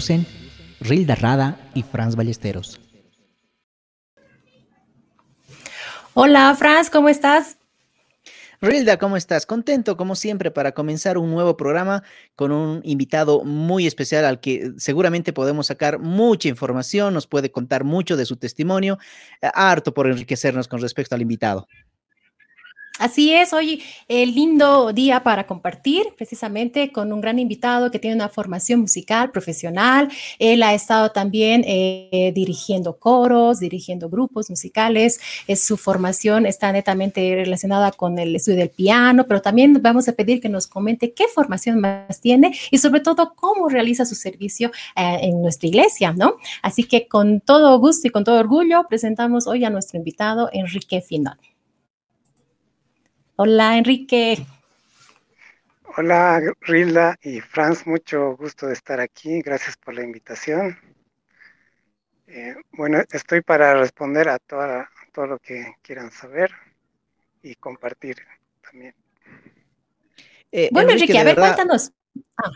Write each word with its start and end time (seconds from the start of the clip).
Conducen 0.00 0.26
Rilda 0.80 1.14
Rada 1.14 1.60
y 1.74 1.82
Franz 1.82 2.16
Ballesteros. 2.16 2.80
Hola, 6.14 6.56
Franz, 6.58 6.88
¿cómo 6.88 7.10
estás? 7.10 7.58
Rilda, 8.62 8.96
¿cómo 8.96 9.18
estás? 9.18 9.44
Contento, 9.44 9.98
como 9.98 10.14
siempre, 10.16 10.50
para 10.50 10.72
comenzar 10.72 11.18
un 11.18 11.30
nuevo 11.30 11.58
programa 11.58 12.02
con 12.34 12.50
un 12.50 12.80
invitado 12.82 13.44
muy 13.44 13.86
especial 13.86 14.24
al 14.24 14.40
que 14.40 14.72
seguramente 14.78 15.34
podemos 15.34 15.66
sacar 15.66 15.98
mucha 15.98 16.48
información, 16.48 17.12
nos 17.12 17.26
puede 17.26 17.50
contar 17.50 17.84
mucho 17.84 18.16
de 18.16 18.24
su 18.24 18.36
testimonio, 18.36 18.98
eh, 19.42 19.50
harto 19.52 19.92
por 19.92 20.06
enriquecernos 20.06 20.66
con 20.66 20.80
respecto 20.80 21.14
al 21.14 21.20
invitado. 21.20 21.68
Así 23.00 23.32
es, 23.32 23.54
hoy 23.54 23.82
el 24.08 24.34
lindo 24.34 24.92
día 24.92 25.22
para 25.22 25.46
compartir 25.46 26.04
precisamente 26.18 26.92
con 26.92 27.14
un 27.14 27.22
gran 27.22 27.38
invitado 27.38 27.90
que 27.90 27.98
tiene 27.98 28.14
una 28.14 28.28
formación 28.28 28.80
musical 28.80 29.30
profesional. 29.30 30.10
Él 30.38 30.62
ha 30.62 30.74
estado 30.74 31.10
también 31.10 31.64
eh, 31.66 32.30
dirigiendo 32.34 32.98
coros, 32.98 33.58
dirigiendo 33.58 34.10
grupos 34.10 34.50
musicales. 34.50 35.18
Es, 35.46 35.64
su 35.64 35.78
formación 35.78 36.44
está 36.44 36.72
netamente 36.72 37.36
relacionada 37.36 37.90
con 37.90 38.18
el 38.18 38.36
estudio 38.36 38.58
del 38.58 38.68
piano, 38.68 39.24
pero 39.26 39.40
también 39.40 39.80
vamos 39.80 40.06
a 40.08 40.12
pedir 40.12 40.42
que 40.42 40.50
nos 40.50 40.66
comente 40.66 41.14
qué 41.14 41.24
formación 41.26 41.80
más 41.80 42.20
tiene 42.20 42.54
y 42.70 42.76
sobre 42.76 43.00
todo 43.00 43.32
cómo 43.34 43.70
realiza 43.70 44.04
su 44.04 44.14
servicio 44.14 44.72
eh, 44.94 45.20
en 45.22 45.40
nuestra 45.40 45.68
iglesia, 45.68 46.12
¿no? 46.12 46.34
Así 46.60 46.84
que 46.84 47.08
con 47.08 47.40
todo 47.40 47.78
gusto 47.78 48.08
y 48.08 48.10
con 48.10 48.24
todo 48.24 48.38
orgullo 48.38 48.84
presentamos 48.90 49.46
hoy 49.46 49.64
a 49.64 49.70
nuestro 49.70 49.96
invitado 49.96 50.50
Enrique 50.52 51.00
Finón. 51.00 51.49
Hola, 53.42 53.78
Enrique. 53.78 54.44
Hola, 55.96 56.42
Rilda 56.60 57.16
y 57.22 57.40
Franz, 57.40 57.86
mucho 57.86 58.36
gusto 58.36 58.66
de 58.66 58.74
estar 58.74 59.00
aquí. 59.00 59.40
Gracias 59.40 59.78
por 59.78 59.94
la 59.94 60.04
invitación. 60.04 60.76
Eh, 62.26 62.54
bueno, 62.72 63.02
estoy 63.10 63.40
para 63.40 63.72
responder 63.72 64.28
a 64.28 64.38
toda, 64.40 64.90
todo 65.14 65.26
lo 65.26 65.38
que 65.38 65.74
quieran 65.80 66.10
saber 66.10 66.50
y 67.42 67.54
compartir 67.54 68.18
también. 68.60 68.94
Eh, 70.52 70.68
bueno, 70.70 70.90
Enrique, 70.90 71.18
a 71.18 71.24
ver, 71.24 71.36
cuéntanos. 71.36 71.92
Ah, 72.36 72.50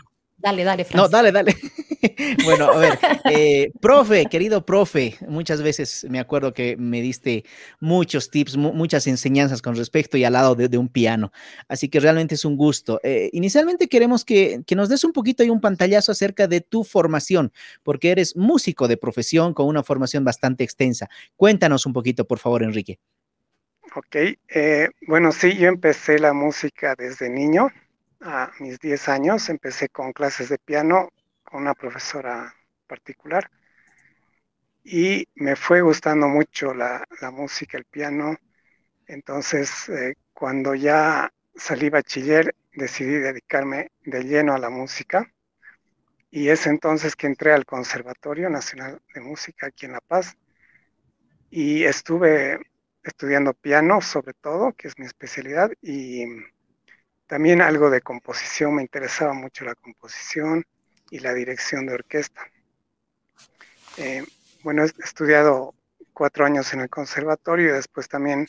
dale, 0.45 0.63
dale, 0.63 0.85
Franz. 0.85 1.01
No, 1.01 1.09
dale, 1.09 1.31
dale. 1.31 1.55
bueno, 2.45 2.65
a 2.65 2.77
ver, 2.77 2.99
eh, 3.31 3.71
profe, 3.81 4.25
querido 4.27 4.63
profe, 4.63 5.15
muchas 5.27 5.63
veces 5.63 6.05
me 6.07 6.19
acuerdo 6.19 6.53
que 6.53 6.77
me 6.77 7.01
diste 7.01 7.45
muchos 7.79 8.29
tips, 8.29 8.55
muchas 8.57 9.07
enseñanzas 9.07 9.63
con 9.63 9.75
respecto 9.75 10.17
y 10.17 10.23
al 10.23 10.33
lado 10.33 10.53
de, 10.53 10.77
un 10.77 10.87
piano, 10.87 11.31
así 11.67 11.89
que 11.89 11.99
realmente 11.99 12.35
es 12.35 12.45
un 12.45 12.57
gusto. 12.57 12.99
Eh, 13.03 13.29
inicialmente 13.33 13.87
queremos 13.87 14.23
que, 14.23 14.63
nos 14.75 14.89
des 14.89 15.03
un 15.03 15.13
poquito 15.13 15.43
y 15.43 15.49
un 15.49 15.61
pantallazo 15.61 16.11
acerca 16.11 16.47
de 16.47 16.61
tu 16.61 16.83
formación, 16.83 17.51
porque 17.81 18.11
eres 18.11 18.35
músico 18.35 18.87
de 18.87 18.97
profesión 18.97 19.53
con 19.53 19.67
una 19.67 19.83
formación 19.83 20.23
bastante 20.23 20.63
extensa. 20.63 21.09
Cuéntanos 21.35 21.85
un 21.85 21.93
poquito, 21.93 22.25
por 22.25 22.37
favor, 22.39 22.61
Enrique. 22.61 22.99
Ok, 23.95 24.15
eh, 24.49 24.89
bueno, 25.07 25.31
sí, 25.31 25.55
yo 25.55 25.69
empecé 25.69 26.19
la 26.19 26.33
música 26.33 26.95
desde 26.97 27.29
niño, 27.29 27.69
a 28.25 28.51
mis 28.59 28.79
10 28.79 29.07
años, 29.07 29.49
empecé 29.49 29.89
con 29.89 30.11
clases 30.11 30.49
de 30.49 30.57
piano 30.57 31.09
una 31.51 31.75
profesora 31.75 32.55
particular 32.87 33.51
y 34.83 35.27
me 35.35 35.55
fue 35.55 35.81
gustando 35.81 36.27
mucho 36.27 36.73
la, 36.73 37.05
música, 37.31 37.77
el 37.77 37.85
piano. 37.85 38.35
Entonces, 39.07 39.89
eh, 39.89 40.15
cuando 40.33 40.73
ya 40.73 41.31
salí 41.55 41.89
bachiller, 41.89 42.55
decidí 42.73 43.17
dedicarme 43.17 43.91
de 44.03 44.23
lleno 44.23 44.53
a 44.53 44.59
la 44.59 44.69
música 44.69 45.31
y 46.31 46.49
es 46.49 46.65
entonces 46.65 47.15
que 47.15 47.27
entré 47.27 47.53
al 47.53 47.65
Conservatorio 47.65 48.49
Nacional 48.49 49.01
de 49.13 49.21
Música 49.21 49.67
aquí 49.67 49.85
en 49.85 49.93
La 49.93 50.01
Paz 50.01 50.35
y 51.51 51.83
estuve 51.83 52.59
estudiando 53.03 53.53
piano 53.53 54.01
sobre 54.01 54.33
todo, 54.33 54.73
que 54.73 54.87
es 54.87 54.97
mi 54.97 55.05
especialidad, 55.05 55.71
y 55.81 56.25
también 57.27 57.61
algo 57.61 57.89
de 57.89 58.01
composición, 58.01 58.75
me 58.75 58.81
interesaba 58.81 59.33
mucho 59.33 59.65
la 59.65 59.75
composición 59.75 60.65
y 61.09 61.19
la 61.19 61.33
dirección 61.33 61.85
de 61.85 61.93
orquesta. 61.93 62.41
Eh, 63.97 64.23
bueno, 64.63 64.83
he 64.83 64.85
estudiado 65.03 65.73
cuatro 66.13 66.45
años 66.45 66.73
en 66.73 66.81
el 66.81 66.89
conservatorio 66.89 67.69
y 67.69 67.73
después 67.73 68.07
también 68.07 68.47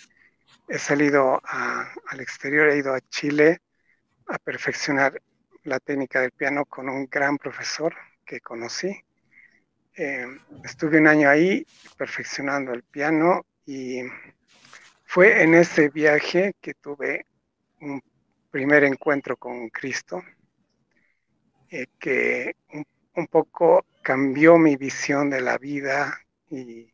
he 0.69 0.79
salido 0.79 1.41
al 1.45 2.21
exterior, 2.21 2.69
he 2.69 2.79
ido 2.79 2.95
a 2.95 3.01
Chile 3.01 3.61
a 4.27 4.39
perfeccionar 4.39 5.21
la 5.65 5.81
técnica 5.81 6.21
del 6.21 6.33
piano 6.33 6.65
con 6.65 6.89
un 6.89 7.07
gran 7.07 7.39
profesor 7.39 7.95
que 8.25 8.41
conocí. 8.41 9.05
Eh, 9.95 10.27
estuve 10.65 10.99
un 10.99 11.07
año 11.07 11.29
ahí 11.29 11.67
perfeccionando 11.97 12.73
el 12.73 12.83
piano 12.83 13.47
y 13.65 14.03
fue 15.05 15.43
en 15.43 15.55
ese 15.55 15.89
viaje 15.89 16.55
que 16.61 16.75
tuve 16.75 17.27
un 17.81 18.03
primer 18.51 18.85
encuentro 18.85 19.37
con 19.37 19.69
Cristo 19.69 20.23
eh, 21.69 21.87
que 21.99 22.55
un, 23.15 23.27
poco 23.27 23.85
cambió 24.03 24.57
mi 24.57 24.77
visión 24.77 25.31
de 25.31 25.41
la 25.41 25.59
vida 25.59 26.21
y 26.49 26.93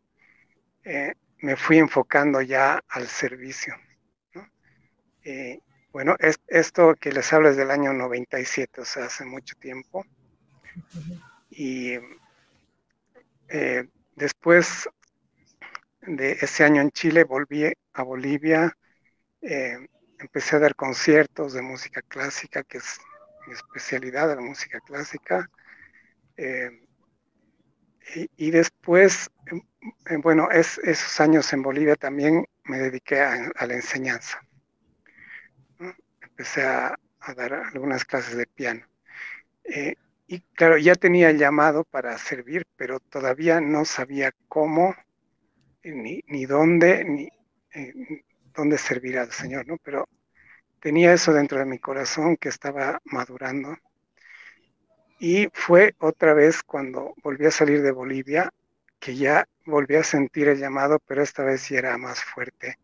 eh, 0.84 1.14
me 1.38 1.56
fui 1.56 1.78
enfocando 1.78 2.40
ya 2.40 2.82
al 2.88 3.06
servicio. 3.06 3.74
Eh, 5.24 5.60
bueno, 5.92 6.16
es, 6.18 6.40
esto 6.48 6.94
que 6.94 7.12
les 7.12 7.32
hablo 7.32 7.50
es 7.50 7.56
del 7.56 7.70
año 7.70 7.92
97, 7.92 8.80
o 8.80 8.84
sea, 8.84 9.04
hace 9.06 9.24
mucho 9.24 9.54
tiempo. 9.56 10.06
Y 11.50 11.98
después 14.16 14.88
de 16.00 16.32
ese 16.32 16.64
año 16.64 16.80
en 16.80 16.90
Chile 16.92 17.24
volví 17.24 17.70
a 17.92 18.02
Bolivia, 18.02 18.74
empecé 20.22 20.56
a 20.56 20.60
dar 20.60 20.74
conciertos 20.74 21.52
de 21.52 21.62
música 21.62 22.00
clásica, 22.02 22.62
que 22.62 22.78
es 22.78 23.00
mi 23.46 23.54
especialidad 23.54 24.34
la 24.34 24.40
música 24.40 24.80
clásica. 24.80 25.50
Eh, 26.36 26.70
y, 28.36 28.50
después, 28.50 29.30
em, 29.46 29.60
em, 30.06 30.20
bueno, 30.20 30.50
es, 30.50 30.78
esos 30.78 31.20
años 31.20 31.52
en 31.52 31.62
Bolivia 31.62 31.96
también 31.96 32.44
me 32.64 32.78
dediqué 32.78 33.20
a, 33.20 33.66
la 33.66 33.74
enseñanza. 33.74 34.40
Empecé 36.20 36.62
a, 36.64 36.98
dar 37.36 37.54
algunas 37.54 38.04
clases 38.04 38.36
de 38.36 38.46
piano. 38.46 38.84
Eh, 39.64 39.94
y 40.26 40.40
claro, 40.54 40.76
ya 40.78 40.94
tenía 40.96 41.30
el 41.30 41.38
llamado 41.38 41.84
para 41.84 42.18
servir, 42.18 42.64
pero 42.76 42.98
todavía 43.00 43.60
no 43.60 43.84
sabía 43.84 44.32
cómo, 44.48 44.94
eh, 45.82 45.92
ni, 45.92 46.22
ni 46.26 46.46
dónde, 46.46 47.04
ni 47.04 47.28
dónde 48.54 48.78
servir 48.78 49.18
al 49.18 49.32
Señor, 49.32 49.66
¿no? 49.66 49.76
Pero 49.82 50.08
tenía 50.80 51.12
eso 51.12 51.32
dentro 51.32 51.58
de 51.58 51.66
mi 51.66 51.78
corazón 51.78 52.36
que 52.36 52.48
estaba 52.48 53.00
madurando. 53.04 53.76
Y 55.18 55.48
fue 55.52 55.94
otra 55.98 56.34
vez 56.34 56.62
cuando 56.62 57.14
volví 57.22 57.46
a 57.46 57.50
salir 57.50 57.82
de 57.82 57.92
Bolivia 57.92 58.52
que 58.98 59.16
ya 59.16 59.46
volví 59.66 59.96
a 59.96 60.04
sentir 60.04 60.48
el 60.48 60.58
llamado, 60.58 60.98
pero 61.06 61.22
esta 61.22 61.42
vez 61.44 61.62
sí 61.62 61.74
era 61.76 61.96
más 61.98 62.22
fuerte. 62.22 62.78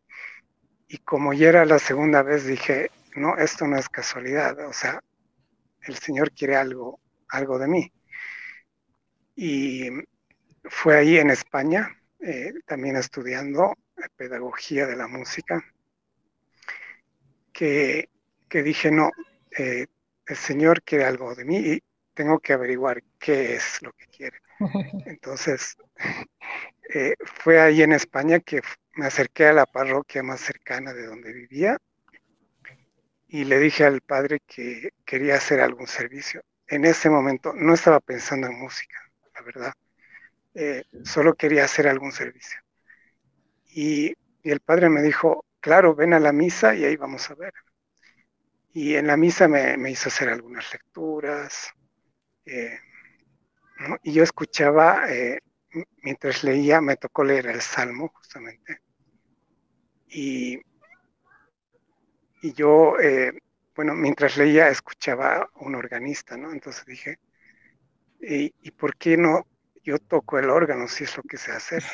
Y 0.88 0.98
como 0.98 1.32
ya 1.32 1.48
era 1.48 1.64
la 1.64 1.78
segunda 1.78 2.22
vez, 2.22 2.44
dije, 2.44 2.90
no, 3.14 3.36
esto 3.36 3.66
no 3.66 3.76
es 3.76 3.88
casualidad, 3.88 4.58
o 4.66 4.72
sea, 4.72 5.02
el 5.82 5.96
Señor 5.96 6.32
quiere 6.32 6.56
algo, 6.56 7.00
algo 7.28 7.58
de 7.58 7.68
mí. 7.68 7.92
Y 9.36 9.88
fue 10.64 10.96
ahí 10.96 11.18
en 11.18 11.30
España, 11.30 11.88
eh, 12.20 12.52
también 12.66 12.96
estudiando 12.96 13.74
pedagogía 14.18 14.86
de 14.86 14.96
la 14.96 15.06
música 15.06 15.64
que, 17.52 18.08
dije, 18.50 18.90
no, 18.90 19.10
eh, 19.56 19.86
el 20.26 20.36
Señor 20.36 20.82
quiere 20.82 21.04
algo 21.04 21.34
de 21.34 21.44
mí 21.44 21.56
y 21.56 21.82
tengo 22.14 22.38
que 22.38 22.52
averiguar 22.52 23.02
qué 23.18 23.54
es 23.54 23.80
lo 23.82 23.92
que 23.92 24.06
quiere. 24.06 24.38
Entonces, 25.06 25.76
eh, 26.94 27.14
fue 27.24 27.60
ahí 27.60 27.82
en 27.82 27.92
España 27.92 28.40
que 28.40 28.60
me 28.94 29.06
acerqué 29.06 29.46
a 29.46 29.52
la 29.52 29.66
parroquia 29.66 30.22
más 30.22 30.40
cercana 30.40 30.92
de 30.92 31.06
donde 31.06 31.32
vivía 31.32 31.78
y 33.28 33.44
le 33.44 33.58
dije 33.58 33.84
al 33.84 34.00
padre 34.00 34.40
que 34.46 34.90
quería 35.04 35.36
hacer 35.36 35.60
algún 35.60 35.86
servicio. 35.86 36.42
En 36.66 36.84
ese 36.84 37.08
momento 37.08 37.52
no 37.54 37.74
estaba 37.74 38.00
pensando 38.00 38.46
en 38.46 38.58
música, 38.58 38.98
la 39.34 39.42
verdad. 39.42 39.72
Eh, 40.54 40.84
solo 41.04 41.34
quería 41.34 41.64
hacer 41.64 41.88
algún 41.88 42.12
servicio. 42.12 42.58
Y 43.80 44.12
el 44.42 44.58
padre 44.58 44.88
me 44.88 45.00
dijo, 45.02 45.44
claro, 45.60 45.94
ven 45.94 46.12
a 46.12 46.18
la 46.18 46.32
misa 46.32 46.74
y 46.74 46.84
ahí 46.84 46.96
vamos 46.96 47.30
a 47.30 47.36
ver. 47.36 47.52
Y 48.72 48.96
en 48.96 49.06
la 49.06 49.16
misa 49.16 49.46
me, 49.46 49.88
hizo 49.88 50.08
hacer 50.08 50.28
algunas 50.30 50.72
lecturas. 50.72 51.70
Eh, 52.44 52.76
y 54.02 54.12
yo 54.12 54.24
escuchaba 54.24 55.04
eh, 55.08 55.38
mientras 56.02 56.42
leía 56.42 56.80
me 56.80 56.96
tocó 56.96 57.22
leer 57.22 57.46
el 57.46 57.60
Salmo 57.60 58.08
justamente. 58.08 58.80
Y, 60.08 60.60
y 62.42 62.52
yo, 62.54 62.98
eh, 62.98 63.32
bueno, 63.76 63.94
mientras 63.94 64.36
leía 64.36 64.70
escuchaba 64.70 65.48
un 65.60 65.76
organista, 65.76 66.36
¿no? 66.36 66.50
Entonces 66.50 66.84
dije, 66.84 67.20
¿y, 68.20 68.52
¿y, 68.60 68.72
por 68.72 68.96
qué 68.96 69.16
no 69.16 69.46
yo 69.84 70.00
toco 70.00 70.36
el 70.40 70.50
órgano 70.50 70.88
si 70.88 71.04
es 71.04 71.16
lo 71.16 71.22
que 71.22 71.36
sé 71.36 71.52
hacer? 71.52 71.84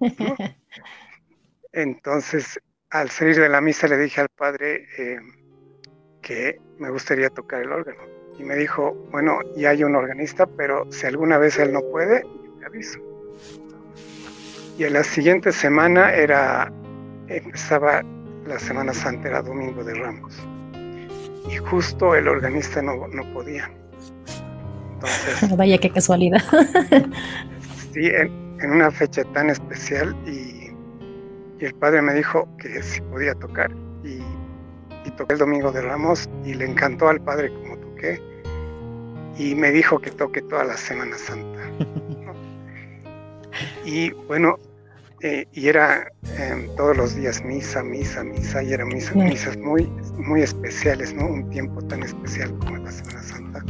Entonces, 1.72 2.58
al 2.90 3.10
salir 3.10 3.36
de 3.38 3.48
la 3.48 3.60
misa 3.60 3.86
le 3.86 3.96
dije 3.96 4.20
al 4.20 4.28
padre 4.28 4.86
eh, 4.98 5.20
que 6.22 6.58
me 6.78 6.90
gustaría 6.90 7.30
tocar 7.30 7.62
el 7.62 7.72
órgano. 7.72 8.00
Y 8.38 8.42
me 8.42 8.56
dijo, 8.56 8.94
bueno, 9.10 9.38
ya 9.56 9.70
hay 9.70 9.84
un 9.84 9.94
organista, 9.94 10.46
pero 10.46 10.90
si 10.90 11.06
alguna 11.06 11.38
vez 11.38 11.58
él 11.58 11.72
no 11.72 11.82
puede, 11.82 12.22
yo 12.22 12.52
te 12.58 12.66
aviso. 12.66 12.98
Y 14.78 14.84
en 14.84 14.94
la 14.94 15.04
siguiente 15.04 15.52
semana 15.52 16.12
era, 16.14 16.72
empezaba 17.28 18.02
la 18.46 18.58
Semana 18.58 18.94
Santa, 18.94 19.28
era 19.28 19.42
Domingo 19.42 19.84
de 19.84 19.94
Ramos. 19.94 20.34
Y 21.50 21.56
justo 21.56 22.14
el 22.14 22.26
organista 22.28 22.80
no, 22.80 23.06
no 23.08 23.22
podía. 23.32 23.70
Entonces, 24.94 25.56
Vaya 25.56 25.78
qué 25.78 25.90
casualidad. 25.90 26.40
sí, 27.92 28.06
en, 28.06 28.58
en 28.60 28.70
una 28.70 28.90
fecha 28.90 29.22
tan 29.32 29.50
especial 29.50 30.16
y 30.26 30.59
y 31.60 31.66
el 31.66 31.74
padre 31.74 32.02
me 32.02 32.14
dijo 32.14 32.48
que 32.58 32.82
si 32.82 33.00
podía 33.02 33.34
tocar 33.34 33.70
y, 34.02 34.20
toqué 35.16 35.34
el 35.34 35.38
domingo 35.40 35.72
de 35.72 35.82
Ramos 35.82 36.30
y 36.44 36.54
le 36.54 36.64
encantó 36.66 37.08
al 37.08 37.20
padre 37.20 37.52
como 37.52 37.76
toqué 37.78 38.20
y 39.36 39.54
me 39.54 39.72
dijo 39.72 39.98
que 39.98 40.10
toque 40.10 40.40
toda 40.42 40.64
la 40.64 40.76
Semana 40.76 41.16
Santa. 41.18 41.60
Y 43.84 44.10
bueno, 44.28 44.56
eh, 45.22 45.44
y 45.52 45.68
era 45.68 46.10
em, 46.38 46.68
todos 46.76 46.96
los 46.96 47.14
días 47.14 47.44
misa, 47.44 47.82
misa, 47.82 48.22
misa, 48.24 48.62
y 48.62 48.72
eran 48.72 48.88
misa, 48.88 49.14
misas 49.14 49.56
muy, 49.58 49.86
muy 50.16 50.42
especiales, 50.42 51.12
¿no? 51.12 51.26
Un 51.26 51.50
tiempo 51.50 51.82
tan 51.82 52.02
especial 52.02 52.56
como 52.58 52.76
la 52.76 52.90
Semana 52.90 53.22
Santa. 53.22 53.64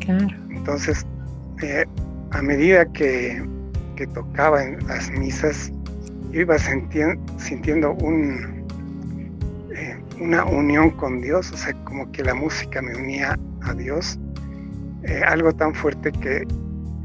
Claro. 0.00 0.28
Entonces, 0.50 1.06
eh, 1.62 1.84
a 2.30 2.42
medida 2.42 2.90
que, 2.92 3.44
que 3.96 4.06
tocaba 4.08 4.64
en 4.64 4.84
las 4.88 5.10
misas, 5.10 5.70
yo 6.30 6.40
iba 6.40 6.56
sintiendo 6.58 7.92
un, 7.92 8.64
eh, 9.74 9.96
una 10.20 10.44
unión 10.44 10.90
con 10.90 11.20
Dios, 11.20 11.50
o 11.52 11.56
sea, 11.56 11.72
como 11.84 12.10
que 12.12 12.22
la 12.22 12.34
música 12.34 12.82
me 12.82 12.94
unía 12.96 13.38
a 13.62 13.74
Dios, 13.74 14.18
eh, 15.04 15.22
algo 15.26 15.52
tan 15.52 15.74
fuerte 15.74 16.12
que 16.12 16.46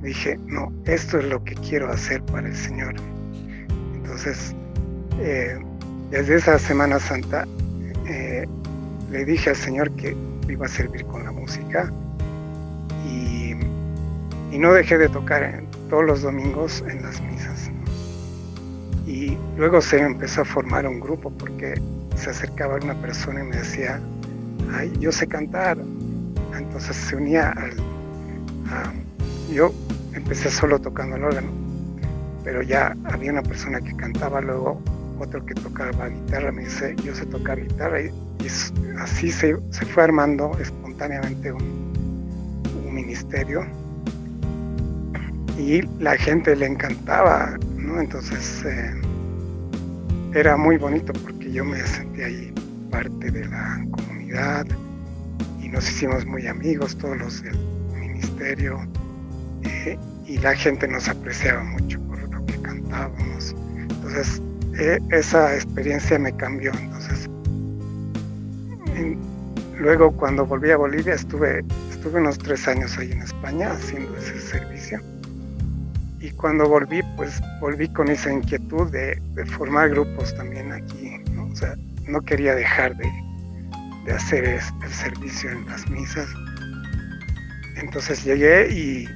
dije, 0.01 0.39
no, 0.47 0.71
esto 0.85 1.19
es 1.19 1.25
lo 1.25 1.43
que 1.43 1.55
quiero 1.55 1.91
hacer 1.91 2.23
para 2.23 2.47
el 2.47 2.55
Señor. 2.55 2.95
Entonces, 3.95 4.55
eh, 5.19 5.59
desde 6.09 6.35
esa 6.35 6.57
Semana 6.57 6.99
Santa, 6.99 7.47
le 9.09 9.25
dije 9.25 9.49
al 9.49 9.55
Señor 9.55 9.91
que 9.95 10.15
iba 10.49 10.65
a 10.65 10.69
servir 10.69 11.05
con 11.05 11.23
la 11.23 11.31
música 11.31 11.91
y, 13.09 13.55
y 14.51 14.57
no 14.57 14.73
dejé 14.73 14.97
de 14.97 15.09
tocar 15.09 15.63
todos 15.89 16.05
los 16.05 16.21
domingos 16.21 16.83
en 16.89 17.01
las 17.01 17.21
misas. 17.21 17.60
Y 19.11 19.37
luego 19.57 19.81
se 19.81 19.99
empezó 19.99 20.41
a 20.41 20.45
formar 20.45 20.87
un 20.87 21.01
grupo 21.01 21.29
porque 21.31 21.73
se 22.15 22.29
acercaba 22.29 22.77
una 22.77 22.95
persona 23.01 23.41
y 23.41 23.43
me 23.43 23.57
decía, 23.57 23.99
ay, 24.73 24.89
yo 25.01 25.11
sé 25.11 25.27
cantar. 25.27 25.77
Entonces 26.57 26.95
se 26.95 27.17
unía 27.17 27.49
al... 27.49 27.73
yo 29.53 29.73
empecé 30.13 30.49
solo 30.49 30.79
tocando 30.79 31.17
el 31.17 31.25
órgano, 31.25 31.49
pero 32.45 32.61
ya 32.61 32.95
había 33.03 33.33
una 33.33 33.43
persona 33.43 33.81
que 33.81 33.93
cantaba, 33.97 34.39
luego 34.39 34.81
otro 35.19 35.45
que 35.45 35.55
tocaba 35.55 36.07
guitarra, 36.07 36.53
me 36.53 36.63
dice, 36.63 36.95
yo 37.03 37.13
sé 37.13 37.25
tocar 37.25 37.61
guitarra. 37.61 38.01
Y, 38.03 38.11
así 38.97 39.29
se, 39.29 39.57
se, 39.71 39.85
fue 39.87 40.03
armando 40.03 40.57
espontáneamente 40.57 41.51
un, 41.51 41.81
ministerio. 42.93 43.65
Y 45.57 45.81
la 45.99 46.17
gente 46.17 46.55
le 46.55 46.65
encantaba 46.65 47.57
entonces 47.99 48.63
eh, 48.65 49.00
era 50.33 50.55
muy 50.55 50.77
bonito 50.77 51.11
porque 51.13 51.51
yo 51.51 51.65
me 51.65 51.79
sentí 51.85 52.21
ahí 52.21 52.53
parte 52.89 53.31
de 53.31 53.45
la 53.45 53.85
comunidad 53.91 54.65
y 55.61 55.67
nos 55.67 55.89
hicimos 55.89 56.25
muy 56.25 56.47
amigos, 56.47 56.97
todos 56.97 57.17
los 57.17 57.43
del 57.43 57.57
ministerio, 57.93 58.79
eh, 59.63 59.97
y 60.25 60.37
la 60.37 60.55
gente 60.55 60.87
nos 60.87 61.09
apreciaba 61.09 61.63
mucho 61.63 61.99
por 62.07 62.21
lo 62.33 62.45
que 62.45 62.61
cantábamos. 62.61 63.55
Entonces, 63.77 64.41
eh, 64.79 64.99
esa 65.11 65.53
experiencia 65.53 66.17
me 66.17 66.33
cambió. 66.35 66.71
Entonces, 66.73 67.29
luego 69.77 70.11
cuando 70.13 70.45
volví 70.45 70.71
a 70.71 70.77
Bolivia 70.77 71.15
estuve, 71.15 71.63
estuve 71.91 72.21
unos 72.21 72.37
tres 72.37 72.67
años 72.67 72.97
ahí 72.97 73.11
en 73.11 73.21
España 73.21 73.71
haciendo 73.73 74.15
ese 74.15 74.39
servicio 74.39 75.01
y 76.21 76.29
cuando 76.31 76.69
volví, 76.69 77.01
pues 77.17 77.41
volví 77.59 77.87
con 77.89 78.07
esa 78.07 78.31
inquietud 78.31 78.91
de, 78.91 79.19
formar 79.57 79.89
grupos 79.89 80.35
también 80.35 80.71
aquí, 80.71 81.17
¿no? 81.31 81.45
O 81.45 81.55
sea, 81.55 81.75
no 82.07 82.21
quería 82.21 82.53
dejar 82.53 82.95
de, 82.95 83.11
hacer 84.13 84.45
el 84.45 84.91
servicio 84.91 85.49
en 85.49 85.65
las 85.65 85.89
misas. 85.89 86.27
Entonces 87.77 88.23
llegué 88.23 88.71
y, 88.71 89.07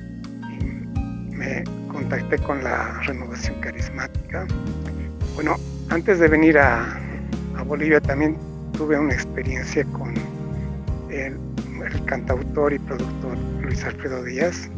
me 1.31 1.63
contacté 1.91 2.39
con 2.39 2.63
la 2.63 2.99
renovación 3.01 3.59
carismática. 3.59 4.47
Bueno, 5.35 5.57
antes 5.89 6.17
de 6.19 6.27
venir 6.27 6.57
a, 6.57 6.99
Bolivia 7.67 7.99
también 7.99 8.37
tuve 8.77 8.97
una 8.97 9.13
experiencia 9.13 9.83
con 9.85 10.13
el 11.09 12.05
cantautor 12.05 12.73
y 12.73 12.79
productor 12.79 13.37
Luis 13.61 13.83
Alfredo 13.83 14.23
Díaz, 14.23 14.69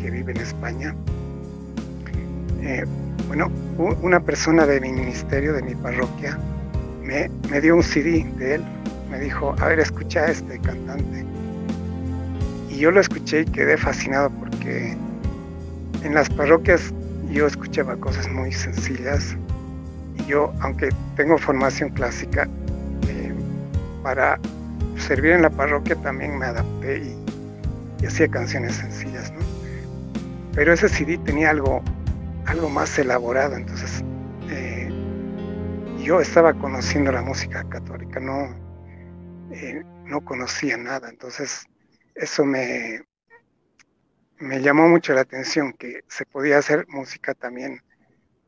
que 0.00 0.10
vive 0.10 0.32
en 0.32 0.38
España 0.38 0.94
eh, 2.62 2.84
bueno, 3.26 3.50
una 4.02 4.20
persona 4.20 4.66
de 4.66 4.80
mi 4.80 4.92
ministerio, 4.92 5.52
de 5.52 5.62
mi 5.62 5.74
parroquia, 5.74 6.38
me, 7.02 7.30
me, 7.50 7.60
dio 7.60 7.76
un 7.76 7.82
CD 7.82 8.24
de 8.38 8.56
él. 8.56 8.64
Me 9.10 9.18
dijo, 9.18 9.54
a 9.60 9.66
ver, 9.66 9.80
escucha 9.80 10.20
a 10.20 10.30
este 10.30 10.58
cantante. 10.58 11.24
Y 12.70 12.78
yo 12.78 12.90
lo 12.90 13.00
escuché 13.00 13.42
y 13.42 13.44
quedé 13.46 13.76
fascinado 13.76 14.30
porque 14.30 14.96
en 16.04 16.14
las 16.14 16.28
parroquias 16.30 16.92
yo 17.30 17.46
escuchaba 17.46 17.96
cosas 17.96 18.28
muy 18.28 18.52
sencillas. 18.52 19.36
Y 20.16 20.26
yo, 20.26 20.52
aunque 20.60 20.88
tengo 21.16 21.38
formación 21.38 21.90
clásica, 21.90 22.48
eh, 23.08 23.32
para 24.02 24.38
servir 24.96 25.32
en 25.32 25.42
la 25.42 25.50
parroquia 25.50 25.96
también 25.96 26.38
me 26.38 26.46
adapté 26.46 26.98
y, 26.98 28.06
hacía 28.06 28.28
canciones 28.28 28.76
sencillas. 28.76 29.32
Pero 30.54 30.72
ese 30.72 30.88
CD 30.88 31.18
tenía 31.18 31.50
algo 31.50 31.82
algo 32.48 32.70
más 32.70 32.98
elaborado. 32.98 33.56
Entonces, 33.56 34.02
eh, 34.48 34.88
yo 35.98 36.20
estaba 36.20 36.54
conociendo 36.54 37.12
la 37.12 37.22
música 37.22 37.68
católica, 37.68 38.20
no, 38.20 38.56
eh, 39.52 39.82
no 40.04 40.24
conocía 40.24 40.76
nada. 40.76 41.10
Entonces, 41.10 41.66
eso 42.14 42.44
me, 42.44 43.02
me 44.38 44.62
llamó 44.62 44.88
mucho 44.88 45.12
la 45.12 45.20
atención, 45.20 45.74
que 45.74 46.00
se 46.08 46.24
podía 46.24 46.58
hacer 46.58 46.86
música 46.88 47.34
también 47.34 47.82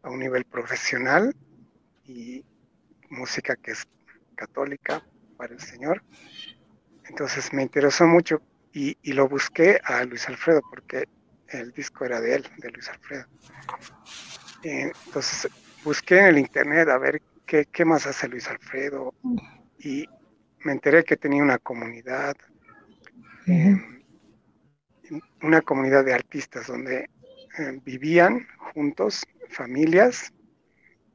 a 0.02 0.08
un 0.08 0.20
nivel 0.20 0.44
profesional 0.46 1.36
y 2.04 2.44
música 3.10 3.54
que 3.56 3.72
es 3.72 3.86
católica 4.34 5.04
para 5.36 5.52
el 5.52 5.60
Señor. 5.60 6.02
Entonces 7.04 7.52
me 7.52 7.62
interesó 7.62 8.06
mucho 8.06 8.40
y, 8.72 8.96
y, 9.02 9.12
lo 9.12 9.28
busqué 9.28 9.80
a 9.84 10.04
Luis 10.04 10.28
Alfredo 10.28 10.62
porque 10.70 11.06
el 11.50 11.72
disco 11.72 12.04
era 12.04 12.20
de 12.20 12.36
él, 12.36 12.48
de 12.58 12.70
Luis 12.70 12.88
Alfredo. 12.88 13.26
entonces 14.62 15.50
busqué 15.84 16.18
en 16.18 16.26
el 16.26 16.38
internet 16.38 16.88
a 16.88 16.98
ver 16.98 17.22
qué, 17.46 17.66
qué, 17.70 17.84
más 17.84 18.06
hace 18.06 18.28
Luis 18.28 18.48
Alfredo 18.48 19.14
y 19.78 20.06
me 20.64 20.72
enteré 20.72 21.04
que 21.04 21.16
tenía 21.16 21.42
una 21.42 21.58
comunidad, 21.58 22.36
em, 23.46 24.02
una 25.42 25.60
comunidad 25.62 26.04
de 26.04 26.14
artistas 26.14 26.66
donde 26.66 27.08
em, 27.58 27.80
vivían 27.82 28.46
juntos, 28.58 29.26
familias, 29.48 30.32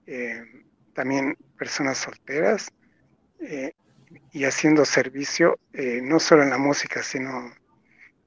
em, 0.05 0.65
también 0.93 1.37
personas 1.57 1.97
solteras 1.97 2.71
eh, 3.39 3.73
y 4.31 4.45
haciendo 4.45 4.85
servicio 4.85 5.59
eh, 5.73 6.01
no 6.01 6.19
solo 6.19 6.43
en 6.43 6.49
la 6.49 6.57
música, 6.57 7.03
sino 7.03 7.53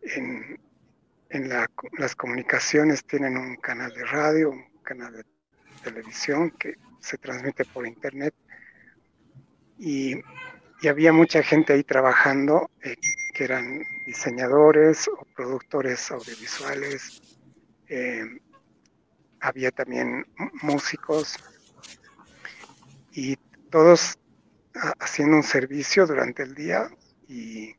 en, 0.03 0.59
en 1.31 1.49
las 1.49 2.17
comunicaciones 2.17 3.05
tienen 3.05 3.37
un 3.37 3.57
canal 3.57 3.93
de 3.93 4.05
radio, 4.05 4.51
un 4.51 4.83
canal 4.83 5.13
de 5.13 5.25
televisión 5.83 6.51
que 6.53 6.77
se 7.01 7.19
transmite 7.19 7.65
por 7.65 7.87
internet. 7.87 8.35
Y, 9.79 10.21
había 10.89 11.13
mucha 11.13 11.43
gente 11.43 11.73
ahí 11.73 11.83
trabajando 11.83 12.71
eh, 12.85 12.95
que 13.35 13.45
eran 13.45 13.83
diseñadores 14.07 15.09
o 15.09 15.27
productores 15.35 16.09
audiovisuales, 16.13 17.21
eh, 17.89 18.25
había 19.41 19.73
también 19.73 20.25
músicos. 20.63 21.37
Y 23.13 23.37
todos 23.71 24.19
haciendo 25.01 25.37
un 25.37 25.43
servicio 25.43 26.07
durante 26.07 26.43
el 26.43 26.55
día 26.55 26.91
y, 27.27 27.75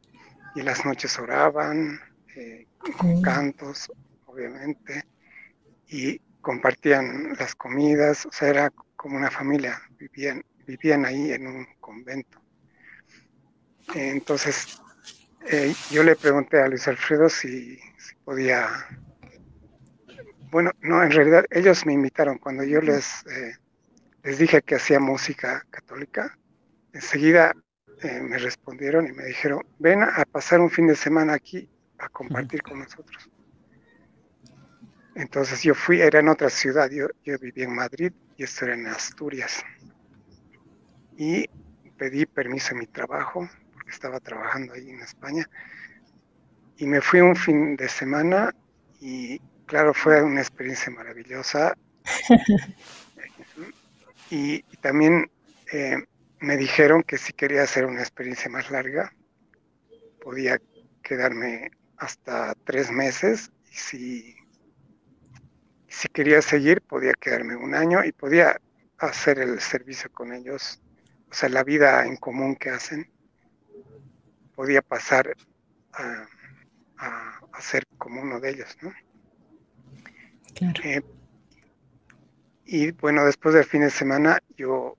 las 0.55 0.83
noches 0.83 1.17
oraban 1.17 2.01
eh, 2.39 2.67
con 2.97 3.21
cantos, 3.21 3.91
obviamente, 4.25 5.03
y 5.87 6.19
compartían 6.39 7.35
las 7.37 7.53
comidas, 7.53 8.25
o 8.25 8.31
sea, 8.31 8.47
era 8.47 8.69
como 8.95 9.17
una 9.17 9.29
familia, 9.29 9.81
vivían, 9.97 10.41
vivían 10.65 11.05
ahí 11.05 11.33
en 11.33 11.47
un 11.47 11.67
convento. 11.81 12.41
Entonces, 13.93 14.79
eh, 15.47 15.73
yo 15.91 16.01
le 16.03 16.15
pregunté 16.15 16.61
a 16.61 16.69
Luis 16.69 16.87
Alfredo 16.87 17.27
si, 17.27 17.77
podía, 18.23 18.69
bueno, 20.49 20.71
no, 20.79 21.03
en 21.03 21.11
realidad 21.11 21.45
ellos 21.49 21.85
me 21.85 21.93
invitaron. 21.93 22.37
Cuando 22.37 22.63
yo 22.63 22.79
les, 22.79 23.25
eh, 23.27 23.53
les 24.23 24.37
dije 24.37 24.61
que 24.61 24.75
hacía 24.75 25.01
música 25.01 25.65
católica, 25.71 26.37
enseguida 26.93 27.53
eh, 28.01 28.21
me 28.21 28.37
respondieron 28.37 29.07
y 29.07 29.11
me 29.11 29.25
dijeron, 29.25 29.61
ven 29.77 30.03
a 30.03 30.23
pasar 30.23 30.61
un 30.61 30.69
fin 30.69 30.87
de 30.87 30.95
semana 30.95 31.33
aquí 31.33 31.69
a 31.99 32.09
compartir 32.09 32.61
con 32.61 32.79
nosotros. 32.79 33.29
Entonces 35.15 35.63
yo 35.63 35.75
fui, 35.75 36.01
era 36.01 36.19
en 36.19 36.29
otra 36.29 36.49
ciudad, 36.49 36.89
yo, 36.89 37.07
yo 37.25 37.37
vivía 37.39 37.65
en 37.65 37.75
Madrid 37.75 38.11
y 38.37 38.43
esto 38.43 38.65
era 38.65 38.75
en 38.75 38.87
Asturias. 38.87 39.63
Y 41.17 41.45
pedí 41.97 42.25
permiso 42.25 42.73
en 42.73 42.79
mi 42.79 42.87
trabajo, 42.87 43.49
porque 43.73 43.91
estaba 43.91 44.19
trabajando 44.19 44.73
ahí 44.73 44.89
en 44.89 45.01
España. 45.01 45.49
Y 46.77 46.87
me 46.87 47.01
fui 47.01 47.19
un 47.19 47.35
fin 47.35 47.75
de 47.75 47.89
semana 47.89 48.55
y 49.01 49.39
claro, 49.65 49.93
fue 49.93 50.23
una 50.23 50.39
experiencia 50.39 50.91
maravillosa. 50.91 51.75
y, 54.29 54.63
también 54.81 55.29
eh, 55.73 55.97
me 56.39 56.55
dijeron 56.55 57.03
que 57.03 57.17
si 57.17 57.33
quería 57.33 57.63
hacer 57.63 57.85
una 57.85 57.99
experiencia 57.99 58.49
más 58.49 58.71
larga, 58.71 59.13
podía 60.21 60.61
quedarme 61.03 61.71
hasta 61.99 62.55
tres 62.63 62.89
meses 62.89 63.51
y 63.71 63.75
si, 63.75 64.35
si 65.87 66.07
quería 66.07 66.41
seguir, 66.41 66.81
podía 66.81 67.13
quedarme 67.13 67.55
un 67.55 67.75
año 67.75 68.03
y 68.03 68.11
podía 68.11 68.59
hacer 68.97 69.39
el 69.39 69.59
servicio 69.59 70.11
con 70.11 70.33
ellos, 70.33 70.81
o 71.29 71.33
sea, 71.33 71.49
la 71.49 71.63
vida 71.63 72.05
en 72.05 72.17
común 72.17 72.55
que 72.55 72.69
hacen, 72.69 73.09
podía 74.55 74.81
pasar 74.81 75.35
a, 75.93 76.27
ser 77.59 77.85
como 77.97 78.21
uno 78.21 78.39
de 78.39 78.51
ellos, 78.51 78.77
¿no? 78.81 78.93
Claro. 80.55 80.81
Eh, 80.85 81.01
y 82.65 82.91
bueno, 82.91 83.25
después 83.25 83.53
del 83.53 83.65
fin 83.65 83.81
de 83.81 83.89
semana 83.89 84.39
yo 84.55 84.97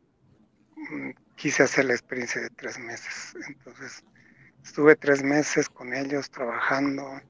mm, 0.77 1.11
quise 1.37 1.63
hacer 1.63 1.87
la 1.87 1.95
experiencia 1.95 2.43
de 2.43 2.51
tres 2.51 2.79
meses. 2.79 3.35
Entonces, 3.49 4.05
estuve 4.65 4.97
tres 4.97 5.23
meses 5.23 5.69
con 5.69 5.95
ellos 5.95 6.31
trabajando, 6.31 7.21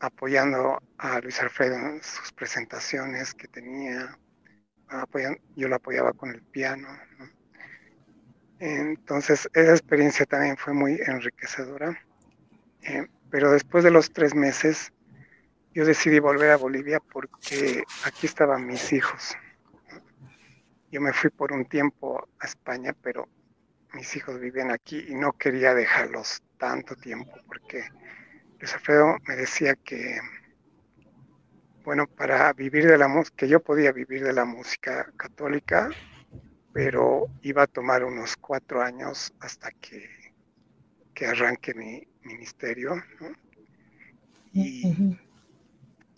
apoyando 0.00 0.82
a 0.98 1.20
Luis 1.20 1.40
Alfredo 1.40 1.76
en 1.76 2.02
sus 2.02 2.32
presentaciones 2.32 3.34
que 3.34 3.48
tenía. 3.48 4.18
yo 5.56 5.68
lo 5.68 5.76
apoyaba 5.76 6.12
con 6.12 6.30
el 6.30 6.42
piano. 6.42 6.88
Entonces, 8.58 9.48
esa 9.54 9.70
experiencia 9.70 10.26
también 10.26 10.56
fue 10.56 10.74
muy 10.74 11.00
enriquecedora. 11.06 11.98
Eh, 12.82 13.06
pero 13.30 13.52
después 13.52 13.84
de 13.84 13.90
los 13.90 14.10
tres 14.12 14.34
meses, 14.34 14.92
yo 15.72 15.86
decidí 15.86 16.18
volver 16.18 16.50
a 16.50 16.56
Bolivia 16.56 17.00
porque 17.00 17.84
aquí 18.04 18.26
estaban 18.26 18.66
mis 18.66 18.92
hijos. 18.92 19.36
Yo 20.90 21.00
me 21.00 21.12
fui 21.12 21.30
por 21.30 21.52
un 21.52 21.64
tiempo 21.66 22.28
a 22.40 22.46
España, 22.46 22.94
pero 23.00 23.28
mis 23.94 24.16
hijos 24.16 24.40
viven 24.40 24.70
aquí 24.70 25.04
y 25.08 25.14
no 25.14 25.32
quería 25.32 25.74
dejarlos 25.74 26.42
tanto 26.58 26.94
tiempo 26.96 27.32
porque 27.46 27.84
Luis 28.58 28.74
Alfredo 28.74 29.16
me 29.26 29.36
decía 29.36 29.74
que, 29.74 30.20
bueno, 31.84 32.06
para 32.06 32.52
vivir 32.52 32.86
de 32.86 32.98
la 32.98 33.08
música, 33.08 33.36
que 33.36 33.48
yo 33.48 33.62
podía 33.62 33.90
vivir 33.92 34.22
de 34.22 34.32
la 34.32 34.44
música 34.44 35.10
católica, 35.16 35.90
pero 36.72 37.26
iba 37.42 37.62
a 37.62 37.66
tomar 37.66 38.04
unos 38.04 38.36
cuatro 38.36 38.82
años 38.82 39.32
hasta 39.40 39.70
que, 39.72 40.08
que 41.14 41.26
arranque 41.26 41.74
mi 41.74 42.06
ministerio. 42.22 43.02
Y, 44.52 45.18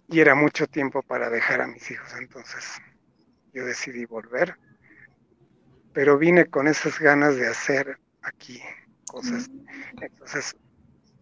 y 0.09 0.21
era 0.21 0.35
mucho 0.35 0.67
tiempo 0.67 1.03
para 1.03 1.31
dejar 1.31 1.61
a 1.61 1.67
mis 1.67 1.91
hijos, 1.91 2.13
entonces 2.19 2.81
yo 3.53 3.65
decidí 3.65 4.05
volver, 4.05 4.57
pero 5.93 6.19
vine 6.19 6.47
con 6.47 6.69
esas 6.69 6.99
ganas 6.99 7.37
de 7.37 7.49
hacer 7.49 7.99
aquí 8.23 8.61
cosas. 9.07 9.51
Entonces, 10.01 10.57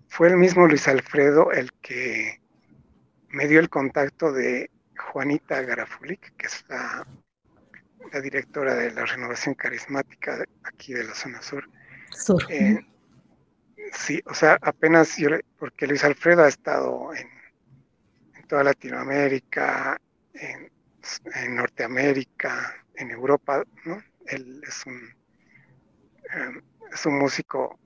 fue 0.09 0.29
el 0.29 0.37
mismo 0.37 0.67
Luis 0.67 0.87
Alfredo 0.89 1.53
el 1.53 1.73
que 1.81 2.41
me 3.29 3.47
dio 3.47 3.61
el 3.61 3.69
contacto 3.69 4.33
de 4.33 4.71
Juanita 4.97 5.63
Garafulik, 5.63 6.37
que 6.37 6.47
es 6.47 6.65
la, 6.69 7.07
directora 8.23 8.75
de 8.75 8.91
la 8.91 9.05
renovación 9.05 9.55
carismática 9.55 10.45
aquí 10.65 10.93
de 10.93 11.05
la 11.05 11.15
zona 11.15 11.41
sur. 11.43 11.69
sur. 12.11 12.45
Eh, 12.49 12.85
sí, 13.93 14.21
o 14.27 14.35
sea, 14.35 14.59
apenas 14.63 15.17
yo, 15.17 15.31
porque 15.59 15.87
Luis 15.87 16.03
Alfredo 16.03 16.43
ha 16.43 16.49
estado 16.49 17.15
en, 17.15 17.29
en 18.35 18.47
toda 18.49 18.65
Latinoamérica, 18.65 20.01
en 20.35 20.71
en 21.35 21.57
Norteamérica, 21.57 22.85
en 22.95 23.11
Europa, 23.11 23.65
¿no? 23.85 24.03
Él 24.31 24.63
es 24.67 24.87
un, 24.87 25.01
em, 26.33 26.63
es 26.93 27.07
un 27.07 27.19
músico 27.19 27.79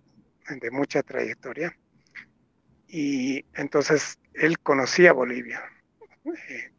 de 0.49 0.71
mucha 0.71 1.03
trayectoria 1.03 1.77
y 2.89 3.45
entonces 3.55 4.19
él 4.35 4.59
conocía 4.59 5.13
Bolivia 5.13 5.63
eh, 6.49 6.71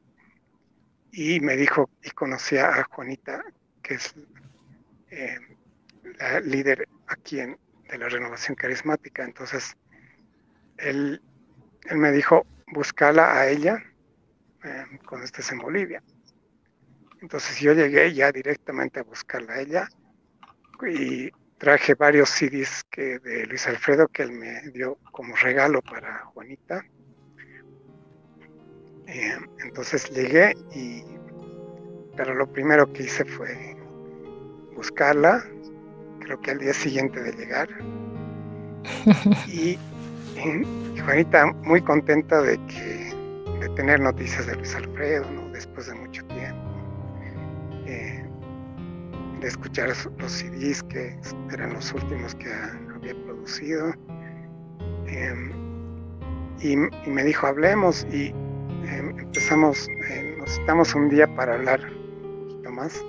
y 1.12 1.40
me 1.40 1.56
dijo 1.56 1.90
y 2.04 2.12
conocía 2.12 2.70
a 2.70 2.84
Juanita, 2.84 3.44
que 3.82 3.96
es 3.96 4.14
em, 5.10 5.58
la 6.20 6.40
líder 6.42 6.88
aquí 7.08 7.40
en, 7.40 7.58
de 7.90 7.98
la 7.98 8.10
renovación 8.10 8.56
carismática. 8.56 9.24
Entonces 9.24 9.76
él, 10.78 11.22
él 11.86 11.98
me 11.98 12.12
dijo, 12.12 12.46
buscala 12.68 13.40
a 13.40 13.48
ella 13.48 13.82
em, 14.64 14.98
cuando 15.00 15.26
estés 15.26 15.52
en 15.52 15.60
Bolivia. 15.60 16.04
Entonces 17.25 17.60
yo 17.60 17.74
llegué 17.74 18.13
ya 18.13 18.32
directamente 18.32 19.00
a 19.00 19.03
buscarla 19.03 19.53
a 19.53 19.62
ella 19.62 19.89
y 20.88 21.32
traje 21.58 21.96
varios 21.96 22.29
CDs 22.29 22.84
que, 22.91 23.17
de 23.17 23.48
Luis 23.48 23.65
Alfredo 23.65 24.08
que 24.10 24.22
él 24.22 24.32
me 24.32 24.62
dio 24.70 25.00
como 25.12 25.36
regalo 25.36 25.82
para 25.82 26.20
Juanita. 26.25 26.86
Eh, 29.08 29.38
entonces 29.63 30.08
llegué 30.12 30.53
y, 30.75 31.03
pero 32.15 32.36
lo 32.36 32.46
primero 32.46 32.94
que 32.94 33.01
hice 33.01 33.25
fue 33.25 33.75
buscarla, 34.75 35.44
creo 36.20 36.39
que 36.41 36.51
al 36.51 36.60
día 36.60 36.74
siguiente 36.75 37.24
de 37.24 37.32
llegar. 37.32 37.70
y, 39.48 39.79
Juanita 41.03 41.48
muy 41.63 41.82
contenta 41.82 42.39
de 42.44 42.60
que 42.67 43.15
de 43.62 43.70
tener 43.75 44.00
noticias 44.00 44.46
de 44.46 44.55
Luis 44.58 44.75
Alfredo, 44.75 45.25
después 45.51 45.88
de 45.88 45.96
mucho 45.96 46.25
de 49.42 49.48
escuchar 49.48 49.89
los 49.89 50.32
CDs 50.32 50.84
que 50.84 51.18
eran 51.51 51.74
los 51.74 51.94
últimos 51.94 52.36
que 52.36 52.51
había 52.94 53.13
producido. 53.25 53.94
Em, 55.08 55.51
y, 56.62 56.75
me 57.10 57.24
dijo, 57.24 57.48
hablemos 57.48 58.06
y 58.12 58.27
em, 58.88 59.18
empezamos, 59.20 59.88
eh, 60.10 60.36
nos 60.39 60.58
estamos 60.58 60.96
un 60.96 61.10
día 61.10 61.27
para 61.36 61.56
hablar 61.56 61.82
un 61.82 62.48
poquito 62.48 62.72
más. 62.72 63.06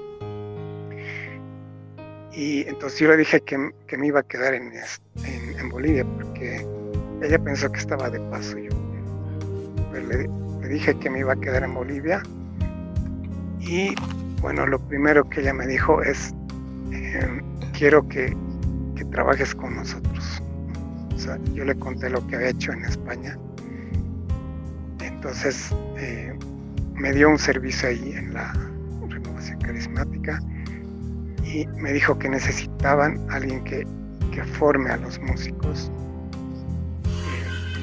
Y 2.32 2.68
entonces 2.68 2.98
yo 2.98 3.08
le 3.08 3.16
dije 3.16 3.40
que, 3.40 3.56
me 3.96 4.06
iba 4.06 4.20
a 4.20 4.22
quedar 4.22 4.52
en, 4.54 4.72
en, 5.58 5.68
Bolivia 5.70 6.04
porque 6.04 6.66
ella 7.22 7.38
pensó 7.38 7.70
que 7.72 7.78
estaba 7.78 8.10
de 8.10 8.20
paso. 8.30 8.58
Yo 8.58 8.70
le, 9.92 10.28
le 10.60 10.68
dije 10.68 10.98
que 10.98 11.08
me 11.08 11.20
iba 11.20 11.32
a 11.32 11.36
quedar 11.36 11.64
en 11.64 11.72
Bolivia 11.72 12.22
y 13.60 13.94
bueno, 14.40 14.66
lo 14.66 14.78
primero 14.78 15.28
que 15.28 15.40
ella 15.40 15.52
me 15.52 15.66
dijo 15.66 16.02
es, 16.02 16.34
em, 16.92 17.42
quiero 17.72 18.06
que, 18.08 18.36
trabajes 19.12 19.54
con 19.54 19.76
nosotros. 19.76 20.42
O 21.14 21.18
sea, 21.18 21.38
yo 21.54 21.64
le 21.64 21.74
conté 21.78 22.10
lo 22.10 22.26
que 22.26 22.36
había 22.36 22.48
hecho 22.48 22.72
en 22.72 22.84
España. 22.84 23.38
Entonces, 25.00 25.70
eh, 25.96 26.36
me 26.92 27.12
dio 27.12 27.30
un 27.30 27.38
servicio 27.38 27.88
ahí 27.88 28.12
en 28.12 28.34
la 28.34 28.52
renovación 29.08 29.58
carismática 29.60 30.40
y 31.44 31.66
me 31.78 31.92
dijo 31.92 32.18
que 32.18 32.28
necesitaban 32.28 33.18
alguien 33.30 33.62
que, 33.64 33.86
forme 34.58 34.90
a 34.90 34.98
los 34.98 35.18
músicos, 35.20 35.90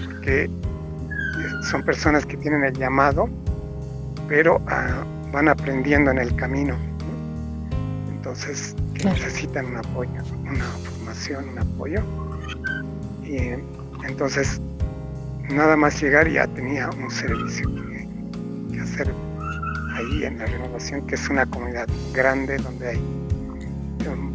porque 0.05 0.47
son 1.63 1.83
personas 1.83 2.27
que 2.27 2.37
tienen 2.37 2.63
el 2.63 2.73
llamado, 2.73 3.27
pero 4.27 4.61
a 4.67 5.03
van 5.33 5.49
aprendiendo 5.49 6.11
en 6.11 6.19
el 6.19 6.33
camino. 6.35 6.77
Entonces, 8.07 8.75
necesitan 9.03 9.65
un 9.65 9.77
apoyo, 9.77 10.21
una 10.47 10.63
formación, 10.63 11.49
un 11.49 11.59
apoyo. 11.59 12.01
Y 13.25 13.37
entonces, 14.05 14.61
nada 15.49 15.75
más 15.75 15.99
llegar 15.99 16.29
ya 16.29 16.47
tenía 16.47 16.89
un 16.91 17.09
servicio 17.09 17.67
que, 17.75 18.79
hacer 18.79 19.11
ahí 19.95 20.23
en 20.23 20.37
la 20.37 20.45
renovación, 20.45 21.05
que 21.07 21.15
es 21.15 21.27
una 21.29 21.45
comunidad 21.47 21.87
grande 22.13 22.57
donde 22.57 22.89
hay 22.89 23.01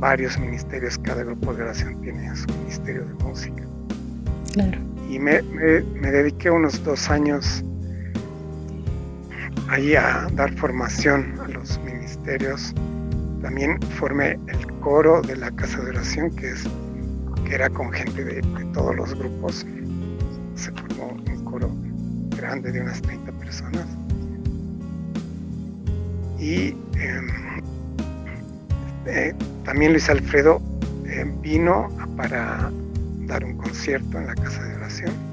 varios 0.00 0.38
ministerios, 0.38 0.98
cada 0.98 1.22
grupo 1.22 1.52
de 1.54 1.62
oración 1.62 2.00
tiene 2.02 2.34
su 2.34 2.46
ministerio 2.54 3.04
de 3.04 3.24
música. 3.24 3.62
Claro. 4.52 4.78
Y 5.08 5.18
me, 5.18 5.42
me 5.42 6.10
dediqué 6.10 6.50
unos 6.50 6.82
dos 6.84 7.10
años 7.10 7.64
ahí 9.68 9.94
a 9.94 10.26
dar 10.32 10.52
formación 10.54 11.38
a 11.40 11.48
los 11.48 11.78
ministerios. 11.80 12.74
También 13.42 13.80
formé 13.98 14.38
el 14.48 14.66
coro 14.80 15.22
de 15.22 15.36
la 15.36 15.50
casa 15.52 15.80
de 15.80 15.90
oración, 15.90 16.34
que, 16.34 16.50
es, 16.50 16.64
que 17.44 17.54
era 17.54 17.70
con 17.70 17.92
gente 17.92 18.24
de, 18.24 18.42
todos 18.72 18.96
los 18.96 19.14
grupos. 19.14 19.66
Se 20.54 20.72
formó 20.72 21.16
un 21.28 21.44
coro 21.44 21.70
grande 22.36 22.72
de 22.72 22.80
unas 22.80 23.00
30 23.02 23.32
personas. 23.32 23.86
Y 26.38 26.74
em, 26.96 27.28
eh, 29.06 29.34
también 29.64 29.92
Luis 29.92 30.08
Alfredo 30.08 30.60
eh, 31.06 31.30
vino 31.42 31.88
para 32.16 32.70
dar 33.26 33.44
un 33.44 33.56
concierto 33.56 34.18
en 34.18 34.26
la 34.26 34.34
casa 34.34 34.62
de 34.64 34.76
oración 34.76 35.28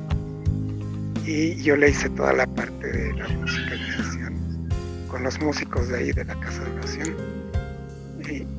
y 1.26 1.56
yo 1.64 1.76
le 1.76 1.90
hice 1.90 2.10
toda 2.12 2.34
la 2.34 2.46
parte 2.46 2.88
de 2.88 3.14
la 3.14 3.28
musicalización 3.30 4.05
con 5.16 5.24
los 5.24 5.40
músicos 5.40 5.88
de 5.88 5.98
ahí 5.98 6.12
de 6.12 6.26
la 6.26 6.38
casa 6.42 6.62
de 6.66 6.72
oración 6.72 7.16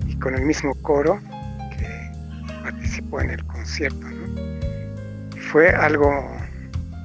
y, 0.08 0.16
con 0.16 0.34
el 0.34 0.46
mismo 0.46 0.74
coro 0.76 1.20
que 1.76 2.10
participó 2.62 3.20
en 3.20 3.28
el 3.28 3.44
concierto. 3.44 4.06
Fue 5.52 5.68
algo, 5.68 6.08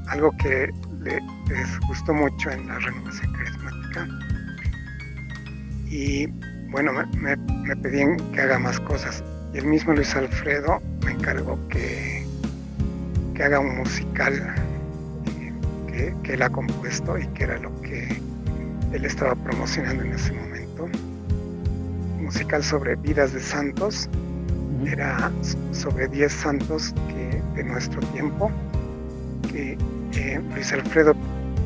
algo 0.08 0.32
que 0.38 0.70
les 1.02 1.80
gustó 1.82 2.14
mucho 2.14 2.50
en 2.50 2.66
la 2.66 2.80
renovación 2.80 3.34
carismática 3.34 4.08
y 5.90 6.28
bueno, 6.70 6.94
me, 7.18 7.76
pedían 7.76 8.16
que 8.32 8.40
haga 8.40 8.58
más 8.58 8.80
cosas. 8.80 9.22
Y 9.54 9.58
el 9.58 9.66
mismo 9.66 9.92
Luis 9.92 10.16
Alfredo 10.16 10.82
me 11.04 11.12
encargó 11.12 11.60
que, 11.68 12.26
que 13.36 13.44
haga 13.44 13.60
un 13.60 13.76
musical 13.80 14.56
que, 15.88 16.16
que, 16.24 16.36
él 16.36 16.42
ha 16.42 16.50
compuesto 16.50 17.18
y 17.18 17.28
que 17.34 17.44
era 17.44 17.58
lo 17.58 17.82
que 17.82 18.31
él 18.94 19.06
estaba 19.06 19.36
promocionando 19.36 20.04
en 20.04 20.14
ese 20.14 20.34
momento. 20.34 20.90
musical 22.20 22.64
sobre 22.64 22.96
vidas 22.96 23.34
de 23.34 23.42
santos. 23.42 24.10
Era 24.86 25.32
sobre 25.72 26.08
10 26.08 26.32
santos 26.32 26.94
que, 27.10 27.42
de 27.56 27.64
nuestro 27.64 28.00
tiempo. 28.14 28.52
Que 29.52 29.78
eh, 30.16 30.42
Luis 30.54 30.72
Alfredo 30.74 31.14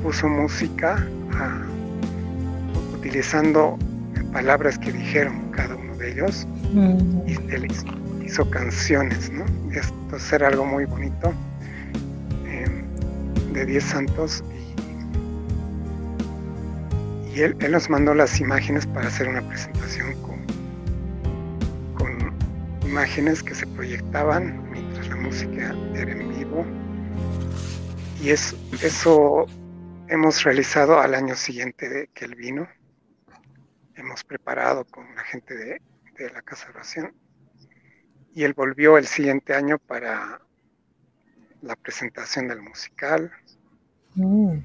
puso 0.03 0.27
música 0.27 0.95
a, 1.33 1.61
utilizando 2.97 3.77
palabras 4.31 4.77
que 4.77 4.91
dijeron 4.91 5.49
cada 5.51 5.75
uno 5.75 5.95
de 5.95 6.11
ellos 6.11 6.45
y 7.25 7.33
él 7.53 7.67
hizo, 8.25 8.49
canciones, 8.49 9.31
¿no? 9.31 9.45
Esto 9.71 10.35
era 10.35 10.49
algo 10.49 10.65
muy 10.65 10.83
bonito 10.85 11.31
em, 12.45 12.83
de 13.53 13.65
Diez 13.65 13.85
Santos 13.85 14.43
y, 17.35 17.41
él, 17.41 17.57
nos 17.69 17.89
mandó 17.89 18.13
las 18.13 18.39
imágenes 18.39 18.87
para 18.87 19.07
hacer 19.07 19.27
una 19.27 19.47
presentación 19.47 20.13
con, 20.21 20.45
con 21.95 22.33
imágenes 22.87 23.43
que 23.43 23.53
se 23.53 23.67
proyectaban 23.67 24.71
mientras 24.71 25.07
la 25.09 25.15
música 25.17 25.75
era 25.93 26.11
en 26.11 26.29
vivo 26.29 26.65
y 28.21 28.29
es, 28.29 28.55
eso 28.81 29.45
hemos 30.07 30.43
realizado 30.43 30.99
al 30.99 31.13
año 31.13 31.35
siguiente 31.35 31.89
de 31.89 32.07
que 32.07 32.25
él 32.25 32.35
vino 32.35 32.67
hemos 33.95 34.23
preparado 34.23 34.85
con 34.85 35.13
la 35.15 35.23
gente 35.23 35.55
de, 35.55 35.81
la 36.31 36.41
Casa 36.41 36.65
de 36.65 36.71
Oración. 36.71 37.13
Y 38.33 38.43
él 38.43 38.53
volvió 38.53 38.97
el 38.97 39.07
siguiente 39.07 39.53
año 39.53 39.77
para 39.79 40.41
la 41.61 41.75
presentación 41.75 42.47
del 42.47 42.61
musical. 42.61 43.31
Mm. 44.15 44.57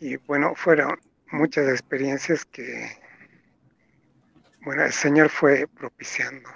Y 0.00 0.16
bueno, 0.16 0.54
fueron 0.54 0.98
muchas 1.30 1.68
experiencias 1.68 2.44
que, 2.44 2.90
bueno, 4.62 4.84
el 4.84 4.92
Señor 4.92 5.28
fue 5.28 5.66
propiciando. 5.66 6.48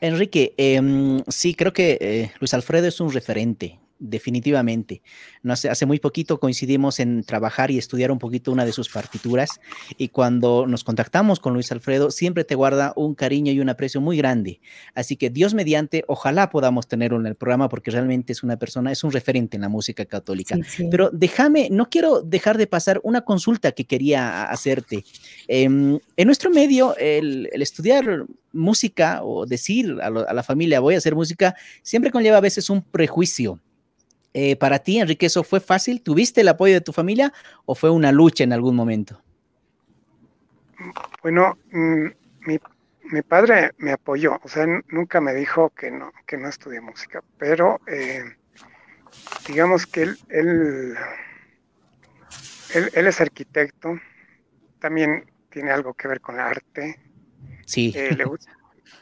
Enrique, 0.00 0.54
em, 0.56 1.22
sí, 1.28 1.54
creo 1.54 1.72
que 1.72 1.98
eh, 2.00 2.32
Luis 2.40 2.54
Alfredo 2.54 2.86
es 2.86 3.00
un 3.00 3.12
referente 3.12 3.78
definitivamente. 3.98 5.02
No 5.42 5.52
hace, 5.52 5.68
hace 5.68 5.86
muy 5.86 5.98
poquito 5.98 6.38
coincidimos 6.40 7.00
en 7.00 7.22
trabajar 7.24 7.70
y 7.70 7.78
estudiar 7.78 8.10
un 8.10 8.18
poquito 8.18 8.52
una 8.52 8.64
de 8.64 8.72
sus 8.72 8.88
partituras 8.88 9.60
y 9.96 10.08
cuando 10.08 10.66
nos 10.66 10.84
contactamos 10.84 11.40
con 11.40 11.54
Luis 11.54 11.72
Alfredo 11.72 12.10
siempre 12.10 12.44
te 12.44 12.54
guarda 12.54 12.92
un 12.96 13.14
cariño 13.14 13.52
y 13.52 13.60
un 13.60 13.68
aprecio 13.68 14.00
muy 14.00 14.16
grande. 14.16 14.60
Así 14.94 15.16
que 15.16 15.30
Dios 15.30 15.54
mediante, 15.54 16.04
ojalá 16.06 16.50
podamos 16.50 16.86
tenerlo 16.86 17.18
en 17.18 17.26
el 17.26 17.34
programa 17.34 17.68
porque 17.68 17.90
realmente 17.90 18.32
es 18.32 18.42
una 18.42 18.56
persona, 18.56 18.92
es 18.92 19.04
un 19.04 19.12
referente 19.12 19.56
en 19.56 19.62
la 19.62 19.68
música 19.68 20.04
católica. 20.04 20.56
Pero 20.90 21.10
déjame, 21.12 21.68
no 21.70 21.88
quiero 21.90 22.22
dejar 22.22 22.58
de 22.58 22.66
pasar 22.66 23.00
una 23.02 23.22
consulta 23.22 23.72
que 23.72 23.84
quería 23.84 24.44
hacerte. 24.44 25.04
Em, 25.48 25.98
en 26.16 26.26
nuestro 26.26 26.50
medio, 26.50 26.96
el, 26.96 27.48
estudiar 27.52 28.26
música 28.52 29.22
o 29.22 29.46
decir 29.46 29.96
a, 30.00 30.06
a 30.06 30.34
la 30.34 30.42
familia 30.42 30.80
voy 30.80 30.94
a 30.94 30.98
hacer 30.98 31.14
música 31.14 31.54
siempre 31.82 32.10
conlleva 32.10 32.38
a 32.38 32.40
veces 32.40 32.70
un 32.70 32.82
prejuicio 32.82 33.60
eh, 34.40 34.54
para 34.54 34.78
ti, 34.78 35.00
Enrique, 35.00 35.26
¿eso 35.26 35.42
fue 35.42 35.58
fácil? 35.58 36.00
¿Tuviste 36.00 36.42
el 36.42 36.48
apoyo 36.48 36.74
de 36.74 36.80
tu 36.80 36.92
familia 36.92 37.32
o 37.66 37.74
fue 37.74 37.90
una 37.90 38.12
lucha 38.12 38.44
en 38.44 38.52
algún 38.52 38.76
momento? 38.76 39.20
Bueno, 41.24 41.58
mm, 41.72 42.06
mi, 42.46 43.22
padre 43.22 43.72
me 43.78 43.90
apoyó, 43.90 44.38
o 44.40 44.48
sea, 44.48 44.64
nunca 44.90 45.20
me 45.20 45.34
dijo 45.34 45.70
que 45.70 45.90
no, 45.90 46.12
que 46.24 46.36
no 46.36 46.48
estudié 46.48 46.80
música, 46.80 47.20
pero 47.36 47.80
eh, 47.88 48.22
digamos 49.48 49.86
que 49.86 50.02
él, 50.02 50.18
él, 50.28 50.94
él, 52.94 53.06
es 53.08 53.20
arquitecto, 53.20 53.98
también 54.78 55.28
tiene 55.50 55.72
algo 55.72 55.94
que 55.94 56.06
ver 56.06 56.20
con 56.20 56.36
el 56.36 56.42
arte. 56.42 57.00
Sí. 57.66 57.92
Eh, 57.96 58.16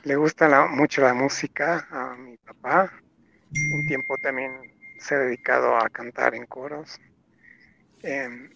le, 0.03 0.16
gusta 0.16 0.66
mucho 0.70 1.03
la 1.03 1.12
música 1.12 1.87
a 1.90 2.16
mi 2.16 2.38
papá. 2.38 2.90
Un 3.53 3.87
tiempo 3.87 4.16
también 4.16 4.75
se 5.06 5.14
ha 5.14 5.18
dedicado 5.18 5.76
a 5.76 5.88
cantar 5.88 6.34
en 6.34 6.46
coros. 6.46 7.00
Em, 8.02 8.50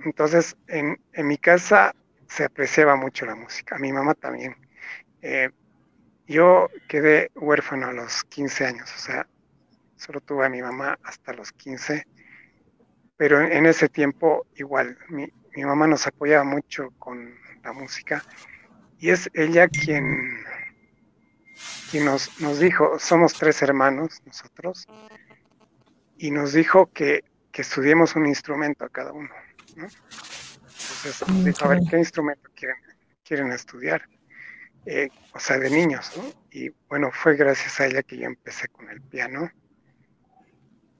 entonces, 0.00 0.56
en, 0.66 0.98
mi 1.16 1.38
casa 1.38 1.94
se 2.28 2.44
apreciaba 2.44 2.96
mucho 2.96 3.24
la 3.26 3.36
música, 3.36 3.78
mi 3.78 3.92
mamá 3.92 4.14
también. 4.14 4.56
Eh, 5.22 5.50
yo 6.26 6.68
quedé 6.88 7.30
huérfano 7.34 7.86
a 7.86 7.92
los 7.92 8.24
15 8.24 8.66
años, 8.66 8.92
o 8.94 8.98
sea, 8.98 9.26
solo 9.96 10.20
tuve 10.20 10.46
a 10.46 10.48
mi 10.48 10.60
mamá 10.62 10.98
hasta 11.04 11.32
los 11.32 11.52
15, 11.52 12.06
pero 13.16 13.40
en, 13.40 13.66
ese 13.66 13.88
tiempo 13.88 14.46
igual, 14.56 14.98
mi, 15.08 15.30
mamá 15.56 15.86
nos 15.86 16.06
apoyaba 16.06 16.44
mucho 16.44 16.90
con 16.98 17.34
la 17.62 17.72
música 17.72 18.24
y 18.98 19.10
es 19.10 19.30
ella 19.34 19.68
quien, 19.68 20.44
quien 21.90 22.06
nos, 22.06 22.40
nos 22.40 22.58
dijo, 22.58 22.98
somos 22.98 23.34
tres 23.34 23.62
hermanos 23.62 24.20
nosotros, 24.26 24.86
y 26.24 26.30
nos 26.30 26.54
dijo 26.54 26.90
que, 26.90 27.22
estudiemos 27.52 28.16
un 28.16 28.24
instrumento 28.26 28.86
a 28.86 28.88
cada 28.88 29.12
uno. 29.12 29.28
Entonces 29.76 31.28
nos 31.28 31.44
dijo, 31.44 31.64
a 31.66 31.68
ver, 31.68 31.80
¿qué 31.88 31.98
instrumento 31.98 32.50
quieren, 32.54 32.78
quieren 33.22 33.52
estudiar? 33.52 34.08
Eh, 34.86 35.10
o 35.34 35.38
sea, 35.38 35.58
de 35.58 35.68
niños, 35.68 36.10
¿no? 36.16 36.24
Y 36.50 36.70
bueno, 36.88 37.10
fue 37.12 37.36
gracias 37.36 37.78
a 37.78 37.86
ella 37.86 38.02
que 38.02 38.16
yo 38.16 38.24
empecé 38.24 38.68
con 38.68 38.88
el 38.88 39.02
piano. 39.02 39.50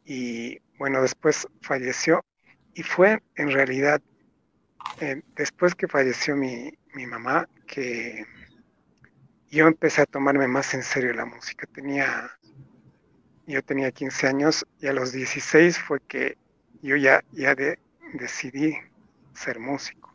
Y 0.05 0.61
bueno, 0.79 1.01
después 1.01 1.49
falleció. 1.63 2.23
Y 2.75 2.83
fue 2.83 3.23
en 3.37 3.51
realidad, 3.51 4.03
eh, 5.01 5.23
después 5.37 5.75
que 5.75 5.89
falleció 5.89 6.37
mi, 6.37 6.71
mi 6.95 7.07
mamá, 7.07 7.49
que 7.67 8.27
yo 9.51 9.69
empecé 9.69 10.03
a 10.03 10.07
tomarme 10.07 10.49
más 10.49 10.75
en 10.75 10.83
serio 10.83 11.15
la 11.15 11.25
música. 11.25 11.67
Tenía 11.73 12.31
yo 13.47 13.63
tenía 13.63 13.91
15 13.91 14.27
años 14.27 14.67
y 14.81 14.87
a 14.87 14.93
los 14.93 15.13
16 15.13 15.79
fue 15.79 16.01
que 16.01 16.37
yo 16.83 16.97
ya, 16.97 17.23
ya 17.33 17.55
decidí 18.15 18.77
ser 19.35 19.59
músico. 19.59 20.15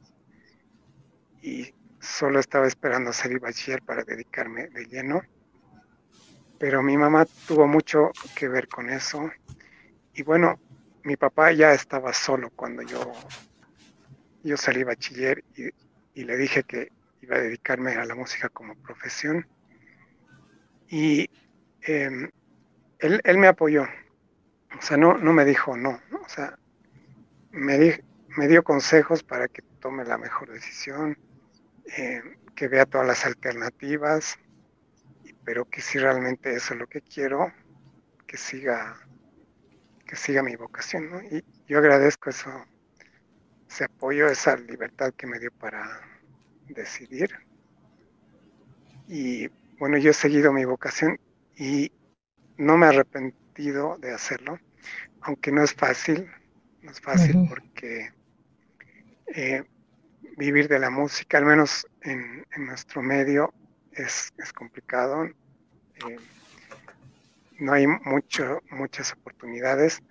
Y 1.42 1.74
solo 2.00 2.40
estaba 2.40 2.68
esperando 2.68 3.14
ser 3.14 3.40
bachiller 3.40 3.82
para 3.82 4.04
dedicarme 4.04 4.68
de 4.70 4.86
lleno. 4.86 5.22
Pero 6.58 6.84
mi 6.84 6.98
mamá 6.98 7.26
tuvo 7.48 7.68
mucho 7.68 8.12
que 8.36 8.48
ver 8.48 8.68
con 8.68 8.90
eso. 8.90 9.32
Y 10.14 10.24
bueno, 10.24 10.60
mi 11.04 11.16
papá 11.16 11.52
ya 11.52 11.74
estaba 11.74 12.14
solo 12.14 12.50
cuando 12.50 12.82
yo 12.82 13.14
yo 14.44 14.58
salí 14.58 14.84
bachiller 14.84 15.44
y, 15.56 16.24
le 16.24 16.38
dije 16.38 16.64
que 16.64 16.92
iba 17.22 17.38
a 17.38 17.40
dedicarme 17.40 17.94
a 17.94 18.06
la 18.06 18.16
música 18.16 18.50
como 18.50 18.76
profesión. 18.76 19.48
Y 20.90 21.30
em, 21.82 22.30
él, 23.00 23.38
me 23.38 23.48
apoyó, 23.48 23.84
o 23.84 24.82
sea, 24.82 24.98
no, 24.98 25.18
no 25.18 25.34
me 25.34 25.46
dijo 25.46 25.76
no, 25.78 26.00
o 26.12 26.30
sea, 26.30 26.58
me, 27.52 28.04
me 28.38 28.48
dio 28.48 28.64
consejos 28.64 29.24
para 29.24 29.48
que 29.48 29.62
tome 29.80 30.06
la 30.06 30.18
mejor 30.18 30.52
decisión, 30.52 31.18
em, 31.98 32.38
que 32.56 32.68
vea 32.68 32.86
todas 32.86 33.08
las 33.08 33.26
alternativas, 33.26 34.38
pero 35.46 35.66
que 35.66 35.82
si 35.82 35.98
realmente 35.98 36.54
eso 36.54 36.74
es 36.74 36.80
lo 36.80 36.88
que 36.88 37.02
quiero, 37.02 37.52
que 38.28 38.38
siga, 38.38 38.98
que 40.06 40.16
siga 40.16 40.44
mi 40.44 40.56
vocación, 40.56 41.10
¿no? 41.10 41.22
Y 41.22 41.44
yo 41.68 41.80
agradezco 41.80 42.30
eso 42.30 42.52
ese 43.70 43.84
apoyo, 43.84 44.28
esa 44.28 44.58
libertad 44.58 45.14
que 45.16 45.28
me 45.28 45.40
dio 45.40 45.52
para 45.52 46.02
decidir. 46.68 47.30
Y 49.08 49.48
bueno, 49.78 49.98
yo 49.98 50.12
he 50.12 50.14
seguido 50.14 50.52
mi 50.52 50.66
vocación 50.66 51.20
y 51.56 51.92
no 52.60 52.78
me 52.78 52.86
he 52.86 52.90
arrepentido 52.90 53.98
de 53.98 54.14
hacerlo, 54.14 54.60
aunque 55.22 55.52
no 55.52 55.64
es 55.64 55.74
fácil, 55.74 56.30
no 56.82 56.92
es 56.92 57.00
fácil 57.00 57.48
porque 57.48 58.12
eh, 59.28 59.64
vivir 60.38 60.68
de 60.68 60.78
la 60.78 60.90
música, 60.90 61.38
al 61.38 61.46
menos 61.46 61.88
en, 62.02 62.46
nuestro 62.58 63.02
medio, 63.02 63.54
es, 63.94 64.32
complicado. 64.54 65.26
Eh, 65.26 66.18
no 67.60 67.74
hay 67.74 67.88
mucho, 67.88 68.62
muchas 68.72 69.14
oportunidades. 69.14 70.02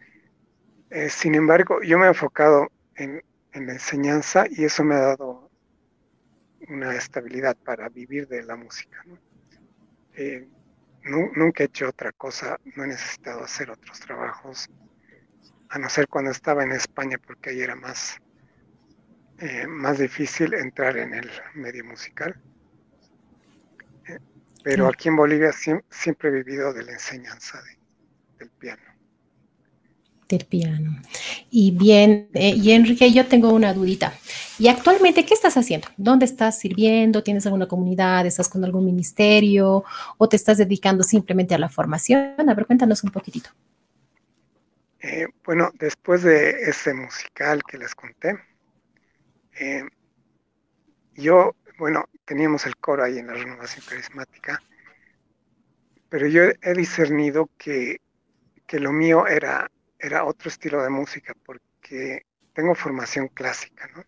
Eh, 0.91 1.11
sin 1.11 1.35
embargo, 1.35 1.83
yo 1.83 1.99
me 1.99 2.07
he 2.07 2.09
enfocado 2.09 2.69
en, 2.97 3.23
en 3.53 3.67
la 3.67 3.75
enseñanza 3.75 4.47
y 4.49 4.65
eso 4.65 4.85
me 4.85 4.95
ha 4.95 5.01
dado 5.01 5.51
una 6.69 6.95
estabilidad 6.95 7.57
para 7.57 7.91
vivir 7.91 8.27
de 8.27 8.43
la 8.43 8.57
música. 8.57 9.05
Eh, 10.15 10.49
nunca 11.09 11.63
he 11.63 11.67
hecho 11.67 11.89
otra 11.89 12.13
cosa, 12.13 12.59
no 12.77 12.85
he 12.85 12.89
necesitado 12.89 13.45
hacer 13.45 13.71
otros 13.71 14.01
trabajos, 14.01 14.69
a 15.71 15.79
no 15.79 15.89
ser 15.89 16.09
cuando 16.09 16.31
estaba 16.31 16.63
en 16.63 16.73
España, 16.73 17.19
porque 17.19 17.51
ahí 17.51 17.61
era 17.61 17.75
más, 17.75 18.19
eh, 19.39 19.67
más 19.67 19.99
difícil 19.99 20.55
entrar 20.55 20.97
en 20.97 21.15
el 21.15 21.31
medio 21.55 21.85
musical. 21.85 22.41
Eh, 24.07 24.19
pero 24.63 24.89
aquí 24.89 25.09
en 25.09 25.17
Bolivia 25.17 25.53
siempre, 25.53 26.29
he 26.29 26.33
vivido 26.33 26.73
de 26.73 26.85
la 26.85 26.93
enseñanza 26.93 27.63
del 28.39 28.51
piano 28.51 28.98
del 30.29 30.45
piano. 30.45 31.01
Y 31.51 31.71
bien, 31.73 32.29
eh, 32.35 32.55
y 32.55 32.73
Enrique, 32.73 33.11
yo 33.13 33.27
tengo 33.27 33.51
una 33.51 33.73
dudita. 33.73 34.13
¿Y 34.59 34.69
actualmente 34.69 35.25
qué 35.25 35.35
estás 35.35 35.57
haciendo? 35.57 35.89
¿Dónde 35.97 36.27
estás 36.27 36.59
sirviendo? 36.59 37.23
¿Tienes 37.23 37.47
alguna 37.47 37.67
comunidad? 37.67 38.27
¿Estás 38.27 38.49
con 38.49 38.65
algún 38.65 38.85
ministerio? 38.85 39.85
¿O 40.19 40.29
te 40.29 40.37
estás 40.37 40.59
dedicando 40.59 41.03
simplemente 41.03 41.55
a 41.55 41.59
la 41.59 41.69
formación? 41.69 42.49
A 42.49 42.55
ver, 42.55 42.67
cuéntanos 42.67 43.03
un 43.05 43.11
poquitito. 43.11 43.51
Eh, 45.01 45.29
bueno, 45.45 45.71
después 45.75 46.23
de 46.23 46.51
ese 46.63 46.93
musical 46.93 47.63
que 47.63 47.79
les 47.79 47.95
conté, 47.95 48.37
eh, 49.61 49.85
yo, 51.15 51.55
bueno, 51.79 52.05
teníamos 52.25 52.67
el 52.67 52.77
coro 52.77 53.05
ahí 53.05 53.19
en 53.19 53.29
la 53.29 53.35
renovación 53.35 53.85
carismática, 53.89 54.61
pero 56.09 56.27
yo 56.27 56.43
he 56.63 56.73
discernido 56.75 57.49
que, 57.57 58.01
que 58.67 58.81
lo 58.81 58.93
mío 58.93 59.27
era 59.27 59.71
era 59.99 60.25
otro 60.25 60.49
estilo 60.49 60.83
de 60.83 60.91
música 60.91 61.35
porque 61.45 62.23
tengo 62.55 62.75
formación 62.75 63.29
clásica, 63.29 63.89
¿no? 63.95 64.05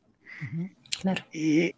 claro. 1.01 1.25
Y, 1.33 1.75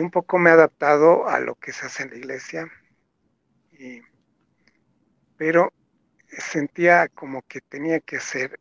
un 0.00 0.10
poco 0.10 0.38
me 0.38 0.50
he 0.50 0.52
adaptado 0.52 1.28
a 1.28 1.40
lo 1.40 1.56
que 1.56 1.72
se 1.72 1.86
hace 1.86 2.04
en 2.04 2.10
la 2.10 2.16
iglesia, 2.16 2.70
pero 5.36 5.72
sentía 6.28 7.08
como 7.08 7.42
que 7.42 7.60
tenía 7.60 7.98
que 7.98 8.18
hacer 8.18 8.60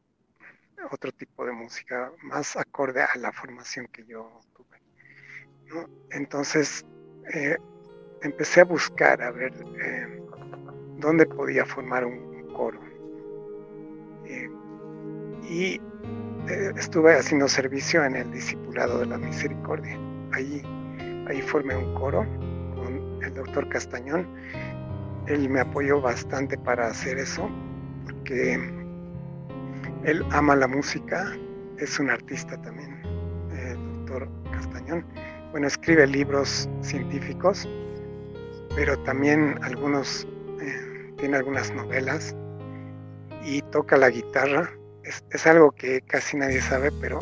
otro 0.92 1.12
tipo 1.12 1.46
de 1.46 1.52
música 1.52 2.12
más 2.24 2.56
acorde 2.56 3.04
a 3.04 3.16
la 3.18 3.32
formación 3.32 3.88
que 3.88 4.06
yo 4.06 4.42
tuve. 4.56 4.82
¿no? 5.66 5.88
Entonces 6.10 6.84
eh, 7.32 7.58
empecé 8.24 8.62
a 8.62 8.66
buscar 8.66 9.22
a 9.22 9.30
ver 9.30 9.54
eh, 9.80 10.24
dónde 10.98 11.28
podía 11.28 11.64
formar 11.64 12.06
un 12.06 12.52
coro 12.54 12.90
y 15.50 15.82
eh, 16.48 16.72
estuve 16.78 17.18
haciendo 17.18 17.48
servicio 17.48 18.04
en 18.06 18.16
el 18.16 18.32
Discipulado 18.32 19.00
de 19.00 19.08
la 19.08 19.18
Misericordia. 19.18 19.98
Ahí, 20.32 20.62
ahí 21.28 21.42
formé 21.42 21.76
un 21.76 21.94
coro 21.96 22.26
con 22.76 23.24
el 23.24 23.34
doctor 23.34 23.68
Castañón. 23.70 24.28
Él 25.28 25.50
me 25.50 25.60
apoyó 25.60 26.00
bastante 26.02 26.58
para 26.58 26.88
hacer 26.88 27.18
eso, 27.18 27.50
porque 28.06 28.54
él 30.06 30.26
ama 30.32 30.56
la 30.56 30.68
música, 30.68 31.36
es 31.78 32.00
un 32.00 32.10
artista 32.10 32.60
también, 32.62 33.02
el 33.52 34.06
doctor 34.06 34.30
Castañón. 34.52 35.06
Bueno, 35.52 35.68
escribe 35.68 36.06
libros 36.06 36.70
científicos, 36.82 37.68
pero 38.76 38.98
también 39.00 39.60
algunos, 39.64 40.28
eh, 40.62 41.14
tiene 41.18 41.38
algunas 41.38 41.74
novelas 41.74 42.36
y 43.44 43.62
toca 43.64 43.98
la 43.98 44.10
guitarra 44.10 44.79
es, 45.32 45.48
algo 45.48 45.72
que 45.72 46.02
casi 46.02 46.38
nadie 46.38 46.62
sabe, 46.62 46.92
pero, 47.02 47.20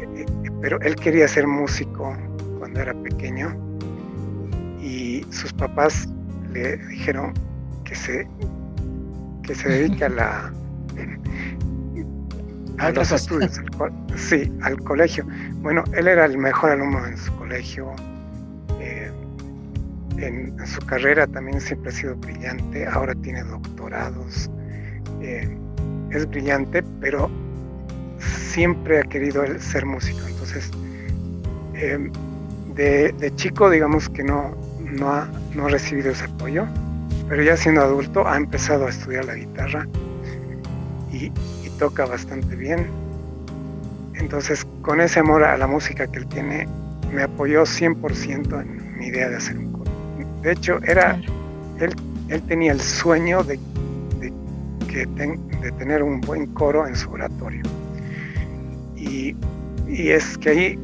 eh, 0.00 0.26
pero 0.60 0.80
él 0.80 0.96
quería 0.96 1.28
ser 1.28 1.46
músico 1.46 2.16
cuando 2.58 2.80
era 2.80 2.94
pequeño 2.94 3.56
y 4.80 5.24
sus 5.30 5.52
papás 5.52 6.08
le 6.52 6.76
dijeron 6.76 7.32
que 7.84 7.94
se, 7.94 8.28
que 9.42 9.54
se 9.54 9.68
dedique 9.68 10.04
a 10.04 10.08
la 10.08 10.52
a 12.78 12.90
los 12.90 13.12
estudios, 13.12 13.60
sí, 14.16 14.52
al 14.62 14.78
colegio. 14.80 15.24
Bueno, 15.62 15.84
él 15.94 16.08
era 16.08 16.24
el 16.24 16.36
mejor 16.36 16.72
alumno 16.72 17.06
en 17.06 17.16
su 17.16 17.34
colegio. 17.36 17.92
Eh, 18.80 19.12
en, 20.18 20.66
su 20.66 20.80
carrera 20.80 21.26
también 21.26 21.60
siempre 21.60 21.90
ha 21.90 21.94
sido 21.94 22.16
brillante. 22.16 22.86
Ahora 22.86 23.14
tiene 23.14 23.44
doctorados. 23.44 24.50
Eh, 25.20 25.56
es 26.14 26.28
brillante, 26.28 26.82
pero 27.00 27.30
siempre 28.18 29.00
ha 29.00 29.02
querido 29.02 29.44
ser 29.58 29.84
músico. 29.84 30.20
Entonces, 30.26 30.70
em, 31.74 32.10
de, 32.74 33.32
chico, 33.36 33.68
digamos 33.68 34.08
que 34.08 34.22
no, 34.22 34.56
no, 34.80 35.10
ha, 35.10 35.28
no 35.54 35.66
ha 35.66 35.68
recibido 35.68 36.10
ese 36.10 36.24
apoyo, 36.24 36.66
pero 37.28 37.42
ya 37.42 37.56
siendo 37.56 37.82
adulto 37.82 38.26
ha 38.26 38.36
empezado 38.36 38.86
a 38.86 38.90
estudiar 38.90 39.24
la 39.24 39.34
guitarra 39.34 39.86
y, 41.12 41.32
toca 41.78 42.06
bastante 42.06 42.54
bien. 42.54 42.86
Entonces, 44.14 44.64
con 44.82 45.00
ese 45.00 45.18
amor 45.18 45.42
a 45.42 45.58
la 45.58 45.66
música 45.66 46.06
que 46.06 46.20
él 46.20 46.26
tiene, 46.28 46.68
me 47.12 47.24
apoyó 47.24 47.64
100% 47.64 48.62
en 48.62 48.96
mi 48.96 49.06
idea 49.06 49.28
de 49.28 49.36
hacer 49.36 49.58
un 49.58 49.72
coro. 49.72 49.90
De 50.42 50.52
hecho, 50.52 50.78
era, 50.84 51.20
él, 51.80 51.96
él 52.28 52.42
tenía 52.42 52.70
el 52.70 52.80
sueño 52.80 53.42
de 53.42 53.58
de 54.94 55.72
tener 55.78 56.02
un 56.02 56.20
buen 56.20 56.46
coro 56.54 56.86
en 56.86 56.94
su 56.94 57.10
oratorio. 57.10 57.62
Y, 58.96 59.36
es 59.88 60.38
que 60.38 60.50
ahí 60.50 60.78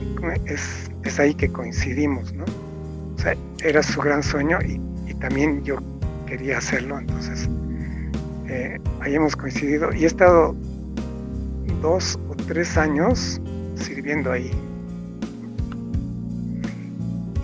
es, 0.47 1.19
ahí 1.19 1.35
que 1.35 1.51
coincidimos, 1.51 2.33
¿no? 2.33 2.45
O 2.45 3.19
sea, 3.19 3.35
era 3.65 3.83
su 3.83 4.01
gran 4.01 4.23
sueño 4.23 4.59
y, 4.63 4.81
también 5.21 5.63
yo 5.65 5.77
quería 6.27 6.57
hacerlo, 6.57 6.99
entonces 6.99 7.47
eh, 8.49 8.81
ahí 9.01 9.15
hemos 9.15 9.37
coincidido 9.37 9.93
y 9.93 10.05
he 10.05 10.07
estado 10.07 10.57
dos 11.83 12.19
o 12.31 12.35
tres 12.47 12.79
años 12.79 13.39
sirviendo 13.75 14.33
ahí. 14.33 14.51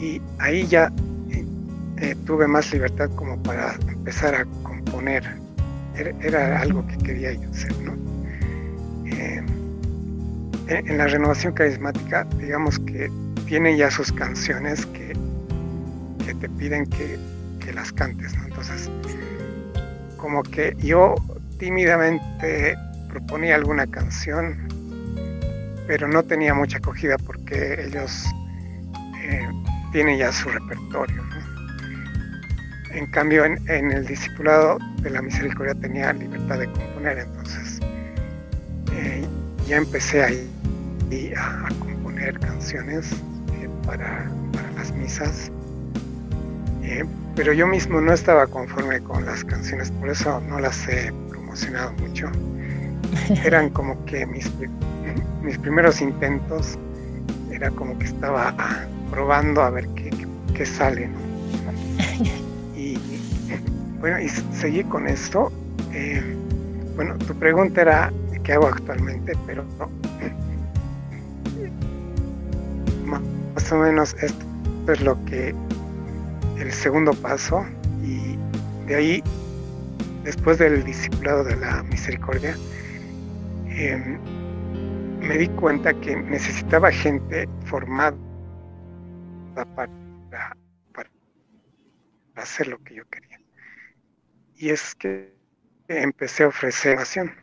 Y 0.00 0.22
ahí 0.38 0.66
ya 0.66 0.90
eh, 1.98 2.14
tuve 2.24 2.46
más 2.46 2.72
libertad 2.72 3.10
como 3.14 3.36
para 3.42 3.74
empezar 3.88 4.34
a 4.34 4.46
componer 4.62 5.45
era, 5.98 6.60
algo 6.60 6.86
que 6.86 6.98
quería 6.98 7.32
yo 7.32 7.48
¿no? 7.82 7.94
Eh, 9.06 9.42
en 10.68 10.98
la 10.98 11.06
renovación 11.06 11.52
carismática, 11.52 12.24
digamos 12.38 12.78
que 12.80 13.10
tiene 13.46 13.76
ya 13.76 13.90
sus 13.90 14.10
canciones 14.12 14.84
que, 14.86 15.12
que 16.24 16.34
te 16.34 16.48
piden 16.48 16.86
que, 16.86 17.18
que, 17.60 17.72
las 17.72 17.92
cantes, 17.92 18.36
¿no? 18.36 18.46
Entonces, 18.46 18.90
como 20.16 20.42
que 20.42 20.74
yo 20.78 21.14
tímidamente 21.58 22.76
proponía 23.08 23.54
alguna 23.54 23.86
canción, 23.86 24.68
pero 25.86 26.08
no 26.08 26.22
tenía 26.24 26.52
mucha 26.52 26.78
acogida 26.78 27.16
porque 27.16 27.84
ellos 27.86 28.26
eh, 29.22 29.48
tienen 29.92 30.18
ya 30.18 30.32
su 30.32 30.48
repertorio. 30.48 31.15
En 32.96 33.04
cambio, 33.08 33.44
en, 33.44 33.60
el 33.68 34.06
discipulado 34.06 34.78
de 35.02 35.10
la 35.10 35.20
misericordia 35.20 35.74
tenía 35.74 36.14
libertad 36.14 36.58
de 36.60 36.66
componer, 36.72 37.18
entonces 37.18 37.78
eh, 38.94 39.22
ya 39.68 39.76
empecé 39.76 40.24
ahí 40.24 41.34
a, 41.36 41.68
componer. 41.68 42.32
componer 42.32 42.40
canciones 42.40 43.12
eh, 43.12 43.68
para, 43.84 44.26
las 44.76 44.92
misas, 44.92 45.52
eh, 46.84 47.04
pero 47.34 47.52
yo 47.52 47.66
mismo 47.66 48.00
no 48.00 48.14
estaba 48.14 48.46
conforme 48.46 48.98
con 49.00 49.26
las 49.26 49.44
canciones, 49.44 49.90
por 49.90 50.08
eso 50.08 50.40
no 50.48 50.58
las 50.58 50.88
he 50.88 51.12
promocionado 51.28 51.92
mucho. 52.00 52.30
Eran 53.44 53.68
como 53.68 54.02
que 54.06 54.24
mis, 54.24 54.50
mis 55.42 55.58
primeros 55.58 56.00
intentos, 56.00 56.78
era 57.52 57.70
como 57.72 57.98
que 57.98 58.06
estaba 58.06 58.54
ah, 58.56 58.86
probando 59.10 59.60
a 59.60 59.68
ver 59.68 59.86
qué, 59.88 60.10
qué, 60.54 60.64
sale. 60.64 61.02
Y 61.02 61.25
bueno, 64.06 64.20
y 64.20 64.28
seguí 64.28 64.84
con 64.84 65.08
esto. 65.08 65.50
bueno, 66.94 67.18
tu 67.18 67.34
pregunta 67.34 67.80
era 67.80 68.12
qué 68.44 68.52
hago 68.52 68.68
actualmente, 68.68 69.32
pero 69.46 69.64
más 73.04 73.72
o 73.72 73.78
menos 73.78 74.14
esto 74.22 74.92
es 74.92 75.00
lo 75.00 75.24
que 75.24 75.52
el 76.56 76.72
segundo 76.72 77.14
paso 77.14 77.66
y 78.04 78.38
de 78.86 78.94
ahí 78.94 79.24
después 80.22 80.58
del 80.58 80.84
discipulado 80.84 81.42
de 81.42 81.56
la 81.56 81.82
misericordia 81.82 82.56
em, 83.70 84.20
me 85.18 85.36
di 85.36 85.48
cuenta 85.48 85.92
que 85.94 86.14
necesitaba 86.14 86.92
gente 86.92 87.48
formada 87.64 88.14
para, 89.74 89.90
hacer 92.36 92.68
lo 92.68 92.78
que 92.84 92.94
yo 92.94 93.02
quería 93.08 93.25
y 94.56 94.70
es 94.70 94.94
que 94.94 95.34
empecé 95.88 96.44
a 96.44 96.48
ofrecer 96.48 96.96
formación 96.96 97.34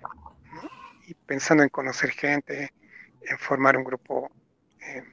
y 1.05 1.13
pensando 1.13 1.63
en 1.63 1.69
conocer 1.69 2.11
gente 2.11 2.73
en 3.21 3.37
formar 3.37 3.77
un 3.77 3.83
grupo 3.83 4.31
em, 4.79 5.05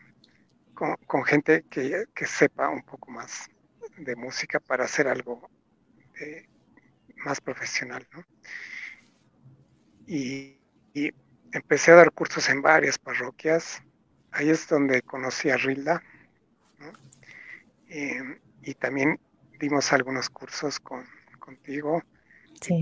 con, 0.75 1.25
gente 1.25 1.65
que, 1.69 2.07
sepa 2.27 2.69
un 2.69 2.83
poco 2.83 3.11
más 3.11 3.49
de 3.99 4.17
música 4.17 4.59
para 4.59 4.85
hacer 4.85 5.07
algo 5.09 5.51
eh, 6.19 6.49
más 7.17 7.41
profesional. 7.41 8.07
Y, 10.07 10.57
empecé 11.53 11.91
a 11.91 11.97
dar 11.97 12.13
cursos 12.13 12.49
en 12.49 12.63
varias 12.63 12.99
parroquias. 12.99 13.83
Ahí 14.31 14.51
es 14.51 14.67
donde 14.69 15.03
conocí 15.03 15.51
a 15.51 15.57
Rilda. 15.57 16.03
Em, 17.89 18.41
y 18.63 18.75
también 18.75 19.21
dimos 19.59 19.93
algunos 19.93 20.31
cursos 20.31 20.79
con, 20.81 21.05
contigo. 21.51 22.03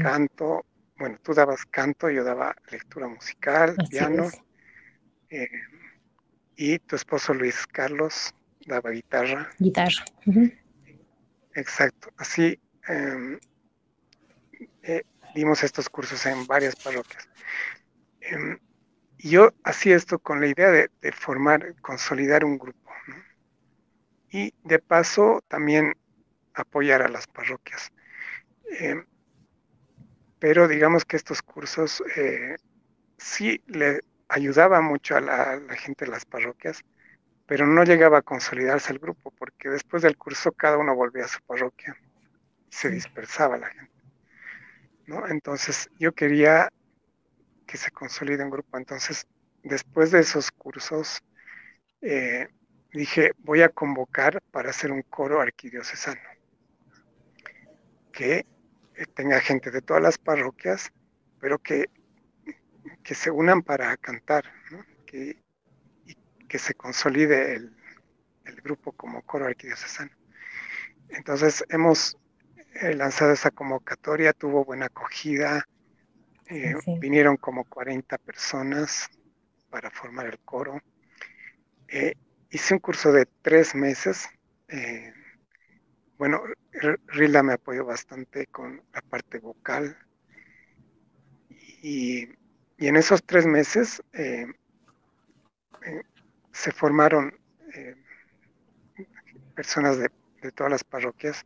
Canto, 0.00 0.66
bueno, 0.98 1.18
tú 1.22 1.32
dabas 1.32 1.64
canto, 1.66 2.10
yo 2.10 2.24
daba 2.24 2.54
lectura 2.70 3.06
musical, 3.06 3.76
piano 3.88 4.28
y 6.56 6.78
tu 6.80 6.96
esposo 6.96 7.32
Luis 7.32 7.66
Carlos 7.68 8.34
daba 8.66 8.90
guitarra. 8.90 9.48
Guitarra. 9.58 10.04
Exacto. 11.54 12.10
Así 12.16 12.60
em, 12.88 13.38
eh, 14.82 15.02
dimos 15.36 15.62
estos 15.62 15.88
cursos 15.88 16.26
en 16.26 16.46
varias 16.48 16.74
parroquias. 16.74 17.28
Em, 18.20 18.58
yo 19.18 19.52
hacía 19.62 19.94
esto 19.94 20.18
con 20.18 20.40
la 20.40 20.48
idea 20.48 20.70
de, 20.70 21.12
formar, 21.12 21.76
consolidar 21.80 22.44
un 22.44 22.58
grupo. 22.58 22.90
Y 24.30 24.52
de 24.64 24.80
paso 24.80 25.42
también 25.48 25.94
apoyar 26.54 27.02
a 27.02 27.08
las 27.08 27.28
parroquias. 27.28 27.92
Em, 28.70 29.04
pero 30.38 30.68
digamos 30.68 31.04
que 31.04 31.16
estos 31.16 31.42
cursos 31.42 32.02
eh, 32.16 32.56
sí 33.16 33.62
le, 33.66 34.00
ayudaba 34.28 34.80
mucho 34.80 35.16
a 35.16 35.20
la, 35.20 35.60
gente 35.76 36.04
de 36.04 36.10
las 36.10 36.24
parroquias, 36.24 36.82
pero 37.46 37.66
no 37.66 37.82
llegaba 37.84 38.18
a 38.18 38.22
consolidarse 38.22 38.92
el 38.92 38.98
grupo, 38.98 39.32
porque 39.32 39.70
después 39.70 40.02
del 40.02 40.16
curso 40.16 40.52
cada 40.52 40.76
uno 40.78 40.94
volvía 40.94 41.24
a 41.24 41.28
su 41.28 41.40
parroquia 41.42 41.96
se 42.68 42.90
dispersaba 42.90 43.56
la 43.56 43.68
gente. 43.68 43.92
¿no? 45.06 45.26
Entonces 45.26 45.88
yo 45.98 46.12
quería 46.12 46.68
que 47.66 47.78
se 47.78 47.90
consolide 47.90 48.44
un 48.44 48.50
grupo. 48.50 48.76
Entonces, 48.76 49.26
después 49.62 50.10
de 50.10 50.20
esos 50.20 50.50
cursos, 50.50 51.22
eh, 52.02 52.48
dije, 52.92 53.32
voy 53.38 53.62
a 53.62 53.68
convocar 53.70 54.42
para 54.50 54.70
hacer 54.70 54.92
un 54.92 55.02
coro 55.02 55.40
arquidiocesano, 55.40 56.20
que 58.12 58.46
tenga 59.06 59.40
gente 59.40 59.70
de 59.70 59.82
todas 59.82 60.02
las 60.02 60.18
parroquias, 60.18 60.92
pero 61.40 61.58
que 61.58 61.86
que 63.02 63.14
se 63.14 63.30
unan 63.30 63.62
para 63.62 63.96
cantar, 63.96 64.44
que, 65.06 65.42
y 66.04 66.14
que 66.46 66.58
se 66.58 66.74
consolide 66.74 67.54
el, 67.54 67.74
grupo 68.62 68.92
como 68.92 69.22
coro 69.22 69.46
arquidiocesano. 69.46 70.10
Entonces 71.10 71.64
hemos 71.68 72.16
eh, 72.80 72.94
lanzado 72.94 73.32
esa 73.32 73.50
convocatoria, 73.50 74.32
tuvo 74.32 74.64
buena 74.64 74.86
acogida, 74.86 75.66
eh, 76.46 76.74
vinieron 76.98 77.36
como 77.36 77.64
40 77.64 78.16
personas 78.18 79.08
para 79.70 79.90
formar 79.90 80.26
el 80.26 80.38
coro. 80.40 80.80
Eh, 81.88 82.14
hice 82.50 82.74
un 82.74 82.80
curso 82.80 83.12
de 83.12 83.26
tres 83.42 83.74
meses. 83.74 84.28
bueno, 86.18 86.42
Rila 87.06 87.42
me 87.42 87.54
apoyó 87.54 87.84
bastante 87.84 88.46
con 88.46 88.82
la 88.92 89.00
parte 89.02 89.38
vocal 89.38 89.96
y 91.82 92.28
en 92.78 92.96
esos 92.96 93.22
tres 93.24 93.46
meses 93.46 94.02
eh, 94.12 94.46
eh, 95.84 96.02
se 96.52 96.70
formaron 96.70 97.34
eh, 97.74 97.96
personas 99.54 99.98
de, 99.98 100.10
todas 100.54 100.70
las 100.70 100.84
parroquias 100.84 101.44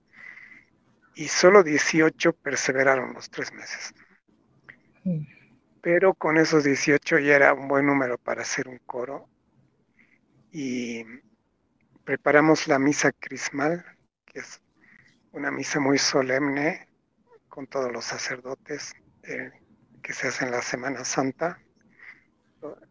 y 1.15 1.29
solo 1.29 1.63
18 1.63 2.35
perseveraron 2.35 3.15
los 3.15 3.31
tres 3.31 3.53
meses. 3.53 3.95
Pero 5.81 6.15
con 6.15 6.37
esos 6.37 6.65
18 6.65 7.19
ya 7.19 7.35
era 7.35 7.55
un 7.55 7.69
buen 7.69 7.87
número 7.87 8.19
para 8.19 8.43
hacer 8.43 8.69
un 8.69 8.79
coro 8.79 9.29
y 10.53 11.05
preparamos 12.05 12.69
la 12.69 12.79
misa 12.79 13.11
crismal, 13.13 13.85
que 14.27 14.41
es 14.41 14.61
una 15.33 15.51
misa 15.51 15.81
muy 15.81 15.99
solemne 15.99 16.89
con 17.49 17.67
todos 17.67 17.91
los 17.93 18.05
sacerdotes 18.05 18.95
que 20.03 20.13
se 20.13 20.29
hace 20.29 20.45
en 20.45 20.51
la 20.51 20.63
Semana 20.63 21.05
Santa, 21.05 21.59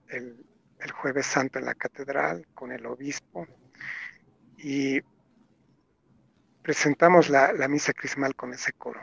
el, 0.10 0.46
jueves 0.94 1.26
santo 1.26 1.60
en 1.60 1.66
la 1.66 1.76
catedral 1.76 2.46
con 2.54 2.72
el 2.72 2.86
obispo 2.86 3.48
y 4.58 5.00
presentamos 6.62 7.30
la, 7.30 7.54
misa 7.68 7.94
crismal 7.94 8.36
con 8.36 8.54
ese 8.54 8.74
coro. 8.74 9.00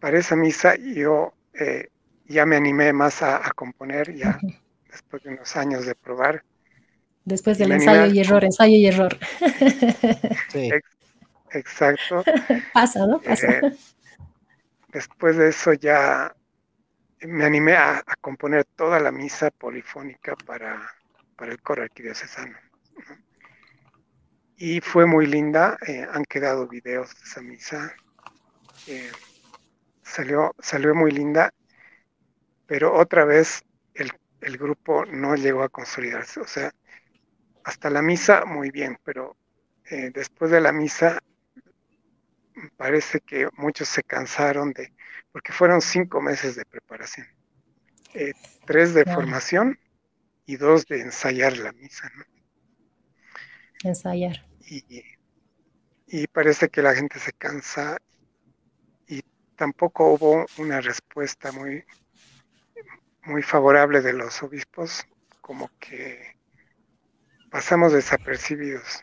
Para 0.00 0.18
esa 0.18 0.34
misa 0.34 0.76
yo 0.76 1.34
eh, 1.54 1.88
ya 2.26 2.46
me 2.46 2.56
animé 2.56 2.92
más 2.92 3.22
a, 3.22 3.40
componer, 3.54 4.14
ya 4.14 4.38
después 4.90 5.22
de 5.22 5.30
unos 5.30 5.54
años 5.56 5.86
de 5.86 5.94
probar. 5.94 6.44
Después 7.24 7.58
del 7.58 7.72
ensayo 7.72 8.12
y 8.12 8.20
error, 8.20 8.44
ensayo 8.44 8.76
y 8.76 8.86
error. 8.86 9.18
Sí. 10.50 10.70
Exacto. 11.52 12.24
Pasa, 12.74 13.06
¿no? 13.06 13.20
Pasa. 13.20 13.46
Eh, 13.46 13.76
después 14.88 15.36
de 15.36 15.48
eso 15.48 15.72
ya 15.72 16.34
me 17.26 17.44
animé 17.44 17.74
a, 17.74 18.02
componer 18.20 18.64
toda 18.64 19.00
la 19.00 19.12
misa 19.12 19.50
polifónica 19.50 20.36
para, 20.46 20.88
el 21.40 21.60
coro 21.60 21.82
arquidiocesano. 21.82 22.56
Y 24.56 24.80
fue 24.80 25.06
muy 25.06 25.26
linda, 25.26 25.76
eh, 25.86 26.06
han 26.08 26.24
quedado 26.24 26.68
videos 26.68 27.14
de 27.14 27.20
esa 27.24 27.40
misa. 27.40 27.96
Eh, 28.86 29.10
salió, 30.02 30.54
salió 30.60 30.94
muy 30.94 31.10
linda, 31.10 31.52
pero 32.66 32.94
otra 32.94 33.24
vez 33.24 33.64
el, 33.94 34.58
grupo 34.58 35.04
no 35.06 35.34
llegó 35.34 35.62
a 35.62 35.68
consolidarse. 35.68 36.40
O 36.40 36.46
sea, 36.46 36.72
hasta 37.64 37.90
la 37.90 38.02
misa 38.02 38.44
muy 38.44 38.70
bien, 38.70 38.98
pero 39.04 39.36
eh, 39.90 40.10
después 40.14 40.50
de 40.50 40.60
la 40.60 40.72
misa 40.72 41.20
parece 42.76 43.20
que 43.20 43.48
muchos 43.56 43.88
se 43.88 44.02
cansaron 44.02 44.72
de, 44.72 44.92
porque 45.32 45.52
fueron 45.52 45.80
cinco 45.80 46.20
meses 46.20 46.56
de 46.56 46.64
preparación, 46.64 47.26
eh, 48.14 48.32
tres 48.66 48.94
de 48.94 49.04
formación 49.04 49.78
y 50.46 50.56
dos 50.56 50.86
de 50.86 51.00
ensayar 51.00 51.56
la 51.56 51.72
misa. 51.72 52.10
¿no? 52.16 52.24
Ensayar. 53.84 54.46
Y, 54.66 56.26
parece 56.28 56.68
que 56.68 56.82
la 56.82 56.94
gente 56.94 57.18
se 57.18 57.32
cansa 57.32 57.98
y 59.06 59.22
tampoco 59.56 60.12
hubo 60.12 60.46
una 60.58 60.80
respuesta 60.80 61.52
muy, 61.52 61.84
muy 63.24 63.42
favorable 63.42 64.02
de 64.02 64.12
los 64.12 64.42
obispos, 64.42 65.06
como 65.40 65.70
que 65.78 66.36
pasamos 67.50 67.92
desapercibidos, 67.92 69.02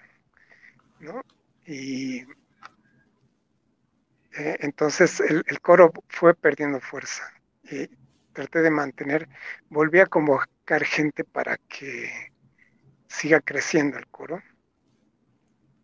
¿no? 0.99 1.23
Y 1.65 2.25
eh, 4.39 4.55
entonces 4.61 5.19
el, 5.19 5.43
coro 5.59 5.91
fue 6.07 6.33
perdiendo 6.33 6.79
fuerza 6.79 7.23
y 7.63 7.89
traté 8.31 8.61
de 8.61 8.71
mantener, 8.71 9.27
volví 9.69 9.99
a 9.99 10.05
convocar 10.05 10.85
gente 10.85 11.25
para 11.25 11.57
que 11.57 12.09
siga 13.07 13.41
creciendo 13.41 13.97
el 13.97 14.07
coro. 14.07 14.41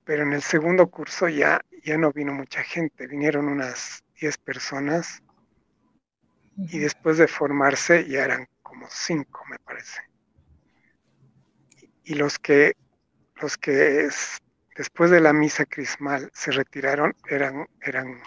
Pero 0.05 0.23
en 0.23 0.31
el 0.31 0.41
segundo 0.41 0.87
curso 0.87 1.27
ya, 1.27 1.59
ya 1.83 1.97
no 1.97 2.13
vino 2.13 2.31
mucha 2.31 2.63
gente, 2.63 3.07
vinieron 3.07 3.49
unas 3.49 4.03
10 4.21 4.37
personas 4.37 5.21
y 6.55 6.79
después 6.79 7.17
de 7.17 7.27
formarse 7.27 8.07
ya 8.07 8.23
eran 8.23 8.47
como 8.63 8.87
5, 8.89 9.43
me 9.49 9.59
parece. 9.59 9.99
Y 12.05 12.13
los 12.13 12.39
que, 12.39 12.77
los 13.41 13.57
que 13.57 14.07
después 14.77 15.11
de 15.11 15.19
la 15.19 15.33
misa 15.33 15.65
crismal 15.65 16.29
se 16.33 16.51
retiraron 16.51 17.13
eran, 17.27 17.67
eran 17.81 18.21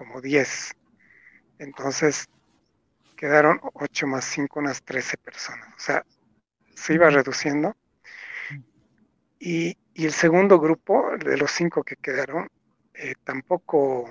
como 0.00 0.22
10. 0.22 0.72
Entonces 1.58 2.26
quedaron 3.18 3.60
8 3.74 4.06
más 4.06 4.24
5, 4.24 4.58
unas 4.58 4.82
13 4.82 5.18
personas. 5.18 5.68
O 5.76 5.78
sea, 5.78 6.06
se 6.74 6.94
iba 6.94 7.10
reduciendo. 7.10 7.76
Y, 9.38 9.76
el 9.94 10.12
segundo 10.14 10.58
grupo, 10.58 11.10
de 11.18 11.36
los 11.36 11.50
5 11.50 11.82
que 11.82 11.96
quedaron, 11.96 12.48
eh, 12.94 13.12
tampoco, 13.22 14.10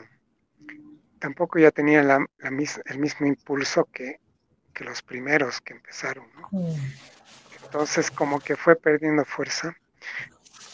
tampoco 1.17 1.57
ya 1.57 1.71
tenían 1.71 2.07
la, 2.07 2.23
el 2.37 2.99
mismo 2.99 3.25
impulso 3.25 3.85
que, 3.85 4.19
que, 4.71 4.83
los 4.83 5.01
primeros 5.01 5.59
que 5.61 5.73
empezaron. 5.73 6.27
Entonces, 7.63 8.11
como 8.11 8.39
que 8.39 8.55
fue 8.55 8.75
perdiendo 8.75 9.25
fuerza 9.25 9.75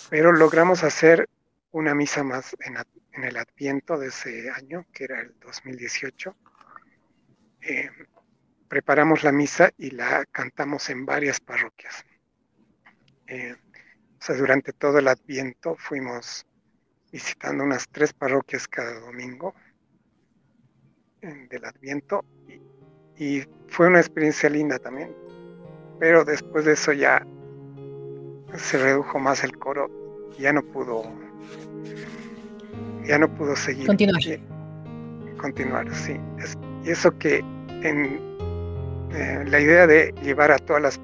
pero 0.10 0.32
logramos 0.32 0.84
hacer 0.84 1.30
una 1.72 1.96
misa 1.96 2.24
más 2.24 2.56
en, 2.60 2.78
el 3.24 3.38
Adviento 3.38 3.98
de 3.98 4.08
ese 4.08 4.50
año, 4.50 4.86
que 4.92 5.06
era 5.06 5.22
el 5.22 5.36
2018. 5.40 6.36
Eh, 7.62 7.90
preparamos 8.68 9.24
la 9.24 9.32
misa 9.32 9.72
y 9.78 9.92
la 9.92 10.26
cantamos 10.26 10.90
en 10.90 11.06
varias 11.06 11.40
parroquias. 11.40 12.06
Eh, 13.28 13.56
o 14.20 14.24
sea, 14.24 14.36
durante 14.36 14.74
todo 14.74 15.00
el 15.00 15.08
Adviento 15.08 15.76
fuimos 15.78 16.46
visitando 17.12 17.64
unas 17.64 17.88
tres 17.88 18.14
parroquias 18.14 18.68
cada 18.68 19.00
domingo 19.00 19.56
del 21.22 21.66
Adviento 21.66 22.24
y 23.18 23.44
fue 23.68 23.88
una 23.88 24.00
experiencia 24.00 24.50
linda 24.50 24.80
también. 24.80 25.16
Pero 26.00 26.26
después 26.26 26.66
de 26.66 26.74
eso 26.74 26.92
ya 26.92 27.26
se 28.58 28.78
redujo 28.78 29.20
más 29.20 29.44
el 29.44 29.58
coro 29.58 29.90
y 30.38 30.44
ya 30.44 30.54
no 30.54 30.62
pudo 30.62 31.04
ya 33.08 33.18
no 33.18 33.34
pudo 33.36 33.56
seguir. 33.56 33.88
Continuar. 33.88 34.22
Continuar 35.38 35.94
sí. 35.94 36.20
Y 36.84 36.90
eso 36.90 37.16
que 37.18 37.40
en 37.84 38.20
eh, 39.12 39.44
la 39.48 39.60
idea 39.60 39.88
de 39.88 40.14
llevar 40.24 40.52
a 40.52 40.58
todas 40.60 40.82
las 40.82 41.02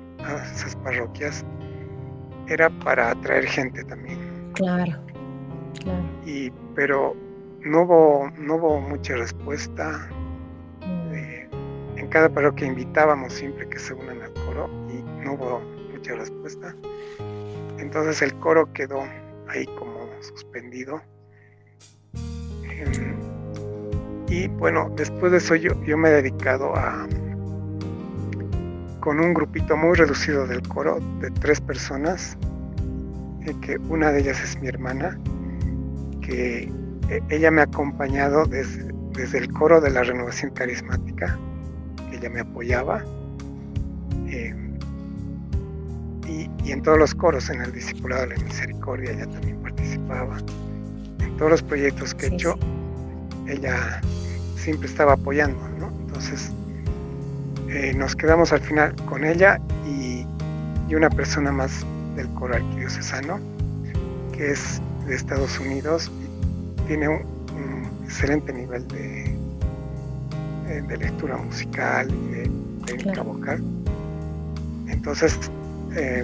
esas 0.54 0.76
parroquias 0.78 1.44
era 2.48 2.70
para 2.70 3.12
atraer 3.12 3.46
gente 3.46 3.84
también. 3.84 4.20
Claro 4.54 5.00
claro. 5.80 6.04
Y 6.26 6.52
pero 6.76 7.16
no 7.62 7.84
hubo 7.84 8.32
no 8.38 8.56
hubo 8.56 8.82
mucha 8.82 9.16
respuesta. 9.16 10.10
Mm. 10.86 11.14
eh, 11.14 11.50
en 11.98 12.08
cada 12.08 12.30
parroquia 12.30 12.68
invitábamos 12.68 13.34
siempre 13.34 13.68
que 13.70 13.80
se 13.80 13.94
unan 13.94 14.22
al 14.22 14.34
coro 14.46 14.70
y 14.90 15.02
no 15.24 15.34
hubo 15.34 15.62
mucha 15.92 16.16
respuesta. 16.16 16.76
Entonces 17.78 18.22
el 18.22 18.34
coro 18.36 18.72
quedó 18.74 19.04
ahí 19.48 19.66
como 19.78 20.08
suspendido. 20.22 21.02
Y 24.28 24.48
bueno, 24.48 24.90
después 24.96 25.32
de 25.32 25.40
eso 25.40 25.56
yo, 25.56 25.72
yo 25.84 25.98
me 25.98 26.10
he 26.10 26.14
dedicado 26.14 26.74
a, 26.76 27.06
con 29.02 29.20
un 29.20 29.34
grupito 29.34 29.76
muy 29.76 29.96
reducido 29.96 30.48
del 30.48 30.62
coro 30.62 31.00
de 31.20 31.30
tres 31.32 31.60
personas, 31.60 32.38
eh, 33.46 33.54
que 33.62 33.78
una 33.90 34.12
de 34.12 34.22
ellas 34.22 34.42
es 34.42 34.62
mi 34.62 34.70
hermana, 34.70 35.20
que 36.22 36.72
eh, 37.10 37.22
ella 37.30 37.52
me 37.52 37.62
ha 37.62 37.66
acompañado 37.66 38.46
desde, 38.46 38.94
desde, 39.14 39.40
el 39.40 39.52
coro 39.52 39.82
de 39.82 39.90
la 39.90 40.04
renovación 40.04 40.52
carismática, 40.52 41.38
ella 42.14 42.30
me 42.30 42.42
apoyaba. 42.42 43.04
Em, 44.28 44.78
y, 46.28 46.72
en 46.72 46.82
todos 46.84 46.98
los 46.98 47.14
coros, 47.14 47.50
en 47.50 47.62
el 47.62 47.72
Discipulado 47.74 48.22
de 48.28 48.38
la 48.38 48.44
Misericordia, 48.44 49.12
ella 49.12 49.28
también 49.28 49.62
participaba. 49.62 50.38
Todos 51.42 51.54
los 51.54 51.64
proyectos 51.64 52.14
que 52.14 52.28
he 52.28 52.34
hecho, 52.36 52.56
ella 53.48 54.00
siempre 54.58 54.88
estaba 54.88 55.14
apoyando, 55.14 55.58
¿no? 55.80 55.88
Entonces, 56.06 56.52
eh, 57.68 57.96
nos 57.96 58.16
quedamos 58.16 58.54
al 58.54 58.60
final 58.60 58.96
con 59.08 59.26
ella 59.26 59.60
y, 59.88 60.24
una 60.96 61.10
persona 61.10 61.52
más 61.52 61.84
del 62.16 62.28
coro 62.36 62.54
arquidiocesano, 62.54 63.40
que 64.34 64.52
es 64.52 64.80
de 65.08 65.16
Estados 65.16 65.60
Unidos 65.60 66.12
y 66.22 66.88
tiene 66.88 67.08
un, 67.08 67.22
excelente 68.04 68.54
nivel 68.54 68.88
de, 68.90 69.36
eh, 70.68 70.84
de, 70.88 70.98
lectura 70.98 71.38
musical 71.38 72.08
y 72.12 72.34
de 72.36 72.52
técnica 72.86 73.24
vocal. 73.24 73.64
Entonces, 74.90 75.40
eh, 75.96 76.24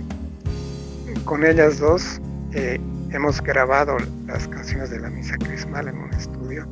con 1.26 1.44
ellas 1.44 1.80
dos 1.80 2.22
eh, 2.54 2.80
hemos 3.12 3.42
grabado 3.42 3.98
las 4.26 4.48
canciones 4.48 4.90
de 4.90 5.00
la 5.00 5.10
misa 5.10 5.38
crismal 5.38 5.88
en 5.88 5.98
un 5.98 6.14
estudio 6.14 6.68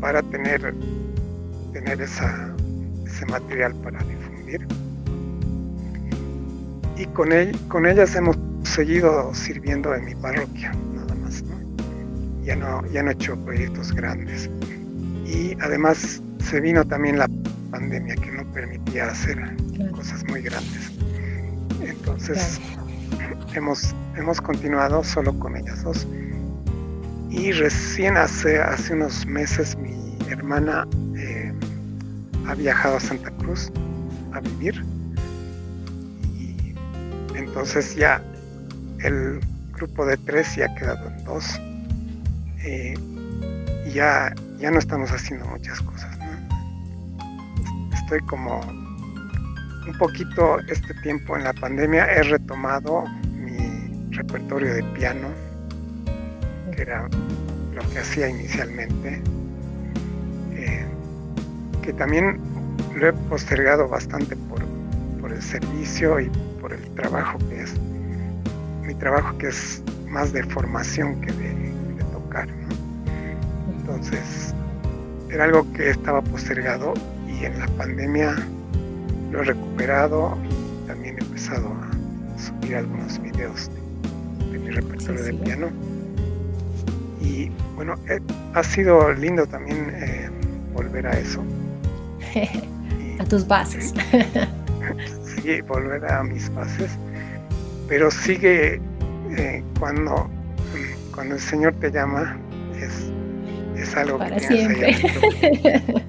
para 0.00 0.22
tener, 0.22 0.74
tener 1.72 2.00
esa, 2.00 2.54
ese 3.06 3.26
material 3.26 3.74
para 3.76 4.02
difundir. 4.04 4.66
Y 6.96 7.06
con, 7.06 7.28
con 7.68 7.86
ellas 7.86 8.14
hemos 8.16 8.36
seguido 8.64 9.34
sirviendo 9.34 9.94
en 9.94 10.04
mi 10.04 10.14
parroquia, 10.14 10.72
nada 10.94 11.14
más. 11.16 11.44
Ya, 12.44 12.56
no, 12.56 12.84
ya 12.86 13.02
no 13.02 13.10
he 13.10 13.12
hecho 13.12 13.36
proyectos 13.44 13.92
grandes. 13.92 14.50
Y 15.26 15.56
además 15.60 16.22
se 16.38 16.60
vino 16.60 16.84
también 16.84 17.18
la 17.18 17.28
pandemia 17.70 18.14
que 18.16 18.30
no 18.32 18.44
permitía 18.52 19.08
hacer 19.08 19.38
cosas 19.92 20.24
muy 20.28 20.42
grandes. 20.42 20.90
Entonces 21.82 22.60
hemos, 23.54 23.94
hemos 24.16 24.40
continuado 24.40 25.02
solo 25.04 25.38
con 25.38 25.56
ellas 25.56 25.82
dos. 25.82 26.06
Y 27.30 27.52
recién 27.52 28.16
hace, 28.16 28.60
hace 28.60 28.94
unos 28.94 29.26
meses 29.26 29.76
mi 29.76 30.16
hermana 30.30 30.86
eh, 31.16 31.52
ha 32.46 32.54
viajado 32.54 32.96
a 32.96 33.00
Santa 33.00 33.30
Cruz 33.32 33.70
a 34.32 34.40
vivir. 34.40 34.84
Y 36.34 36.74
entonces 37.36 37.94
ya 37.94 38.22
el 39.00 39.40
grupo 39.72 40.06
de 40.06 40.16
tres 40.16 40.56
ya 40.56 40.66
ha 40.66 40.74
quedado 40.74 41.08
en 41.08 41.24
dos. 41.24 41.60
Eh, 42.64 42.94
y 43.86 43.90
ya, 43.92 44.34
ya 44.58 44.70
no 44.70 44.78
estamos 44.78 45.10
haciendo 45.10 45.46
muchas 45.46 45.80
cosas. 45.80 46.18
Estoy 47.94 48.20
como 48.20 48.60
un 49.88 49.96
poquito 49.96 50.58
este 50.68 50.92
tiempo 51.02 51.36
en 51.36 51.44
la 51.44 51.54
pandemia 51.54 52.04
he 52.04 52.22
retomado 52.22 53.04
mi 53.32 54.10
repertorio 54.10 54.74
de 54.74 54.82
piano, 54.94 55.28
que 56.74 56.82
era 56.82 57.08
lo 57.74 57.90
que 57.90 57.98
hacía 57.98 58.28
inicialmente, 58.28 59.22
eh, 60.52 60.84
que 61.82 61.92
también 61.94 62.38
lo 62.96 63.08
he 63.08 63.12
postergado 63.30 63.88
bastante 63.88 64.36
por, 64.36 64.58
el 65.32 65.42
servicio 65.42 66.18
y 66.20 66.30
por 66.60 66.72
el 66.72 66.82
trabajo 66.94 67.38
que 67.50 67.60
es, 67.60 67.74
mi 68.82 68.94
trabajo 68.94 69.36
que 69.36 69.48
es 69.48 69.82
más 70.08 70.32
de 70.32 70.42
formación 70.42 71.20
que 71.20 71.32
de, 71.32 71.72
tocar. 72.12 72.48
Entonces, 73.78 74.54
era 75.30 75.44
algo 75.44 75.70
que 75.74 75.90
estaba 75.90 76.22
postergado 76.22 76.94
y 77.28 77.44
en 77.44 77.58
la 77.58 77.66
pandemia 77.76 78.34
lo 79.30 79.40
he 79.40 79.44
recuperado 79.44 80.36
y 80.44 80.86
también 80.86 81.16
he 81.18 81.22
empezado 81.22 81.68
a 81.68 82.38
subir 82.38 82.76
algunos 82.76 83.20
videos 83.20 83.70
de, 84.50 84.58
mi 84.58 84.70
repertorio 84.70 85.22
de 85.22 85.34
piano. 85.34 85.68
Y 87.20 87.50
bueno, 87.74 87.94
eh, 88.08 88.20
ha 88.54 88.62
sido 88.62 89.12
lindo 89.12 89.46
también 89.46 89.90
eh, 89.94 90.30
volver 90.72 91.06
a 91.06 91.18
eso. 91.18 91.42
a 93.18 93.24
tus 93.24 93.46
bases. 93.46 93.92
sí, 95.42 95.60
volver 95.62 96.04
a 96.10 96.22
mis 96.22 96.52
bases. 96.54 96.90
Pero 97.88 98.10
sigue 98.10 98.80
eh, 99.36 99.62
cuando, 99.78 100.28
cuando 101.14 101.34
el 101.34 101.40
Señor 101.40 101.74
te 101.74 101.90
llama, 101.90 102.38
es, 102.76 103.10
es 103.80 103.94
algo 103.96 104.18
Para 104.18 104.36
que 104.36 104.46
siempre. 104.46 104.96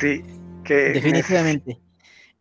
Sí, 0.00 0.24
que 0.64 0.74
definitivamente 0.94 1.78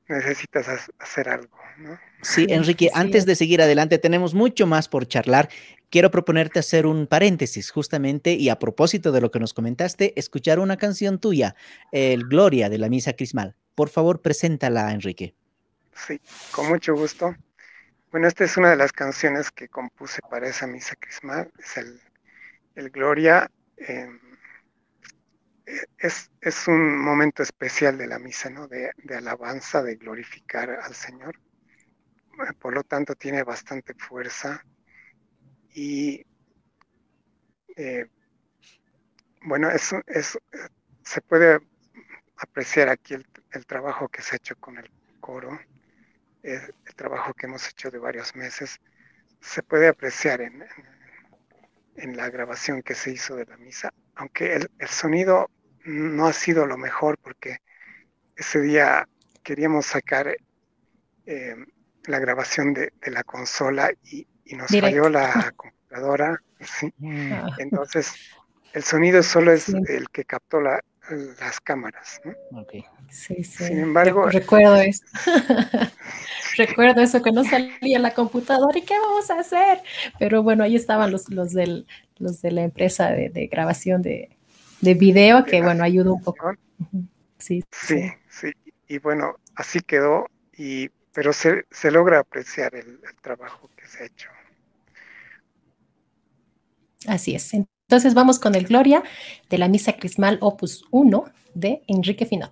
necesitas 0.09 0.89
hacer 0.99 1.29
algo. 1.29 1.57
¿no? 1.77 1.97
Sí, 2.21 2.47
Enrique, 2.49 2.89
antes 2.93 3.25
de 3.25 3.35
seguir 3.35 3.61
adelante, 3.61 3.97
tenemos 3.97 4.33
mucho 4.33 4.67
más 4.67 4.89
por 4.89 5.07
charlar. 5.07 5.49
Quiero 5.89 6.11
proponerte 6.11 6.59
hacer 6.59 6.85
un 6.85 7.07
paréntesis 7.07 7.71
justamente 7.71 8.33
y 8.33 8.49
a 8.49 8.59
propósito 8.59 9.11
de 9.11 9.21
lo 9.21 9.31
que 9.31 9.39
nos 9.39 9.53
comentaste, 9.53 10.13
escuchar 10.19 10.59
una 10.59 10.77
canción 10.77 11.19
tuya, 11.19 11.55
el 11.91 12.27
Gloria 12.27 12.69
de 12.69 12.77
la 12.77 12.89
Misa 12.89 13.13
Crismal. 13.13 13.55
Por 13.75 13.89
favor, 13.89 14.21
preséntala, 14.21 14.91
Enrique. 14.91 15.33
Sí, 15.95 16.19
con 16.51 16.67
mucho 16.67 16.93
gusto. 16.95 17.35
Bueno, 18.11 18.27
esta 18.27 18.43
es 18.43 18.57
una 18.57 18.71
de 18.71 18.75
las 18.75 18.91
canciones 18.91 19.51
que 19.51 19.67
compuse 19.67 20.19
para 20.29 20.47
esa 20.47 20.65
misa 20.65 20.95
crismal, 20.95 21.51
es 21.59 21.77
el, 21.77 22.89
Gloria. 22.89 23.51
Em, 23.77 24.19
es, 25.97 26.31
es, 26.41 26.67
un 26.67 26.97
momento 26.97 27.43
especial 27.43 27.97
de 27.97 28.07
la 28.07 28.19
misa, 28.19 28.49
¿no? 28.49 28.67
De, 28.67 28.91
alabanza, 29.15 29.83
de 29.83 29.95
glorificar 29.95 30.69
al 30.69 30.95
Señor. 30.95 31.39
Por 32.59 32.73
lo 32.73 32.83
tanto, 32.83 33.15
tiene 33.15 33.43
bastante 33.43 33.93
fuerza 33.93 34.63
y 35.73 36.25
eh, 37.75 38.09
bueno, 39.41 39.69
es, 39.69 39.93
es, 40.07 40.37
se 41.03 41.21
puede 41.21 41.59
apreciar 42.37 42.89
aquí 42.89 43.13
el, 43.13 43.65
trabajo 43.65 44.07
que 44.07 44.21
se 44.21 44.35
ha 44.35 44.37
hecho 44.37 44.55
con 44.55 44.77
el 44.77 44.89
coro, 45.19 45.59
el, 46.43 46.73
trabajo 46.95 47.33
que 47.33 47.45
hemos 47.47 47.67
hecho 47.69 47.91
de 47.91 47.99
varios 47.99 48.35
meses, 48.35 48.79
se 49.41 49.63
puede 49.63 49.87
apreciar 49.87 50.41
en, 50.41 50.65
en, 51.95 52.17
la 52.17 52.29
grabación 52.29 52.81
que 52.81 52.95
se 52.95 53.11
hizo 53.11 53.35
de 53.35 53.45
la 53.45 53.57
misa, 53.57 53.93
aunque 54.15 54.55
el, 54.55 54.69
sonido 54.87 55.49
no 55.89 56.27
ha 56.27 56.33
sido 56.33 56.65
lo 56.65 56.77
mejor 56.77 57.17
porque 57.17 57.57
ese 58.35 58.61
día 58.61 59.07
queríamos 59.43 59.85
sacar 59.85 60.35
eh, 61.25 61.55
la 62.05 62.19
grabación 62.19 62.73
de, 62.73 62.91
la 63.07 63.23
consola 63.23 63.91
y, 64.03 64.27
nos 64.55 64.71
falló 64.71 65.09
la 65.09 65.53
computadora, 65.55 66.41
ah. 67.03 67.49
entonces 67.59 68.15
el 68.73 68.83
sonido 68.83 69.21
solo 69.21 69.51
es 69.51 69.69
el 69.69 70.09
que 70.09 70.25
captó 70.25 70.59
la, 70.59 70.81
las 71.39 71.59
cámaras. 71.59 72.21
¿no? 72.23 72.65
Sí, 73.09 73.43
sí. 73.43 73.43
Sin 73.43 73.79
embargo, 73.79 74.27
recuerdo 74.29 74.75
eso. 74.75 75.03
recuerdo 76.57 77.01
eso 77.01 77.21
que 77.21 77.31
no 77.31 77.43
salía 77.43 77.99
la 77.99 78.13
computadora 78.13 78.77
y 78.77 78.83
qué 78.83 78.93
vamos 78.99 79.29
a 79.29 79.39
hacer. 79.39 79.81
Pero 80.19 80.43
bueno, 80.43 80.63
ahí 80.63 80.75
estaban 80.75 81.11
los, 81.11 81.29
los, 81.29 81.53
del, 81.53 81.87
los 82.17 82.41
de 82.41 82.51
la 82.51 82.63
empresa 82.63 83.09
de, 83.09 83.47
grabación 83.51 84.01
de, 84.01 84.29
de, 84.81 84.93
video 84.93 85.45
que 85.45 85.61
bueno, 85.61 85.83
ayudó 85.83 86.13
un 86.13 86.23
poco. 86.23 86.53
Sí, 87.37 87.63
sí, 87.71 88.11
sí. 88.29 88.51
Y 88.87 88.97
bueno, 88.99 89.35
así 89.55 89.79
quedó, 89.79 90.27
y, 90.57 90.89
pero 91.13 91.33
se, 91.33 91.65
se 91.69 91.91
logra 91.91 92.19
apreciar 92.19 92.75
el, 92.75 92.99
el 93.07 93.15
trabajo 93.21 93.69
que 93.75 93.87
se 93.87 94.03
ha 94.03 94.05
hecho. 94.05 94.29
Así 97.07 97.35
es. 97.35 97.53
Entonces 97.53 98.13
vamos 98.13 98.39
con 98.39 98.55
el 98.55 98.65
Gloria 98.65 99.03
de 99.49 99.57
la 99.57 99.67
Misa 99.67 99.93
Crismal 99.93 100.37
Opus 100.41 100.85
1 100.91 101.25
de 101.53 101.81
Enrique 101.87 102.25
Finot. 102.25 102.51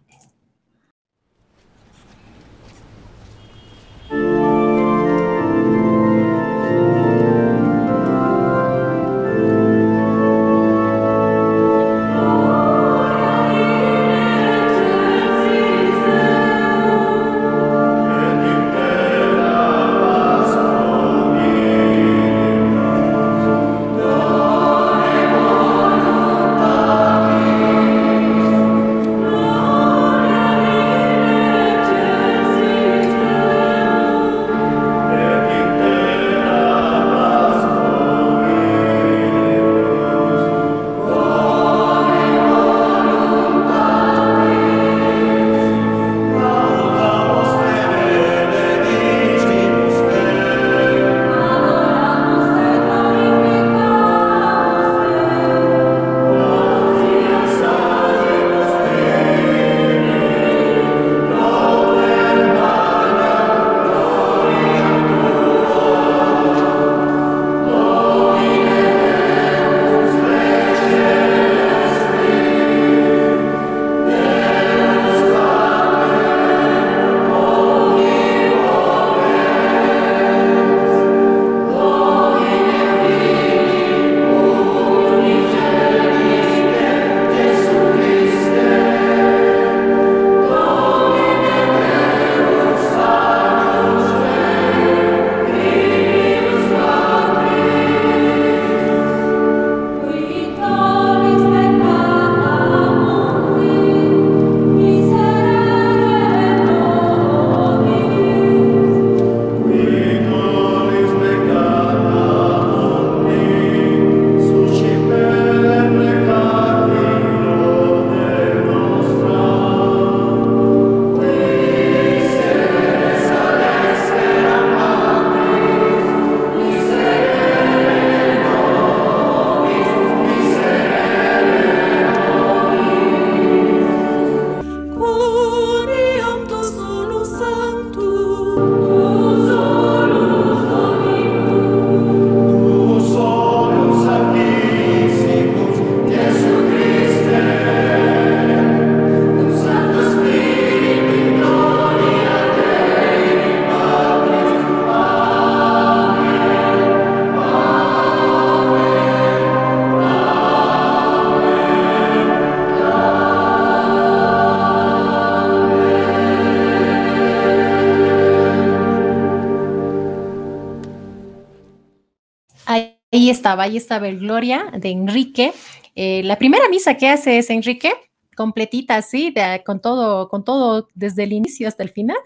Estaba, 173.47 173.63
ahí 173.63 173.77
estaba 173.77 174.09
el 174.09 174.19
Gloria 174.19 174.69
de 174.77 174.89
Enrique. 174.89 175.53
Eh, 175.95 176.21
la 176.23 176.37
primera 176.37 176.67
misa 176.67 176.97
que 176.97 177.07
hace 177.07 177.37
es 177.37 177.49
Enrique, 177.49 177.93
completita 178.35 178.97
así, 178.97 179.33
con 179.65 179.79
todo, 179.79 180.27
con 180.27 180.43
todo 180.43 180.89
desde 180.95 181.23
el 181.23 181.31
inicio 181.31 181.69
hasta 181.69 181.81
el 181.83 181.89
final. 181.89 182.17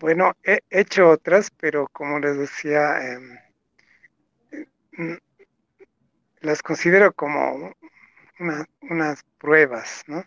Bueno, 0.00 0.32
he 0.42 0.60
hecho 0.70 1.08
otras, 1.08 1.50
pero 1.50 1.88
como 1.92 2.18
les 2.18 2.36
decía, 2.36 2.98
em, 3.00 3.38
mm, 4.92 5.18
las 6.40 6.62
considero 6.62 7.12
como 7.12 7.72
unas 8.90 9.24
pruebas, 9.38 10.02
¿no? 10.06 10.24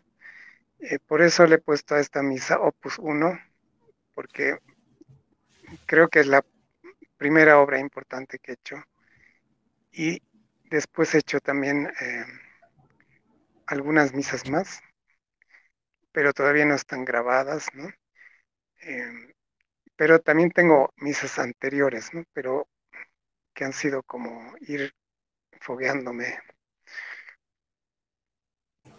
Eh, 0.79 0.99
por 1.05 1.21
eso 1.21 1.45
le 1.47 1.55
he 1.55 1.59
puesto 1.59 1.95
a 1.95 1.99
esta 1.99 2.21
misa 2.21 2.59
Opus 2.59 2.99
1, 2.99 3.39
porque 4.13 4.57
creo 5.85 6.07
que 6.07 6.19
es 6.19 6.27
la 6.27 6.43
primera 7.17 7.59
obra 7.59 7.79
importante 7.79 8.39
que 8.39 8.51
he 8.51 8.55
hecho 8.55 8.83
y 9.91 10.21
después 10.69 11.13
he 11.15 11.19
hecho 11.19 11.39
también 11.39 11.87
eh, 12.01 12.25
algunas 13.65 14.13
misas 14.13 14.49
más, 14.49 14.81
pero 16.11 16.33
todavía 16.33 16.65
no 16.65 16.75
están 16.75 17.05
grabadas, 17.05 17.67
¿no? 17.73 17.89
Em, 18.81 19.31
pero 19.95 20.19
también 20.19 20.51
tengo 20.51 20.93
misas 20.97 21.39
anteriores, 21.39 22.13
¿no? 22.13 22.23
Pero 22.33 22.67
que 23.53 23.65
han 23.65 23.73
sido 23.73 24.03
como 24.03 24.53
ir 24.61 24.93
fogueándome 25.61 26.39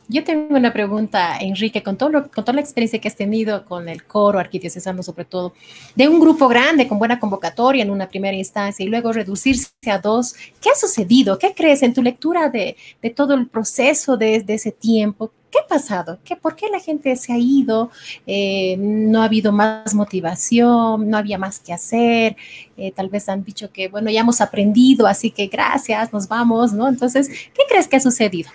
yo 0.09 0.25
tengo 0.25 0.57
una 0.57 0.73
pregunta, 0.73 1.39
Enrique, 1.39 1.83
con, 1.83 1.97
todo 1.97 2.31
con 2.31 2.45
toda 2.45 2.55
la 2.55 2.61
experiencia 2.61 3.01
que 3.01 3.09
has 3.09 3.17
tenido 3.17 3.65
con 3.65 3.89
el 3.89 4.05
coro 4.05 4.39
arquidiocesano, 4.39 5.03
sobre 5.03 5.25
todo, 5.25 5.55
de 5.95 6.09
un 6.09 6.21
grupo 6.21 6.49
grande 6.49 6.89
con 6.89 6.99
buena 6.99 7.19
convocatoria 7.19 7.83
en 7.83 7.91
una 7.91 8.09
primera 8.09 8.37
instancia 8.37 8.85
y 8.85 8.89
luego 8.89 9.13
reducirse 9.13 9.71
a 9.91 9.99
dos, 9.99 10.35
¿qué 10.61 10.71
ha 10.71 10.75
sucedido? 10.75 11.39
¿Qué 11.39 11.55
crees 11.55 11.83
en 11.83 11.95
tu 11.95 12.03
lectura 12.03 12.49
de, 12.49 12.77
de 13.01 13.11
todo 13.11 13.35
el 13.35 13.49
proceso 13.49 14.17
de, 14.17 14.41
de, 14.41 14.55
ese 14.55 14.73
tiempo? 14.73 15.33
¿Qué 15.51 15.59
ha 15.59 15.67
pasado? 15.67 16.19
¿Qué, 16.25 16.35
¿Por 16.37 16.57
qué 16.57 16.69
la 16.69 16.81
gente 16.81 17.15
se 17.17 17.33
ha 17.33 17.39
ido? 17.39 17.91
Eh, 18.27 18.77
¿No 18.79 19.23
ha 19.23 19.27
habido 19.27 19.53
más 19.53 19.95
motivación? 19.95 21.09
¿No 21.09 21.17
había 21.17 21.39
más 21.39 21.61
que 21.61 21.73
hacer? 21.73 22.37
Eh, 22.77 22.91
tal 22.93 23.09
vez 23.09 23.29
han 23.29 23.45
dicho 23.45 23.71
que, 23.71 23.89
bueno, 23.89 24.11
ya 24.11 24.21
hemos 24.21 24.41
aprendido, 24.41 25.07
así 25.07 25.31
que 25.31 25.47
gracias, 25.47 26.13
nos 26.13 26.27
vamos, 26.27 26.73
¿no? 26.73 26.89
Entonces, 26.89 27.29
¿qué 27.29 27.63
crees 27.69 27.87
que 27.87 27.97
ha 27.97 28.01
sucedido? 28.01 28.51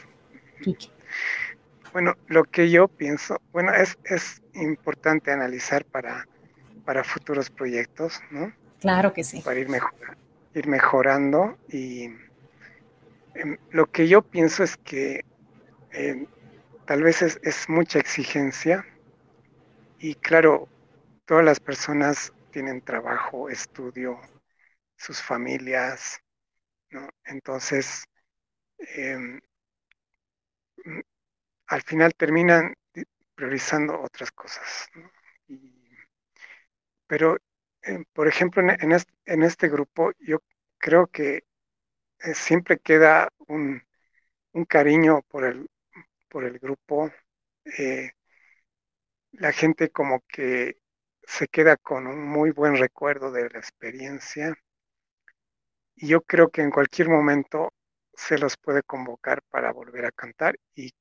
Kiki? 0.64 0.97
Bueno, 1.94 2.16
lo 2.28 2.44
que 2.44 2.70
yo 2.70 2.88
pienso, 2.88 3.42
bueno, 3.52 3.74
es, 3.74 3.98
es 4.04 4.42
importante 4.54 5.32
analizar 5.32 5.86
para, 5.86 6.28
para 6.86 7.04
futuros 7.04 7.50
proyectos, 7.50 8.22
¿no? 8.32 8.54
Claro 8.80 9.14
que 9.14 9.24
sí. 9.24 9.42
Para 9.42 9.60
ir, 9.60 9.68
ir 10.54 10.68
mejorando 10.68 11.58
y 11.70 12.10
em, 13.36 13.58
lo 13.72 13.86
que 13.88 14.08
yo 14.08 14.22
pienso 14.22 14.64
es 14.64 14.78
que 14.78 15.26
em, 15.92 16.28
tal 16.86 17.04
vez 17.04 17.22
es, 17.22 17.40
es, 17.44 17.68
mucha 17.70 18.00
exigencia 18.00 18.86
y 20.00 20.16
claro, 20.16 20.68
todas 21.26 21.44
las 21.44 21.60
personas 21.60 22.32
tienen 22.52 22.82
trabajo, 22.82 23.50
estudio, 23.50 24.20
sus 24.96 25.22
familias, 25.22 26.20
¿no? 26.90 27.10
Entonces, 27.26 28.04
eh, 28.80 29.40
al 31.68 31.82
final 31.82 32.14
terminan 32.16 32.74
priorizando 33.36 34.00
otras 34.02 34.32
cosas. 34.32 34.90
pero, 37.08 37.38
eh, 37.84 38.04
por 38.14 38.28
ejemplo, 38.28 38.62
en, 38.62 39.44
este, 39.44 39.70
grupo 39.70 40.12
yo 40.20 40.40
creo 40.78 41.08
que 41.08 41.44
eh, 42.20 42.34
siempre 42.36 42.80
queda 42.80 43.30
un, 43.48 43.84
cariño 44.68 45.22
por 45.30 45.46
el, 45.46 45.70
grupo. 46.60 47.12
Eh, 47.78 48.12
la 49.32 49.52
gente 49.52 49.90
como 49.92 50.22
que 50.28 50.78
se 51.24 51.48
queda 51.48 51.78
con 51.78 52.08
un 52.08 52.28
muy 52.28 52.52
buen 52.52 52.78
recuerdo 52.78 53.32
de 53.32 53.50
la 53.50 53.60
experiencia. 53.60 54.56
Y 55.96 56.08
yo 56.08 56.22
creo 56.22 56.50
que 56.50 56.62
en 56.62 56.72
cualquier 56.72 57.10
momento 57.10 57.74
se 58.14 58.38
los 58.38 58.58
puede 58.58 58.84
convocar 58.84 59.42
para 59.50 59.72
volver 59.72 60.06
a 60.06 60.12
cantar 60.12 60.58
y 60.76 60.92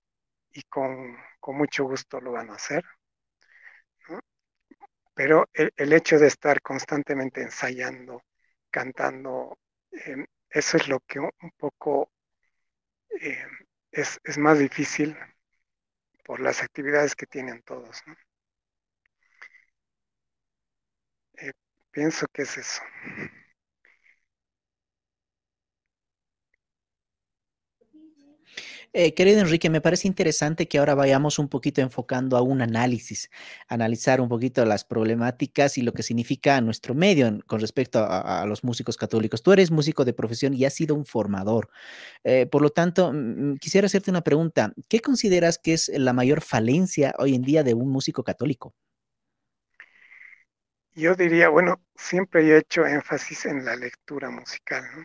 y 0.56 0.62
con, 0.64 1.16
mucho 1.48 1.84
gusto 1.84 2.20
lo 2.20 2.32
van 2.32 2.50
a 2.50 2.54
hacer. 2.54 2.82
Pero 5.14 5.46
el, 5.52 5.92
hecho 5.92 6.18
de 6.18 6.26
estar 6.28 6.60
constantemente 6.62 7.42
ensayando, 7.42 8.22
cantando, 8.70 9.58
em, 9.90 10.26
eso 10.50 10.76
es 10.76 10.88
lo 10.88 11.00
que 11.00 11.20
un 11.20 11.30
poco 11.58 12.10
em, 13.20 13.50
es, 13.90 14.38
más 14.38 14.58
difícil 14.58 15.16
por 16.24 16.40
las 16.40 16.62
actividades 16.62 17.14
que 17.16 17.26
tienen 17.26 17.62
todos. 17.62 18.02
Eh, 21.38 21.52
pienso 21.90 22.26
que 22.32 22.42
es 22.42 22.58
eso. 22.58 22.82
Eh, 28.92 29.14
querido 29.14 29.40
Enrique, 29.40 29.68
me 29.70 29.80
parece 29.80 30.08
interesante 30.08 30.68
que 30.68 30.78
ahora 30.78 30.94
vayamos 30.94 31.38
un 31.38 31.48
poquito 31.48 31.80
enfocando 31.80 32.36
a 32.36 32.42
un 32.42 32.62
análisis, 32.62 33.30
analizar 33.68 34.20
un 34.20 34.28
poquito 34.28 34.64
las 34.64 34.84
problemáticas 34.84 35.78
y 35.78 35.82
lo 35.82 35.92
que 35.92 36.02
significa 36.02 36.60
nuestro 36.60 36.94
medio 36.94 37.40
con 37.46 37.60
respecto 37.60 38.04
a, 38.08 38.44
los 38.46 38.64
músicos 38.64 38.96
católicos. 38.96 39.42
Tú 39.42 39.52
eres 39.52 39.70
músico 39.70 40.04
de 40.04 40.12
profesión 40.12 40.54
y 40.54 40.64
has 40.64 40.74
sido 40.74 40.94
un 40.94 41.04
formador. 41.04 41.68
Eh, 42.24 42.46
por 42.46 42.62
lo 42.62 42.70
tanto, 42.70 43.12
mm, 43.12 43.56
quisiera 43.58 43.86
hacerte 43.86 44.10
una 44.10 44.22
pregunta. 44.22 44.72
¿Qué 44.88 45.00
consideras 45.00 45.58
que 45.58 45.74
es 45.74 45.88
la 45.88 46.12
mayor 46.12 46.40
falencia 46.40 47.14
hoy 47.18 47.34
en 47.34 47.42
día 47.42 47.62
de 47.62 47.74
un 47.74 47.90
músico 47.90 48.24
católico? 48.24 48.74
Yo 50.94 51.14
diría, 51.14 51.50
bueno, 51.50 51.82
siempre 51.94 52.42
he 52.42 52.58
hecho 52.58 52.86
énfasis 52.86 53.46
en 53.46 53.64
la 53.64 53.76
lectura 53.76 54.30
musical, 54.30 54.84
¿no? 54.96 55.04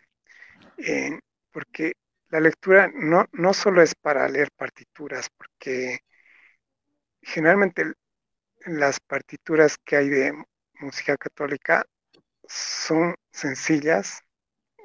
porque 1.51 1.93
la 2.31 2.39
lectura 2.39 2.89
no, 2.93 3.25
no 3.33 3.53
solo 3.53 3.83
es 3.83 3.93
para 3.93 4.27
leer 4.27 4.49
partituras, 4.57 5.29
porque 5.37 5.99
generalmente 7.23 7.93
las 8.65 8.99
partituras 8.99 9.77
que 9.83 9.97
hay 9.97 10.09
de 10.09 10.33
música 10.75 11.17
católica 11.17 11.85
son 12.47 13.15
sencillas, 13.31 14.21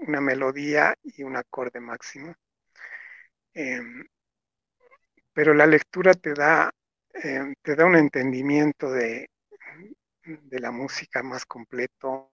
una 0.06 0.20
melodía 0.20 0.94
y 1.04 1.24
un 1.24 1.36
acorde 1.36 1.80
máximo. 1.80 2.34
Em, 3.54 4.06
pero 5.32 5.54
la 5.54 5.66
lectura 5.66 6.14
te 6.14 6.34
da, 6.34 6.70
em, 7.14 7.54
te 7.62 7.76
da 7.76 7.84
un 7.86 7.94
entendimiento 7.96 8.90
de, 8.90 9.28
de 10.24 10.58
la 10.60 10.70
música 10.70 11.22
más 11.22 11.46
completo, 11.46 12.32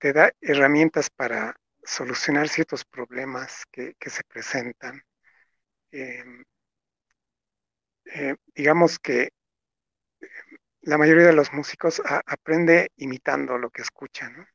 te 0.00 0.12
da 0.12 0.32
herramientas 0.40 1.08
para 1.08 1.54
solucionar 1.88 2.48
ciertos 2.48 2.84
problemas 2.84 3.64
que, 3.72 3.94
se 4.00 4.22
presentan. 4.24 5.02
Em, 5.90 6.44
eh, 8.04 8.36
digamos 8.54 8.98
que 8.98 9.30
la 10.82 10.98
mayoría 10.98 11.26
de 11.26 11.32
los 11.32 11.52
músicos 11.52 12.02
aprende 12.26 12.90
imitando 12.96 13.58
lo 13.58 13.70
que 13.70 13.82
escuchan, 13.82 14.46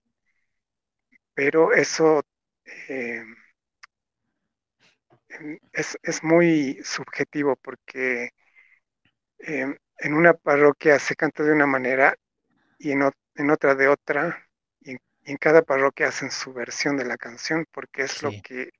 pero 1.33 1.73
eso 1.73 2.21
em, 2.87 3.35
em, 5.29 5.59
es, 5.73 6.23
muy 6.23 6.79
subjetivo 6.83 7.55
porque 7.55 8.29
en 9.39 10.13
una 10.13 10.33
parroquia 10.33 10.99
se 10.99 11.15
canta 11.15 11.43
de 11.43 11.51
una 11.51 11.67
manera 11.67 12.15
y 12.79 12.91
en, 12.91 13.09
en 13.35 13.49
otra 13.51 13.75
de 13.75 13.87
otra, 13.87 14.47
y 15.25 15.31
en 15.31 15.37
cada 15.37 15.61
parroquia 15.61 16.09
hacen 16.09 16.31
su 16.31 16.53
versión 16.53 16.97
de 16.97 17.05
la 17.05 17.17
canción 17.17 17.65
porque 17.71 18.03
es 18.03 18.21
lo 18.21 18.31
que 18.43 18.71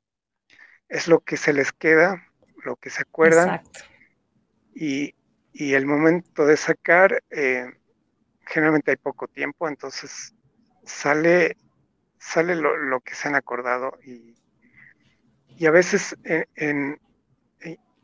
es 0.90 1.08
lo 1.08 1.22
que 1.22 1.38
se 1.38 1.54
les 1.54 1.72
queda, 1.72 2.28
lo 2.64 2.76
que 2.76 2.90
se 2.90 3.02
acuerdan. 3.02 3.62
Y, 4.76 5.16
el 5.54 5.86
momento 5.86 6.46
de 6.46 6.58
sacar, 6.58 7.24
eh, 7.30 7.66
generalmente 8.42 8.92
hay 8.92 8.98
poco 8.98 9.28
tiempo, 9.28 9.68
entonces 9.68 10.34
sale, 10.84 11.58
sale 12.20 12.56
lo, 12.56 13.00
que 13.02 13.14
se 13.14 13.28
han 13.28 13.36
acordado 13.36 13.98
y, 14.04 14.36
y 15.48 15.66
a 15.68 15.72
veces 15.72 16.16
en, 16.24 16.48
en, 16.56 17.00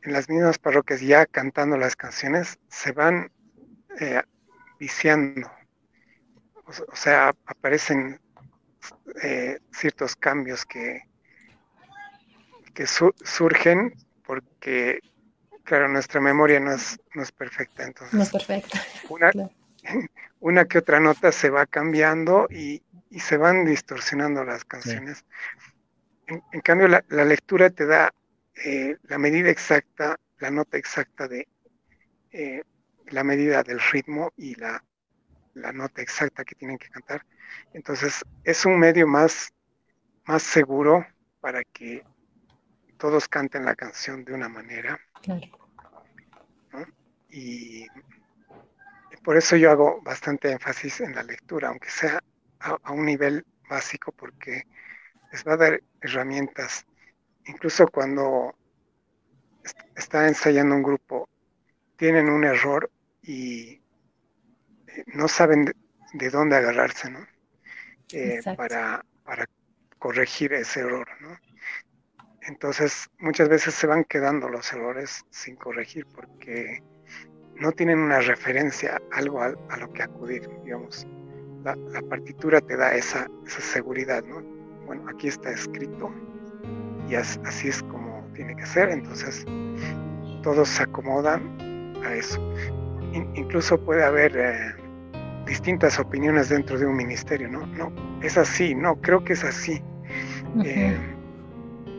las 0.03 0.29
mismas 0.29 0.59
parroquias 0.59 1.01
ya 1.01 1.25
cantando 1.25 1.75
las 1.77 1.95
canciones 1.95 2.57
se 2.69 2.91
van 2.91 3.31
eh, 3.99 4.21
viciando. 4.79 5.51
o 6.65 6.95
sea, 6.95 7.33
aparecen 7.45 8.19
eh, 9.23 9.59
ciertos 9.71 10.15
cambios 10.15 10.65
que, 10.65 11.03
que 12.73 12.85
surgen 12.87 13.93
porque, 14.25 14.99
claro, 15.63 15.87
nuestra 15.89 16.21
memoria 16.21 16.59
no 16.59 16.73
es, 16.73 16.99
no 17.15 17.23
es 17.23 17.31
perfecta. 17.31 17.83
Entonces, 17.83 18.13
no 18.13 18.23
es 18.23 18.29
perfecta. 18.29 18.81
Una, 19.09 19.31
una 20.39 20.65
que 20.65 20.77
otra 20.77 20.99
nota 20.99 21.31
se 21.31 21.49
va 21.49 21.65
cambiando 21.65 22.47
y, 22.49 22.81
se 23.19 23.37
van 23.37 23.65
distorsionando 23.65 24.43
las 24.43 24.65
canciones. 24.65 25.25
En, 26.27 26.61
cambio, 26.61 26.87
la, 26.87 27.03
lectura 27.25 27.71
te 27.71 27.87
da 27.87 28.13
eh, 28.63 28.97
la 29.07 29.17
medida 29.17 29.49
exacta, 29.49 30.19
la 30.37 30.51
nota 30.51 30.77
exacta 30.77 31.27
de 31.27 31.47
eh, 32.31 32.61
la 33.07 33.23
medida 33.23 33.63
del 33.63 33.79
ritmo 33.79 34.31
y 34.37 34.53
la, 34.55 34.83
la 35.55 35.71
nota 35.71 36.03
exacta 36.03 36.45
que 36.45 36.53
tienen 36.53 36.77
que 36.77 36.89
cantar. 36.89 37.25
Entonces, 37.73 38.23
es 38.43 38.65
un 38.65 38.79
medio 38.79 39.07
más, 39.07 39.53
más 40.25 40.43
seguro 40.43 41.05
para 41.39 41.63
que 41.63 42.03
todos 42.97 43.27
canten 43.27 43.65
la 43.65 43.75
canción 43.75 44.25
de 44.25 44.33
una 44.33 44.49
manera. 44.49 44.99
Y, 47.29 47.87
por 49.23 49.37
eso 49.37 49.55
yo 49.55 49.71
hago 49.71 50.01
bastante 50.01 50.51
énfasis 50.51 51.01
en 51.01 51.13
la 51.13 51.23
lectura, 51.23 51.69
aunque 51.69 51.89
sea 51.89 52.21
a, 52.59 52.91
un 52.91 53.05
nivel 53.05 53.45
básico, 53.69 54.11
porque 54.11 54.63
les 55.31 55.45
va 55.45 55.53
a 55.53 55.57
dar 55.57 55.81
herramientas. 56.01 56.85
Incluso 57.45 57.87
cuando 57.87 58.55
está 59.95 60.27
ensayando 60.27 60.75
un 60.75 60.83
grupo, 60.83 61.29
tienen 61.95 62.29
un 62.29 62.43
error 62.43 62.89
y 63.21 63.81
no 65.07 65.27
saben 65.27 65.73
de, 66.13 66.29
dónde 66.29 66.55
agarrarse, 66.55 67.11
¿no? 67.11 67.27
Para, 68.55 69.05
para 69.23 69.45
corregir 69.99 70.53
ese 70.53 70.81
error, 70.81 71.07
¿no? 71.21 71.37
Entonces, 72.49 73.09
muchas 73.19 73.49
veces 73.49 73.75
se 73.75 73.85
van 73.85 74.03
quedando 74.05 74.49
los 74.49 74.71
errores 74.73 75.23
sin 75.29 75.55
corregir 75.55 76.07
porque 76.07 76.81
no 77.59 77.71
tienen 77.71 77.99
una 77.99 78.21
referencia, 78.21 78.99
algo 79.11 79.41
a, 79.41 79.77
lo 79.77 79.93
que 79.93 80.03
acudir, 80.03 80.49
digamos. 80.63 81.05
La, 81.63 81.75
partitura 82.09 82.61
te 82.61 82.77
da 82.77 82.95
esa, 82.95 83.27
seguridad, 83.45 84.23
¿no? 84.23 84.41
Bueno, 84.85 85.07
aquí 85.09 85.27
está 85.27 85.51
escrito 85.51 86.11
y 87.07 87.15
así 87.15 87.67
es 87.67 87.83
como 87.83 88.25
tiene 88.33 88.55
que 88.55 88.65
ser, 88.65 88.89
entonces 88.89 89.45
todos 90.41 90.69
se 90.69 90.83
acomodan 90.83 91.93
a 92.03 92.15
eso. 92.15 92.41
incluso 93.35 93.77
puede 93.83 94.03
haber 94.03 94.37
eh, 94.37 94.75
distintas 95.49 95.99
opiniones 95.99 96.49
dentro 96.49 96.77
de 96.77 96.85
un 96.85 96.95
ministerio, 96.95 97.49
¿no? 97.49 97.65
No, 97.65 97.91
es 98.21 98.37
así, 98.37 98.75
no, 98.75 98.95
creo 99.01 99.23
que 99.23 99.33
es 99.33 99.43
así 99.43 99.81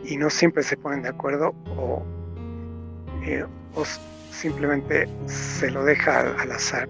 y 0.03 0.17
no 0.17 0.29
siempre 0.29 0.63
se 0.63 0.77
ponen 0.77 1.03
de 1.03 1.09
acuerdo 1.09 1.53
o, 1.77 2.03
eh, 3.23 3.45
simplemente 4.31 5.07
se 5.25 5.69
lo 5.69 5.83
deja 5.83 6.21
al, 6.41 6.51
azar 6.51 6.89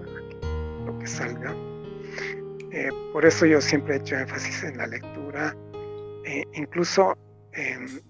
lo 0.86 0.98
que 1.00 1.08
salga. 1.08 1.54
Eh, 2.72 2.90
por 3.12 3.26
eso 3.26 3.46
yo 3.46 3.60
siempre 3.60 3.96
he 3.96 3.98
hecho 3.98 4.16
énfasis 4.16 4.64
en 4.64 4.78
la 4.78 4.88
lectura, 4.88 5.56
eh, 6.26 6.44
incluso 6.54 7.18
en, 7.54 8.02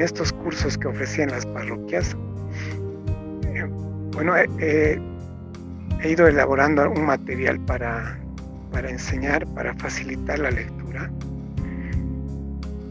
estos 0.00 0.32
cursos 0.32 0.76
que 0.76 0.88
ofrecían 0.88 1.30
las 1.30 1.46
parroquias. 1.46 2.14
bueno, 4.12 4.34
he 6.02 6.10
ido 6.10 6.26
elaborando 6.26 6.90
un 6.90 7.06
material 7.06 7.58
para, 7.60 8.18
para 8.72 8.90
enseñar, 8.90 9.46
para 9.54 9.74
facilitar 9.74 10.38
la 10.38 10.50
lectura. 10.50 11.10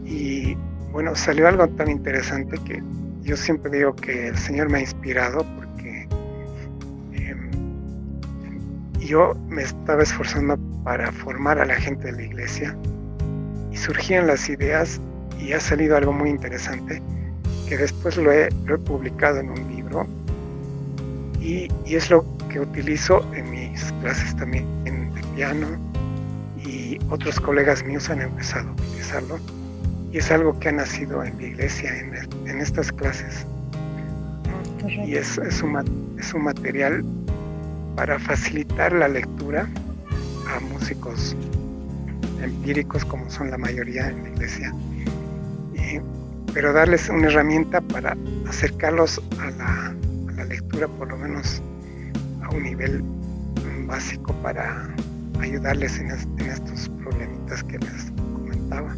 Y 0.04 0.56
bueno, 0.92 1.14
salió 1.14 1.48
algo 1.48 1.68
tan 1.68 1.90
interesante 1.90 2.58
que 2.64 2.82
yo 3.22 3.36
siempre 3.36 3.70
digo 3.70 3.94
que 3.94 4.28
el 4.28 4.38
Señor 4.38 4.70
me 4.70 4.78
ha 4.78 4.80
inspirado 4.82 5.44
porque 5.56 6.08
em, 7.12 7.50
yo 9.00 9.34
me 9.48 9.62
estaba 9.62 10.02
esforzando 10.02 10.56
para 10.84 11.10
formar 11.10 11.58
a 11.58 11.64
la 11.64 11.74
gente 11.74 12.06
de 12.06 12.12
la 12.12 12.22
iglesia 12.22 12.76
y 13.72 13.76
surgían 13.76 14.26
las 14.26 14.48
ideas 14.48 15.00
y 15.40 15.52
ha 15.52 15.60
salido 15.60 15.96
algo 15.96 16.12
muy 16.12 16.30
interesante 16.30 17.02
que 17.68 17.76
después 17.76 18.16
lo 18.16 18.32
he, 18.32 18.48
publicado 18.84 19.40
en 19.40 19.50
un 19.50 19.74
libro 19.74 20.06
y, 21.40 21.68
y, 21.84 21.96
es 21.96 22.10
lo 22.10 22.24
que 22.56 22.60
utilizo 22.60 23.22
en 23.34 23.50
mis 23.50 23.92
clases 24.00 24.34
también 24.36 24.66
de 24.84 25.22
piano 25.34 25.66
y 26.56 26.98
otros 27.10 27.38
colegas 27.38 27.84
míos 27.84 28.08
han 28.08 28.22
empezado 28.22 28.70
a 28.70 28.72
utilizarlo. 28.72 29.38
Y 30.10 30.18
es 30.18 30.30
algo 30.30 30.58
que 30.58 30.70
ha 30.70 30.72
nacido 30.72 31.22
en 31.22 31.36
la 31.36 31.42
iglesia, 31.48 31.94
en, 31.98 32.60
estas 32.60 32.90
clases. 32.92 33.44
Y 35.04 35.16
es, 35.16 35.36
es, 35.36 35.62
un, 35.62 36.16
es 36.18 36.32
un 36.32 36.44
material 36.44 37.04
para 37.94 38.18
facilitar 38.18 38.92
la 38.92 39.08
lectura 39.08 39.68
a 40.48 40.60
músicos 40.60 41.36
empíricos 42.42 43.04
como 43.04 43.28
son 43.28 43.50
la 43.50 43.58
mayoría 43.58 44.08
en 44.08 44.22
la 44.22 44.28
iglesia, 44.30 44.74
pero 46.54 46.72
darles 46.72 47.10
una 47.10 47.26
herramienta 47.26 47.82
para 47.82 48.16
acercarlos 48.48 49.20
a 49.40 49.50
la, 49.50 50.44
lectura 50.44 50.86
por 50.86 51.08
lo 51.08 51.18
menos 51.18 51.60
un 52.56 52.62
nivel 52.62 53.02
básico 53.86 54.32
para 54.42 54.88
ayudarles 55.40 55.98
en 55.98 56.10
estos 56.10 56.88
problemitas 57.02 57.62
que 57.64 57.78
les 57.78 58.10
comentaba. 58.32 58.96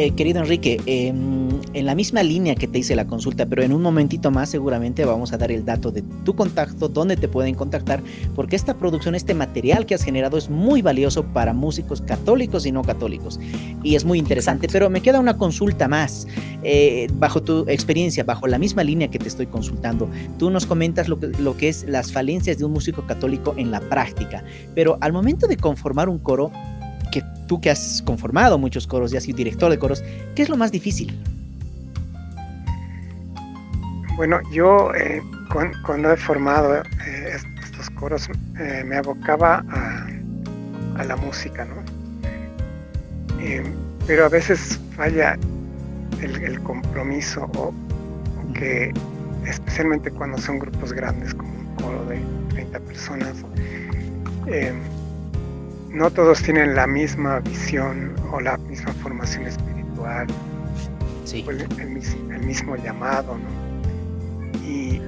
Eh, 0.00 0.12
querido 0.12 0.38
Enrique, 0.38 0.80
em, 0.86 1.48
en 1.74 1.84
la 1.84 1.96
misma 1.96 2.22
línea 2.22 2.54
que 2.54 2.68
te 2.68 2.78
hice 2.78 2.94
la 2.94 3.08
consulta, 3.08 3.46
pero 3.46 3.64
en 3.64 3.72
un 3.72 3.82
momentito 3.82 4.30
más 4.30 4.48
seguramente 4.48 5.04
vamos 5.04 5.32
a 5.32 5.38
dar 5.38 5.50
el 5.50 5.64
dato 5.64 5.90
de 5.90 6.04
tu 6.24 6.36
contacto, 6.36 6.88
dónde 6.88 7.16
te 7.16 7.26
pueden 7.26 7.56
contactar, 7.56 8.00
porque 8.36 8.54
esta 8.54 8.74
producción, 8.74 9.16
este 9.16 9.34
material 9.34 9.86
que 9.86 9.96
has 9.96 10.04
generado 10.04 10.38
es 10.38 10.50
muy 10.50 10.82
valioso 10.82 11.24
para 11.24 11.52
músicos 11.52 12.00
católicos 12.00 12.64
y 12.64 12.70
no 12.70 12.82
católicos. 12.82 13.40
Y 13.82 13.96
es 13.96 14.04
muy 14.04 14.20
interesante, 14.20 14.68
pero 14.70 14.88
me 14.88 15.00
queda 15.00 15.18
una 15.18 15.36
consulta 15.36 15.88
más. 15.88 16.28
Eh, 16.62 17.08
bajo 17.14 17.42
tu 17.42 17.68
experiencia, 17.68 18.22
bajo 18.22 18.46
la 18.46 18.58
misma 18.58 18.84
línea 18.84 19.08
que 19.08 19.18
te 19.18 19.26
estoy 19.26 19.48
consultando, 19.48 20.08
tú 20.38 20.48
nos 20.50 20.64
comentas 20.64 21.08
lo 21.08 21.18
que, 21.18 21.26
lo 21.26 21.56
que 21.56 21.70
es 21.70 21.82
las 21.88 22.12
falencias 22.12 22.58
de 22.58 22.64
un 22.64 22.72
músico 22.72 23.04
católico 23.04 23.52
en 23.56 23.72
la 23.72 23.80
práctica, 23.80 24.44
pero 24.76 24.96
al 25.00 25.12
momento 25.12 25.48
de 25.48 25.56
conformar 25.56 26.08
un 26.08 26.20
coro, 26.20 26.52
tú 27.48 27.60
que 27.60 27.70
has 27.70 28.02
conformado 28.02 28.58
muchos 28.58 28.86
coros 28.86 29.12
y 29.12 29.16
has 29.16 29.24
sido 29.24 29.38
director 29.38 29.70
de 29.70 29.78
coros, 29.78 30.04
¿qué 30.36 30.42
es 30.42 30.48
lo 30.48 30.56
más 30.56 30.70
difícil? 30.70 31.18
Bueno, 34.16 34.38
yo 34.52 34.94
eh, 34.94 35.20
cuando 35.82 36.12
he 36.12 36.16
formado 36.16 36.76
eh, 36.76 37.36
estos 37.62 37.90
coros 37.90 38.28
eh, 38.60 38.84
me 38.84 38.96
abocaba 38.96 39.64
a, 39.68 41.04
la 41.04 41.16
música, 41.16 41.64
¿no? 41.64 41.76
pero 44.04 44.24
a 44.24 44.28
veces 44.28 44.80
falla 44.96 45.38
el, 46.20 46.60
compromiso 46.64 47.48
o, 47.54 47.72
que 48.52 48.92
especialmente 49.46 50.10
cuando 50.10 50.38
son 50.38 50.58
grupos 50.58 50.92
grandes 50.92 51.32
como 51.34 51.52
un 51.52 51.74
coro 51.76 52.04
de 52.06 52.20
30 52.50 52.80
personas, 52.80 53.34
no 55.90 56.10
todos 56.10 56.42
tienen 56.42 56.74
la 56.74 56.86
misma 56.86 57.40
visión 57.40 58.14
o 58.30 58.40
la 58.40 58.56
misma 58.58 58.92
formación 58.94 59.46
espiritual, 59.46 60.26
o 61.46 61.50
el, 61.50 62.40
mismo 62.40 62.76
llamado, 62.76 63.36
Y 64.66 65.00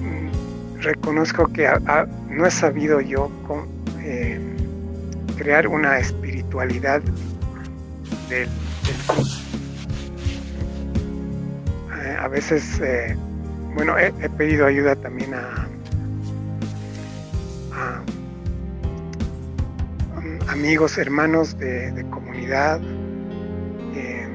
mm, 0.00 0.80
reconozco 0.80 1.46
que 1.48 1.68
no 2.28 2.46
he 2.46 2.50
sabido 2.50 3.00
yo 3.00 3.30
eh, 4.00 4.40
crear 5.36 5.68
una 5.68 5.98
espiritualidad 5.98 7.00
del, 8.28 8.48
eh, 12.02 12.16
a 12.20 12.28
veces, 12.28 12.80
eh, 12.80 13.16
bueno, 13.74 13.96
he, 13.98 14.12
pedido 14.30 14.66
ayuda 14.66 14.94
también 14.96 15.34
a 15.34 15.68
amigos, 20.48 20.98
hermanos 20.98 21.56
de, 21.58 22.06
comunidad 22.10 22.80
eh, 23.94 24.28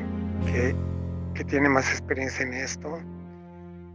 que, 0.45 1.43
tienen 1.45 1.71
más 1.71 1.89
experiencia 1.89 2.43
en 2.43 2.53
esto. 2.53 2.97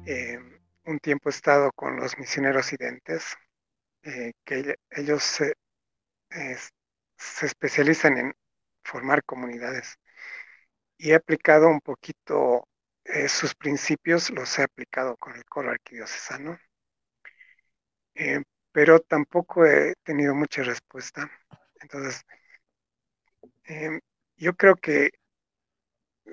Eh, 0.07 0.39
un 0.87 0.99
tiempo 0.99 1.29
he 1.29 1.31
estado 1.31 1.71
con 1.73 1.97
los 1.97 2.19
misioneros 2.19 2.73
identes, 2.73 3.37
eh, 4.03 4.33
que 4.45 4.77
ellos 4.91 5.23
se, 5.23 5.55
especializan 7.43 8.19
en 8.19 8.35
formar 8.83 9.23
comunidades. 9.25 9.97
Y 10.99 11.11
he 11.11 11.15
aplicado 11.15 11.69
un 11.69 11.81
poquito 11.81 12.67
sus 13.29 13.55
principios, 13.55 14.31
los 14.31 14.59
he 14.59 14.63
aplicado 14.63 15.17
con 15.17 15.37
el 15.37 15.45
coro 15.45 15.71
arquidiocesano, 15.71 16.59
pero 18.73 19.01
tampoco 19.01 19.67
he 19.67 19.95
tenido 20.05 20.35
mucha 20.35 20.63
respuesta. 20.63 21.31
Entonces, 21.85 22.25
em, 23.65 24.01
yo 24.37 24.55
creo 24.57 24.75
que 24.77 25.11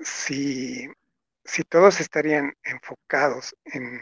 si, 0.04 0.88
si 1.44 1.64
todos 1.64 2.00
estarían 2.00 2.54
enfocados 2.64 3.54
en, 3.64 4.00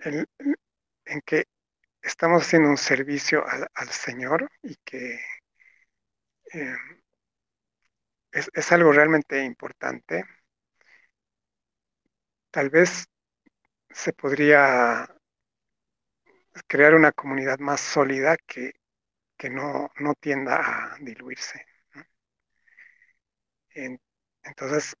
en, 0.00 1.20
que 1.24 1.44
estamos 2.02 2.42
haciendo 2.42 2.68
un 2.70 2.76
servicio 2.78 3.44
al, 3.46 3.88
Señor 3.90 4.50
y 4.62 4.76
que 4.84 5.20
em, 6.52 7.02
es, 8.32 8.50
es, 8.54 8.72
algo 8.72 8.92
realmente 8.92 9.44
importante, 9.44 10.24
tal 12.50 12.70
vez 12.70 13.06
se 13.90 14.12
podría 14.12 15.08
crear 16.66 16.94
una 16.94 17.12
comunidad 17.12 17.58
más 17.58 17.80
sólida 17.80 18.36
que, 18.46 18.72
que 19.42 19.50
no, 19.50 19.90
tienda 20.20 20.54
a 20.94 20.96
diluirse. 21.00 21.66
entonces, 24.44 24.94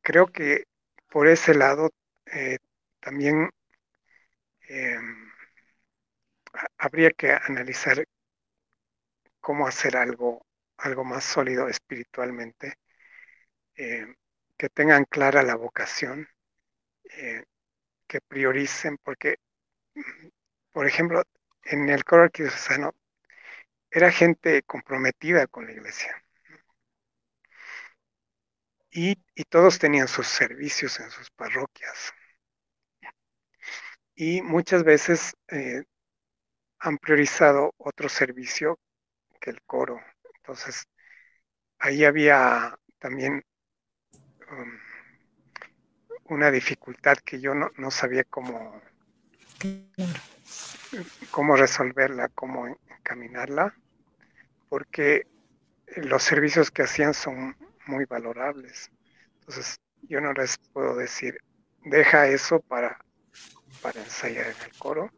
creo 0.00 0.26
que 0.28 0.64
por 1.10 1.28
ese 1.28 1.54
lado 1.54 1.90
eh, 2.26 2.56
también 3.00 3.50
em, 4.68 5.30
habría 6.78 7.10
que 7.10 7.32
analizar 7.32 8.04
cómo 9.40 9.66
hacer 9.66 9.98
algo, 9.98 10.46
algo 10.78 11.04
más 11.04 11.24
sólido 11.24 11.68
espiritualmente, 11.68 12.76
em, 13.74 14.14
que 14.56 14.68
tengan 14.70 15.04
clara 15.04 15.42
la 15.42 15.56
vocación, 15.56 16.26
eh, 17.18 17.44
que 18.08 18.20
prioricen, 18.22 18.98
porque, 19.04 19.36
por 20.72 20.86
ejemplo, 20.86 21.22
en 21.64 21.88
el 21.90 22.04
coro 22.04 22.24
arquidiocesano 22.24 22.92
era 23.92 24.10
gente 24.10 24.62
comprometida 24.62 25.46
con 25.46 25.66
la 25.66 25.72
iglesia. 25.72 26.24
Y, 28.90 29.16
todos 29.50 29.78
tenían 29.78 30.08
sus 30.08 30.26
servicios 30.26 30.98
en 31.00 31.10
sus 31.10 31.30
parroquias. 31.30 32.12
Y 34.14 34.40
muchas 34.42 34.82
veces 34.82 35.34
eh, 35.48 35.82
han 36.78 36.96
priorizado 36.98 37.74
otro 37.76 38.08
servicio 38.08 38.78
que 39.40 39.50
el 39.50 39.60
coro. 39.62 40.00
Entonces, 40.36 40.84
ahí 41.78 42.04
había 42.04 42.78
también 42.98 43.42
um, 44.50 44.78
una 46.34 46.50
dificultad 46.50 47.18
que 47.18 47.40
yo 47.40 47.54
no, 47.54 47.70
no 47.76 47.90
sabía 47.90 48.24
cómo, 48.24 48.80
cómo 51.30 51.56
resolverla, 51.56 52.28
cómo 52.28 52.66
encaminarla, 52.98 53.74
porque 54.72 55.26
los 55.96 56.22
servicios 56.22 56.70
que 56.70 56.80
hacían 56.80 57.12
son 57.12 57.54
muy 57.86 58.06
valorables. 58.06 58.90
Entonces, 59.40 59.78
yo 60.08 60.18
no 60.22 60.32
les 60.32 60.56
puedo 60.72 60.96
decir, 60.96 61.36
deja 61.84 62.26
eso 62.28 62.58
para, 62.60 62.96
para 63.82 64.00
ensayar 64.00 64.46
en 64.46 64.62
el 64.64 64.72
coro. 64.78 65.10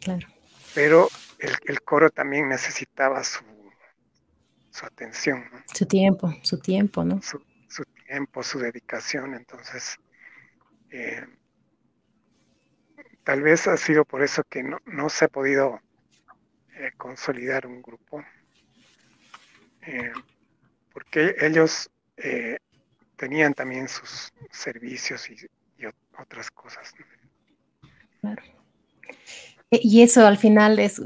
Claro. 0.00 0.26
Pero 0.74 1.08
el, 1.38 1.82
coro 1.82 2.08
también 2.08 2.48
necesitaba 2.48 3.22
su, 3.24 3.44
su 4.70 4.86
atención. 4.86 5.44
Su 5.74 5.84
tiempo, 5.84 6.32
su 6.40 6.58
tiempo, 6.58 7.04
¿no? 7.04 7.20
Su, 7.20 7.44
tiempo, 8.06 8.42
su 8.42 8.58
dedicación. 8.58 9.34
Entonces, 9.34 9.98
eh, 10.88 11.26
tal 13.22 13.42
vez 13.42 13.68
ha 13.68 13.76
sido 13.76 14.06
por 14.06 14.22
eso 14.22 14.42
que 14.44 14.62
no, 14.62 15.10
se 15.10 15.26
ha 15.26 15.28
podido 15.28 15.78
eh, 16.74 16.92
consolidar 16.96 17.66
un 17.66 17.82
grupo. 17.82 18.24
Eh, 19.86 20.12
porque 20.92 21.34
ellos 21.40 21.90
tenían 23.16 23.54
también 23.54 23.88
sus 23.88 24.32
servicios 24.50 25.30
y, 25.30 25.36
otras 26.18 26.50
cosas. 26.50 26.92
Claro. 28.20 28.42
E, 29.70 29.80
y 29.82 30.02
eso 30.02 30.26
al 30.26 30.36
final 30.36 30.78
es, 30.78 31.00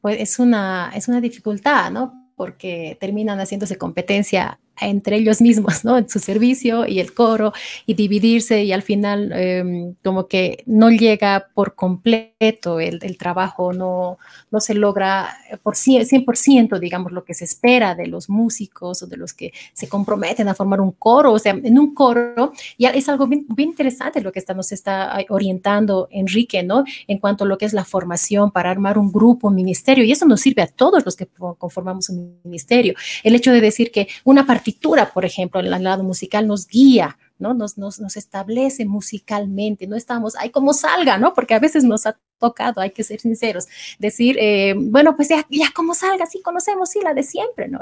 pues, 0.00 0.16
es, 0.18 0.38
una, 0.38 0.90
es 0.94 1.08
una 1.08 1.20
dificultad, 1.20 1.90
¿no? 1.90 2.32
Porque 2.36 2.98
terminan 3.00 3.38
haciéndose 3.38 3.78
competencia 3.78 4.58
entre 4.80 5.16
ellos 5.16 5.40
mismos, 5.40 5.84
¿no? 5.84 5.98
En 5.98 6.08
su 6.08 6.18
servicio 6.18 6.86
y 6.86 7.00
el 7.00 7.14
coro 7.14 7.52
y 7.86 7.94
dividirse 7.94 8.64
y 8.64 8.72
al 8.72 8.82
final 8.82 9.32
em, 9.32 9.94
como 10.02 10.26
que 10.26 10.62
no 10.66 10.90
llega 10.90 11.48
por 11.54 11.74
completo 11.74 12.80
el, 12.80 12.98
el, 13.02 13.16
trabajo, 13.16 13.72
no, 13.72 14.18
no 14.50 14.60
se 14.60 14.74
logra 14.74 15.36
por 15.62 15.74
100%, 15.74 16.78
digamos, 16.78 17.12
lo 17.12 17.24
que 17.24 17.34
se 17.34 17.44
espera 17.44 17.94
de 17.94 18.06
los 18.06 18.28
músicos 18.28 19.02
o 19.02 19.06
de 19.06 19.16
los 19.16 19.32
que 19.32 19.52
se 19.72 19.88
comprometen 19.88 20.48
a 20.48 20.54
formar 20.54 20.80
un 20.80 20.92
coro, 20.92 21.32
o 21.32 21.38
sea, 21.38 21.52
en 21.52 21.78
un 21.78 21.94
coro 21.94 22.52
ya 22.78 22.90
es 22.90 23.08
algo 23.08 23.26
bien, 23.26 23.46
bien 23.48 23.70
interesante 23.70 24.20
lo 24.20 24.32
que 24.32 24.38
está, 24.38 24.54
nos 24.54 24.72
está 24.72 25.18
orientando 25.28 26.08
Enrique, 26.10 26.62
¿no? 26.62 26.84
En 27.06 27.18
cuanto 27.18 27.44
a 27.44 27.46
lo 27.46 27.58
que 27.58 27.66
es 27.66 27.72
la 27.72 27.84
formación 27.84 28.50
para 28.50 28.70
armar 28.70 28.98
un 28.98 29.12
grupo, 29.12 29.48
un 29.48 29.54
ministerio, 29.54 30.04
y 30.04 30.12
eso 30.12 30.26
nos 30.26 30.40
sirve 30.40 30.62
a 30.62 30.66
todos 30.66 31.04
los 31.04 31.16
que 31.16 31.26
conformamos 31.58 32.08
un 32.08 32.38
ministerio. 32.44 32.94
El 33.22 33.34
hecho 33.34 33.52
de 33.52 33.60
decir 33.60 33.90
que 33.90 34.08
una 34.24 34.46
parte 34.46 34.61
partitura, 34.62 35.12
por 35.12 35.24
ejemplo, 35.24 35.58
el 35.58 35.70
lado 35.70 36.04
musical 36.04 36.46
nos 36.46 36.68
guía, 36.68 37.18
¿no? 37.40 37.52
Nos, 37.52 37.78
nos, 37.78 37.98
nos 37.98 38.16
establece 38.16 38.84
musicalmente, 38.84 39.88
no 39.88 39.96
estamos, 39.96 40.36
ahí 40.36 40.50
como 40.50 40.72
salga, 40.72 41.18
¿no? 41.18 41.34
Porque 41.34 41.54
a 41.54 41.58
veces 41.58 41.82
nos 41.82 42.06
ha 42.06 42.16
tocado, 42.38 42.80
hay 42.80 42.90
que 42.90 43.02
ser 43.02 43.18
sinceros, 43.18 43.66
decir, 43.98 44.36
eh, 44.38 44.74
bueno, 44.76 45.16
pues 45.16 45.30
ya, 45.30 45.44
ya 45.50 45.72
como 45.74 45.94
salga, 45.94 46.26
sí 46.26 46.40
conocemos, 46.42 46.90
sí, 46.90 47.00
la 47.02 47.12
de 47.12 47.24
siempre, 47.24 47.66
¿no? 47.66 47.80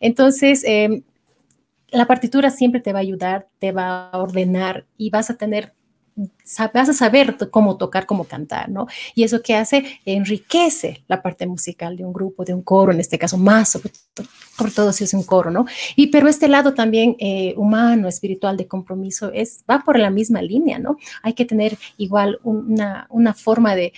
Entonces, 0.00 0.64
eh, 0.64 1.02
la 1.90 2.06
partitura 2.06 2.48
siempre 2.48 2.80
te 2.80 2.94
va 2.94 3.00
a 3.00 3.02
ayudar, 3.02 3.48
te 3.58 3.72
va 3.72 4.08
a 4.08 4.18
ordenar 4.18 4.86
y 4.96 5.10
vas 5.10 5.28
a 5.28 5.36
tener 5.36 5.74
vas 6.72 6.88
a 6.88 6.92
saber 6.92 7.36
cómo 7.50 7.76
tocar, 7.76 8.06
cómo 8.06 8.24
cantar, 8.24 8.68
¿no? 8.68 8.86
Y 9.14 9.24
eso 9.24 9.42
que 9.42 9.54
hace 9.54 10.00
enriquece 10.04 11.04
la 11.08 11.22
parte 11.22 11.46
musical 11.46 11.96
de 11.96 12.04
un 12.04 12.12
grupo, 12.12 12.44
de 12.44 12.54
un 12.54 12.62
coro, 12.62 12.92
en 12.92 13.00
este 13.00 13.18
caso 13.18 13.38
más, 13.38 13.70
sobre, 13.70 13.90
todo 14.74 14.92
si 14.92 15.04
es 15.04 15.14
un 15.14 15.22
coro, 15.22 15.50
¿no? 15.50 15.66
Y 15.96 16.08
pero 16.08 16.28
este 16.28 16.48
lado 16.48 16.74
también 16.74 17.16
eh, 17.18 17.54
humano, 17.56 18.08
espiritual, 18.08 18.56
de 18.56 18.68
compromiso, 18.68 19.30
es, 19.32 19.64
va 19.70 19.82
por 19.84 19.98
la 19.98 20.10
misma 20.10 20.42
línea, 20.42 20.78
¿no? 20.78 20.96
Hay 21.22 21.34
que 21.34 21.44
tener 21.44 21.78
igual 21.96 22.38
una, 22.42 23.06
una 23.10 23.34
forma 23.34 23.74
de, 23.74 23.92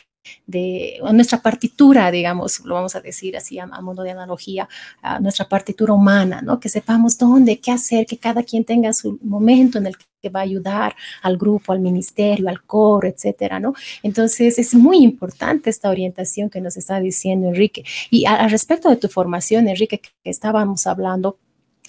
de 0.47 1.01
nuestra 1.13 1.41
partitura, 1.41 2.11
digamos, 2.11 2.61
lo 2.65 2.75
vamos 2.75 2.95
a 2.97 3.01
decir 3.01 3.37
así 3.37 3.59
a, 3.59 3.67
modo 3.67 4.03
de 4.03 4.11
analogía, 4.11 4.69
a 5.03 5.21
nuestra 5.21 5.49
partitura 5.49 5.93
humana, 5.93 6.41
¿no? 6.43 6.61
Que 6.61 6.69
sepamos 6.69 7.19
dónde, 7.19 7.61
qué 7.61 7.71
hacer, 7.71 8.07
que 8.07 8.19
cada 8.19 8.43
quien 8.43 8.65
tenga 8.65 8.93
su 8.93 9.19
momento 9.23 9.79
en 9.79 9.87
el 9.87 9.97
que 9.97 10.31
va 10.31 10.41
a 10.41 10.45
ayudar 10.45 10.97
al 11.23 11.37
grupo, 11.37 11.73
al 11.73 11.81
ministerio, 11.81 12.49
al 12.49 12.63
coro, 12.63 13.07
etcétera, 13.07 13.61
¿no? 13.61 13.75
Entonces 14.03 14.59
es 14.59 14.75
muy 14.75 14.99
importante 14.99 15.69
esta 15.69 15.91
orientación 15.91 16.49
que 16.49 16.61
nos 16.61 16.77
está 16.77 16.99
diciendo 17.01 17.49
Enrique. 17.49 17.85
Y 18.11 18.25
al 18.25 18.51
respecto 18.51 18.89
de 18.89 18.97
tu 18.97 19.09
formación, 19.09 19.69
Enrique, 19.69 20.01
que 20.01 20.11
estábamos 20.25 20.87
hablando, 20.87 21.39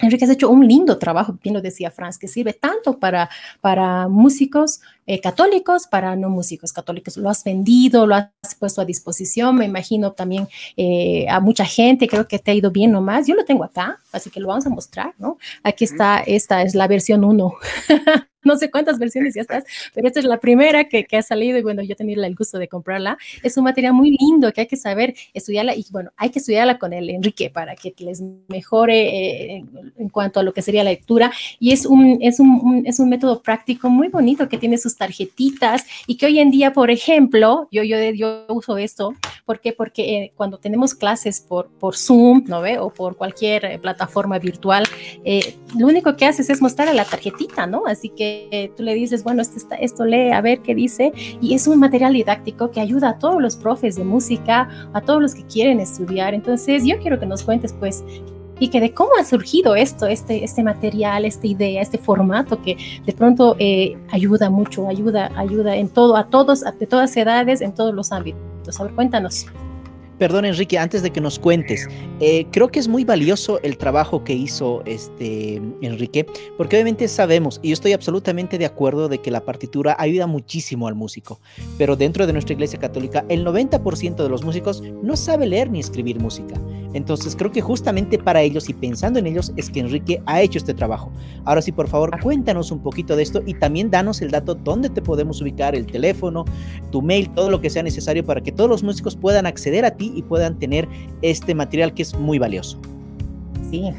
Enrique 0.01 0.25
has 0.25 0.31
hecho 0.31 0.49
un 0.49 0.67
lindo 0.67 0.97
trabajo, 0.97 1.37
bien 1.41 1.55
lo 1.55 1.61
decía 1.61 1.89
Franz, 1.89 2.17
que 2.17 2.27
sirve 2.27 2.51
tanto 2.51 2.99
para, 2.99 3.29
para 3.61 4.09
músicos 4.09 4.81
eh, 5.07 5.21
católicos, 5.21 5.87
para 5.87 6.17
no 6.17 6.29
músicos 6.29 6.73
católicos. 6.73 7.15
Lo 7.15 7.29
has 7.29 7.45
vendido, 7.45 8.05
lo 8.05 8.15
has 8.15 8.29
puesto 8.59 8.81
a 8.81 8.85
disposición, 8.85 9.55
me 9.55 9.65
imagino 9.65 10.11
también 10.11 10.49
eh, 10.75 11.25
a 11.29 11.39
mucha 11.39 11.63
gente, 11.63 12.09
creo 12.09 12.27
que 12.27 12.39
te 12.39 12.51
ha 12.51 12.53
ido 12.53 12.71
bien 12.71 12.91
nomás. 12.91 13.25
Yo 13.25 13.35
lo 13.35 13.45
tengo 13.45 13.63
acá, 13.63 13.99
así 14.11 14.29
que 14.29 14.41
lo 14.41 14.49
vamos 14.49 14.65
a 14.65 14.69
mostrar, 14.69 15.13
¿no? 15.17 15.37
Aquí 15.63 15.85
está, 15.85 16.19
esta 16.19 16.61
es 16.61 16.75
la 16.75 16.87
versión 16.87 17.23
1. 17.23 17.53
no 18.55 18.57
sé 18.57 18.71
cuántas 18.71 18.99
versiones 18.99 19.33
ya 19.35 19.41
estás, 19.41 19.63
pero 19.93 20.07
esta 20.07 20.19
es 20.19 20.25
la 20.25 20.39
primera 20.39 20.87
que, 20.87 21.03
que 21.03 21.17
ha 21.17 21.21
salido 21.21 21.57
y 21.57 21.63
bueno, 21.63 21.81
yo 21.81 21.95
tenido 21.95 22.23
el 22.23 22.35
gusto 22.35 22.57
de 22.57 22.67
comprarla. 22.67 23.17
Es 23.43 23.57
un 23.57 23.63
material 23.63 23.93
muy 23.93 24.15
lindo 24.17 24.51
que 24.53 24.61
hay 24.61 24.67
que 24.67 24.77
saber 24.77 25.15
estudiarla 25.33 25.75
y 25.75 25.85
bueno, 25.91 26.11
hay 26.17 26.29
que 26.29 26.39
estudiarla 26.39 26.77
con 26.77 26.93
el 26.93 27.09
Enrique 27.09 27.49
para 27.49 27.75
que 27.75 27.93
les 27.99 28.21
mejore 28.47 29.55
eh, 29.55 29.65
en, 29.97 30.09
cuanto 30.09 30.39
a 30.39 30.43
lo 30.43 30.53
que 30.53 30.61
sería 30.61 30.83
la 30.83 30.91
lectura 30.91 31.31
y 31.59 31.71
es 31.71 31.85
un, 31.85 32.19
es 32.21 32.39
un, 32.39 32.83
es 32.85 32.99
un 32.99 33.09
método 33.09 33.41
práctico 33.41 33.89
muy 33.89 34.07
bonito 34.07 34.47
que 34.47 34.57
tiene 34.57 34.77
sus 34.77 34.95
tarjetitas 34.95 35.83
y 36.07 36.17
que 36.17 36.27
hoy 36.27 36.39
en 36.39 36.51
día, 36.51 36.71
por 36.71 36.91
ejemplo, 36.91 37.67
yo, 37.71 37.83
yo, 37.83 37.97
yo 38.11 38.45
uso 38.49 38.77
esto, 38.77 39.13
¿por 39.45 39.59
qué? 39.59 39.73
Porque 39.73 40.17
eh, 40.17 40.31
cuando 40.35 40.59
tenemos 40.59 40.93
clases 40.93 41.41
por, 41.41 41.69
por 41.79 41.97
Zoom, 41.97 42.43
¿no 42.47 42.61
ve? 42.61 42.79
O 42.79 42.91
por 42.91 43.17
cualquier 43.17 43.65
eh, 43.65 43.79
plataforma 43.79 44.39
virtual, 44.39 44.85
lo 45.77 45.87
único 45.87 46.15
que 46.15 46.25
haces 46.25 46.49
es 46.49 46.61
mostrar 46.61 46.93
la 46.93 47.05
tarjetita, 47.05 47.67
¿no? 47.67 47.85
Así 47.87 48.09
que 48.09 48.34
tú 48.75 48.83
le 48.83 48.93
dices, 48.93 49.23
bueno, 49.23 49.41
esto, 49.41 49.57
está, 49.57 49.75
esto 49.75 50.05
lee, 50.05 50.31
a 50.31 50.41
ver 50.41 50.59
qué 50.59 50.75
dice, 50.75 51.11
y 51.41 51.53
es 51.53 51.67
un 51.67 51.79
material 51.79 52.13
didáctico 52.13 52.71
que 52.71 52.79
ayuda 52.79 53.09
a 53.09 53.19
todos 53.19 53.41
los 53.41 53.55
profes 53.55 53.95
de 53.95 54.03
música, 54.03 54.69
a 54.93 55.01
todos 55.01 55.21
los 55.21 55.35
que 55.35 55.43
quieren 55.43 55.79
estudiar. 55.79 56.33
Entonces, 56.33 56.83
yo 56.85 56.99
quiero 56.99 57.19
que 57.19 57.25
nos 57.25 57.43
cuentes, 57.43 57.73
pues, 57.73 58.03
y 58.59 58.69
que 58.69 58.79
de 58.79 58.93
cómo 58.93 59.11
ha 59.19 59.23
surgido 59.23 59.75
esto, 59.75 60.07
este, 60.07 60.43
este 60.43 60.63
material, 60.63 61.25
esta 61.25 61.47
idea, 61.47 61.81
este 61.81 61.97
formato 61.97 62.61
que 62.61 62.77
de 63.05 63.13
pronto 63.13 63.55
eh, 63.59 63.97
ayuda 64.09 64.49
mucho, 64.49 64.87
ayuda, 64.87 65.31
ayuda 65.35 65.75
en 65.75 65.89
todo, 65.89 66.15
a 66.15 66.29
todos, 66.29 66.61
de 66.61 66.87
todas 66.87 67.15
edades, 67.17 67.61
en 67.61 67.73
todos 67.73 67.93
los 67.93 68.11
ámbitos. 68.11 68.79
A 68.79 68.83
ver, 68.83 68.93
cuéntanos. 68.93 69.45
Perdón, 70.17 70.45
Enrique, 70.45 70.77
antes 70.77 71.01
de 71.01 71.11
que 71.11 71.19
nos 71.19 71.39
cuentes, 71.39 71.87
eh, 72.21 72.45
creo 72.51 72.69
que 72.69 72.79
es 72.79 72.87
muy 72.87 73.03
valioso 73.03 73.59
el 73.63 73.77
trabajo 73.77 74.23
que 74.23 74.33
hizo 74.33 74.81
este 74.85 75.61
Enrique, 75.81 76.25
porque 76.57 76.77
obviamente 76.77 77.07
sabemos, 77.07 77.59
y 77.61 77.69
yo 77.69 77.73
estoy 77.73 77.91
absolutamente 77.91 78.57
de 78.57 78.65
acuerdo 78.65 79.09
de 79.09 79.19
que 79.19 79.29
la 79.29 79.43
partitura 79.43 79.95
ayuda 79.99 80.25
muchísimo 80.25 80.87
al 80.87 80.95
músico, 80.95 81.41
pero 81.77 81.97
dentro 81.97 82.25
de 82.25 82.33
nuestra 82.33 82.53
iglesia 82.53 82.79
católica, 82.79 83.25
el 83.27 83.45
90% 83.45 84.23
de 84.23 84.29
los 84.29 84.43
músicos 84.43 84.81
no 84.81 85.17
sabe 85.17 85.47
leer 85.47 85.69
ni 85.69 85.79
escribir 85.79 86.19
música. 86.19 86.55
Entonces 86.95 87.35
creo 87.35 87.51
que 87.51 87.59
justamente 87.59 88.17
para 88.17 88.41
ellos 88.41 88.69
y 88.69 88.73
pensando 88.73 89.19
en 89.19 89.27
ellos 89.27 89.51
es 89.57 89.69
que 89.69 89.81
Enrique 89.81 90.23
ha 90.25 90.41
hecho 90.41 90.57
este 90.57 90.73
trabajo. 90.73 91.11
Ahora 91.43 91.61
sí, 91.61 91.73
por 91.73 91.89
favor, 91.89 92.17
cuéntanos 92.21 92.71
un 92.71 92.81
poquito 92.81 93.17
de 93.17 93.23
esto 93.23 93.43
y 93.45 93.53
también 93.53 93.91
danos 93.91 94.21
el 94.21 94.31
dato 94.31 94.55
dónde 94.55 94.89
te 94.89 95.01
podemos 95.01 95.41
ubicar, 95.41 95.75
el 95.75 95.85
teléfono, 95.85 96.45
tu 96.93 97.01
mail, 97.01 97.29
todo 97.31 97.49
lo 97.49 97.59
que 97.59 97.69
sea 97.69 97.83
necesario 97.83 98.25
para 98.25 98.39
que 98.39 98.53
todos 98.53 98.69
los 98.69 98.81
músicos 98.81 99.17
puedan 99.17 99.45
acceder 99.45 99.83
a 99.83 99.91
ti 99.91 100.13
y 100.15 100.23
puedan 100.23 100.57
tener 100.57 100.87
este 101.21 101.53
material 101.53 101.93
que 101.93 102.03
es 102.03 102.17
muy 102.17 102.39
valioso. 102.39 102.79
Sí. 103.69 103.91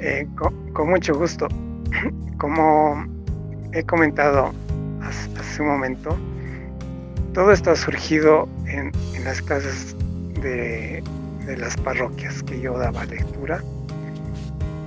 Eh, 0.00 0.26
con, 0.74 0.90
mucho 0.90 1.14
gusto. 1.14 1.46
Como 2.38 3.06
he 3.72 3.84
comentado 3.84 4.50
hace, 5.00 5.62
un 5.62 5.68
momento, 5.68 6.18
todo 7.34 7.52
esto 7.52 7.70
ha 7.70 7.76
surgido 7.76 8.48
en 8.66 8.90
las 9.24 9.40
clases 9.40 9.94
de 10.42 11.04
de 11.46 11.56
las 11.56 11.76
parroquias 11.76 12.42
que 12.42 12.60
yo 12.60 12.76
daba 12.78 13.04
lectura. 13.04 13.62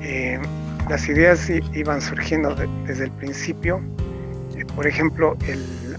Eh, 0.02 0.40
las 0.90 1.08
ideas 1.10 1.50
iban 1.74 2.02
surgiendo 2.02 2.56
desde 2.86 3.06
el 3.06 3.12
principio. 3.12 3.82
Eh, 4.56 4.66
por 4.76 4.88
ejemplo, 4.88 5.36
el, 5.48 5.98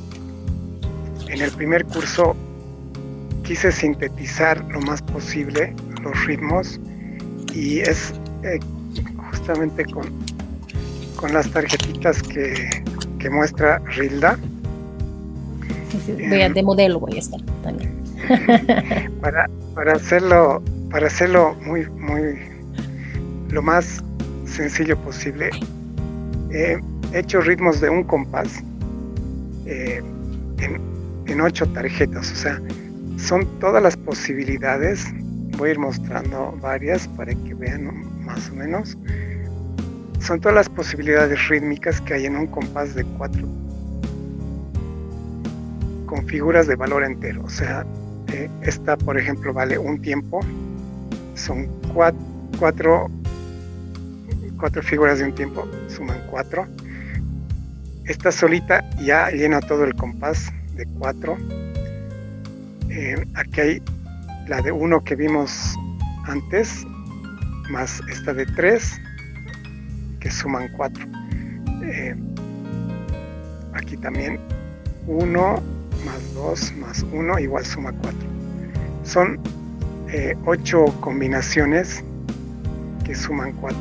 en 1.28 1.40
el 1.42 1.50
primer 1.52 1.84
curso 1.84 2.36
quise 3.42 3.70
sintetizar 3.70 4.64
lo 4.70 4.80
más 4.80 5.02
posible 5.02 5.72
los 6.02 6.26
ritmos 6.26 6.80
y 7.52 7.80
es 7.80 8.12
eh, 8.42 8.58
justamente 9.30 9.84
con, 9.84 10.06
con 11.16 11.32
las 11.32 11.50
tarjetitas 11.50 12.22
que, 12.22 12.84
muestra 13.28 13.80
Rilda. 13.80 14.38
de 16.06 16.62
modelo 16.62 17.00
voy 17.00 17.16
a 17.16 17.18
estar 17.18 17.40
también. 17.64 18.05
para, 19.20 19.48
para 19.74 19.92
hacerlo, 19.92 20.62
para 20.90 21.06
hacerlo 21.06 21.54
muy, 21.64 21.86
muy 21.90 22.38
lo 23.50 23.62
más 23.62 24.02
sencillo 24.44 24.96
posible, 24.98 25.50
he 26.50 26.80
hecho 27.12 27.40
ritmos 27.40 27.80
de 27.80 27.90
un 27.90 28.04
compás 28.04 28.62
eh, 29.66 30.02
en, 30.58 30.80
en 31.26 31.40
ocho 31.40 31.66
tarjetas, 31.68 32.32
o 32.32 32.36
sea, 32.36 32.60
son 33.18 33.46
todas 33.60 33.82
las 33.82 33.96
posibilidades. 33.96 35.06
Voy 35.58 35.70
a 35.70 35.72
ir 35.72 35.78
mostrando 35.78 36.56
varias 36.60 37.08
para 37.08 37.34
que 37.34 37.54
vean 37.54 38.24
más 38.24 38.50
o 38.50 38.54
menos. 38.54 38.96
Son 40.20 40.40
todas 40.40 40.54
las 40.54 40.68
posibilidades 40.68 41.48
rítmicas 41.48 42.00
que 42.00 42.14
hay 42.14 42.26
en 42.26 42.36
un 42.36 42.46
compás 42.46 42.94
de 42.94 43.04
cuatro 43.16 43.46
con 46.06 46.26
figuras 46.26 46.66
de 46.66 46.76
valor 46.76 47.04
entero. 47.04 47.42
O 47.44 47.50
sea, 47.50 47.84
eh, 48.32 48.50
esta, 48.62 48.96
por 48.96 49.18
ejemplo, 49.18 49.52
vale 49.52 49.78
un 49.78 50.00
tiempo. 50.00 50.40
Son 51.34 51.66
cuatro, 51.92 52.20
cuatro, 52.58 53.10
cuatro 54.58 54.82
figuras 54.82 55.18
de 55.18 55.24
un 55.26 55.34
tiempo, 55.34 55.68
suman 55.88 56.20
cuatro. 56.30 56.66
Esta 58.04 58.30
solita 58.30 58.88
ya 59.00 59.30
llena 59.30 59.60
todo 59.60 59.84
el 59.84 59.94
compás 59.94 60.52
de 60.76 60.86
cuatro 60.98 61.36
eh, 62.96 63.26
aquí 63.34 63.60
hay 63.60 63.82
la 64.48 64.62
de 64.62 64.72
1 64.72 65.04
que 65.04 65.14
vimos 65.14 65.74
antes, 66.24 66.86
más 67.68 68.00
esta 68.10 68.32
de 68.32 68.46
3, 68.46 69.00
que 70.18 70.30
suman 70.30 70.68
4. 70.78 71.06
Eh, 71.82 72.16
aquí 73.74 73.98
también 73.98 74.40
1 75.06 75.62
más 76.06 76.34
2 76.34 76.72
más 76.76 77.04
1 77.12 77.38
igual 77.40 77.64
suma 77.64 77.92
4. 77.92 78.18
Son 79.04 79.38
8 80.46 80.84
eh, 80.86 80.92
combinaciones 81.00 82.02
que 83.04 83.14
suman 83.14 83.52
4. 83.52 83.78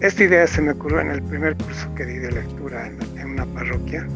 esta 0.00 0.24
idea 0.24 0.46
se 0.46 0.60
me 0.60 0.72
ocurrió 0.72 1.00
en 1.00 1.10
el 1.10 1.22
primer 1.22 1.56
curso 1.56 1.94
que 1.94 2.04
di 2.04 2.16
de 2.16 2.32
lectura 2.32 2.88
en, 2.88 3.30
una 3.30 3.46
parroquia. 3.46 4.06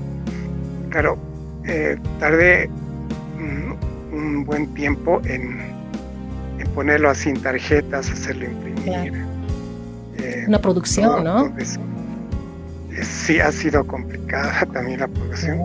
Claro, 0.91 1.19
tardé 2.19 2.69
un 4.17 4.45
buen 4.45 4.73
tiempo 4.75 5.21
en, 5.25 5.59
ponerlo 6.75 7.11
así 7.11 7.31
en 7.31 7.41
tarjetas, 7.41 8.11
hacerlo 8.11 8.45
imprimir. 8.45 9.25
Eh, 10.19 10.45
Una 10.47 10.61
producción, 10.61 11.25
¿no? 11.25 11.47
Eh, 11.59 13.03
sí, 13.03 13.41
ha 13.41 13.53
sido 13.53 13.87
complicada 13.87 14.67
también 14.73 15.01
la 15.01 15.09
producción. 15.09 15.59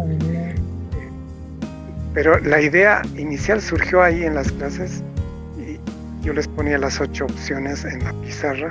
Eh, 2.12 2.14
pero 2.14 2.40
la 2.40 2.62
idea 2.62 3.02
inicial 3.18 3.62
surgió 3.62 4.02
ahí 4.02 4.24
en 4.24 4.36
las 4.36 4.52
clases 4.52 5.02
y 5.58 5.80
yo 6.24 6.34
les 6.34 6.48
ponía 6.48 6.78
las 6.78 7.00
ocho 7.00 7.26
opciones 7.26 7.86
en 7.86 8.04
la 8.04 8.14
pizarra 8.22 8.70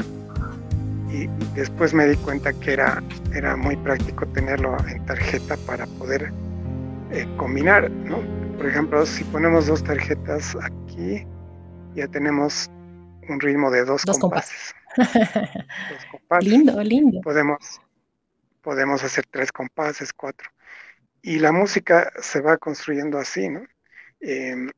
y 1.11 1.27
después 1.55 1.93
me 1.93 2.07
di 2.07 2.17
cuenta 2.17 2.53
que 2.53 2.75
era, 2.75 3.03
era 3.35 3.57
muy 3.57 3.77
práctico 3.77 4.27
tenerlo 4.29 4.77
en 4.87 5.05
tarjeta 5.07 5.57
para 5.67 5.87
poder 5.87 6.33
combinar, 7.37 7.91
¿no? 7.91 8.19
Por 8.57 8.67
ejemplo, 8.67 9.05
si 9.05 9.25
ponemos 9.25 9.67
dos 9.67 9.83
tarjetas 9.83 10.57
aquí, 10.63 11.27
ya 11.95 12.07
tenemos 12.09 12.71
un 13.29 13.41
ritmo 13.41 13.71
de 13.71 13.85
dos, 13.85 14.05
compases. 14.05 14.75
dos 14.97 15.09
compases. 16.11 16.49
Lindo, 16.49 16.81
lindo. 16.83 17.21
Podemos, 17.23 17.81
podemos 18.63 19.03
hacer 19.03 19.25
tres 19.31 19.51
compases, 19.51 20.13
cuatro. 20.13 20.49
Y 21.23 21.39
la 21.39 21.53
música 21.53 22.13
se 22.21 22.41
va 22.41 22.57
construyendo 22.57 23.19
así, 23.19 23.49
¿no? 23.49 23.67
Em, 24.21 24.71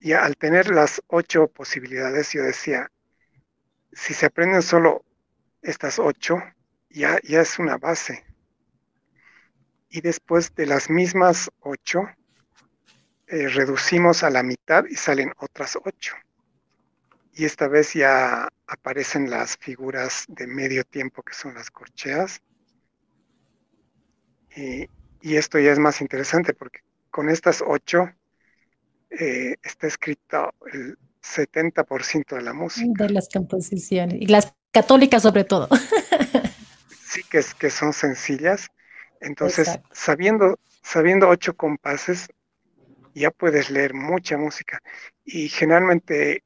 y 0.00 0.12
al 0.12 0.36
tener 0.36 0.70
las 0.70 1.02
ocho 1.08 1.48
posibilidades, 1.48 2.32
yo 2.32 2.42
decía, 2.42 2.90
si 3.92 4.14
se 4.14 4.26
aprenden 4.26 4.62
solo 4.62 5.04
estas 5.62 5.98
ocho, 5.98 6.38
ya, 6.90 7.18
ya 7.22 7.40
es 7.40 7.58
una 7.58 7.78
base. 7.78 8.24
Y 9.88 10.00
después 10.00 10.54
de 10.54 10.66
las 10.66 10.90
mismas 10.90 11.50
ocho, 11.60 12.02
eh, 13.28 13.48
reducimos 13.48 14.22
a 14.22 14.30
la 14.30 14.42
mitad 14.42 14.84
y 14.86 14.94
salen 14.96 15.32
otras 15.38 15.76
ocho. 15.82 16.14
Y 17.32 17.44
esta 17.44 17.68
vez 17.68 17.92
ya 17.94 18.48
aparecen 18.66 19.30
las 19.30 19.56
figuras 19.56 20.24
de 20.28 20.46
medio 20.46 20.84
tiempo 20.84 21.22
que 21.22 21.34
son 21.34 21.54
las 21.54 21.70
corcheas. 21.70 22.40
Esto 25.34 25.58
ya 25.58 25.72
es 25.72 25.80
más 25.80 26.00
interesante 26.00 26.54
porque 26.54 26.82
con 27.10 27.28
estas 27.28 27.64
ocho 27.66 28.08
eh, 29.10 29.56
está 29.62 29.88
escrito 29.88 30.54
el 30.72 30.96
70% 31.22 32.36
de 32.36 32.42
la 32.42 32.52
música. 32.52 33.04
De 33.04 33.10
las 33.10 33.28
composiciones. 33.28 34.20
Y 34.20 34.26
las 34.26 34.54
católicas 34.70 35.22
sobre 35.22 35.42
todo. 35.42 35.68
sí, 37.04 37.22
que, 37.28 37.38
es, 37.38 37.54
que 37.54 37.70
son 37.70 37.92
sencillas. 37.92 38.68
Entonces, 39.20 39.80
sabiendo, 39.92 40.58
sabiendo 40.82 41.28
ocho 41.28 41.56
compases, 41.56 42.28
ya 43.14 43.30
puedes 43.30 43.70
leer 43.70 43.94
mucha 43.94 44.36
música. 44.36 44.80
Y 45.24 45.48
generalmente 45.48 46.44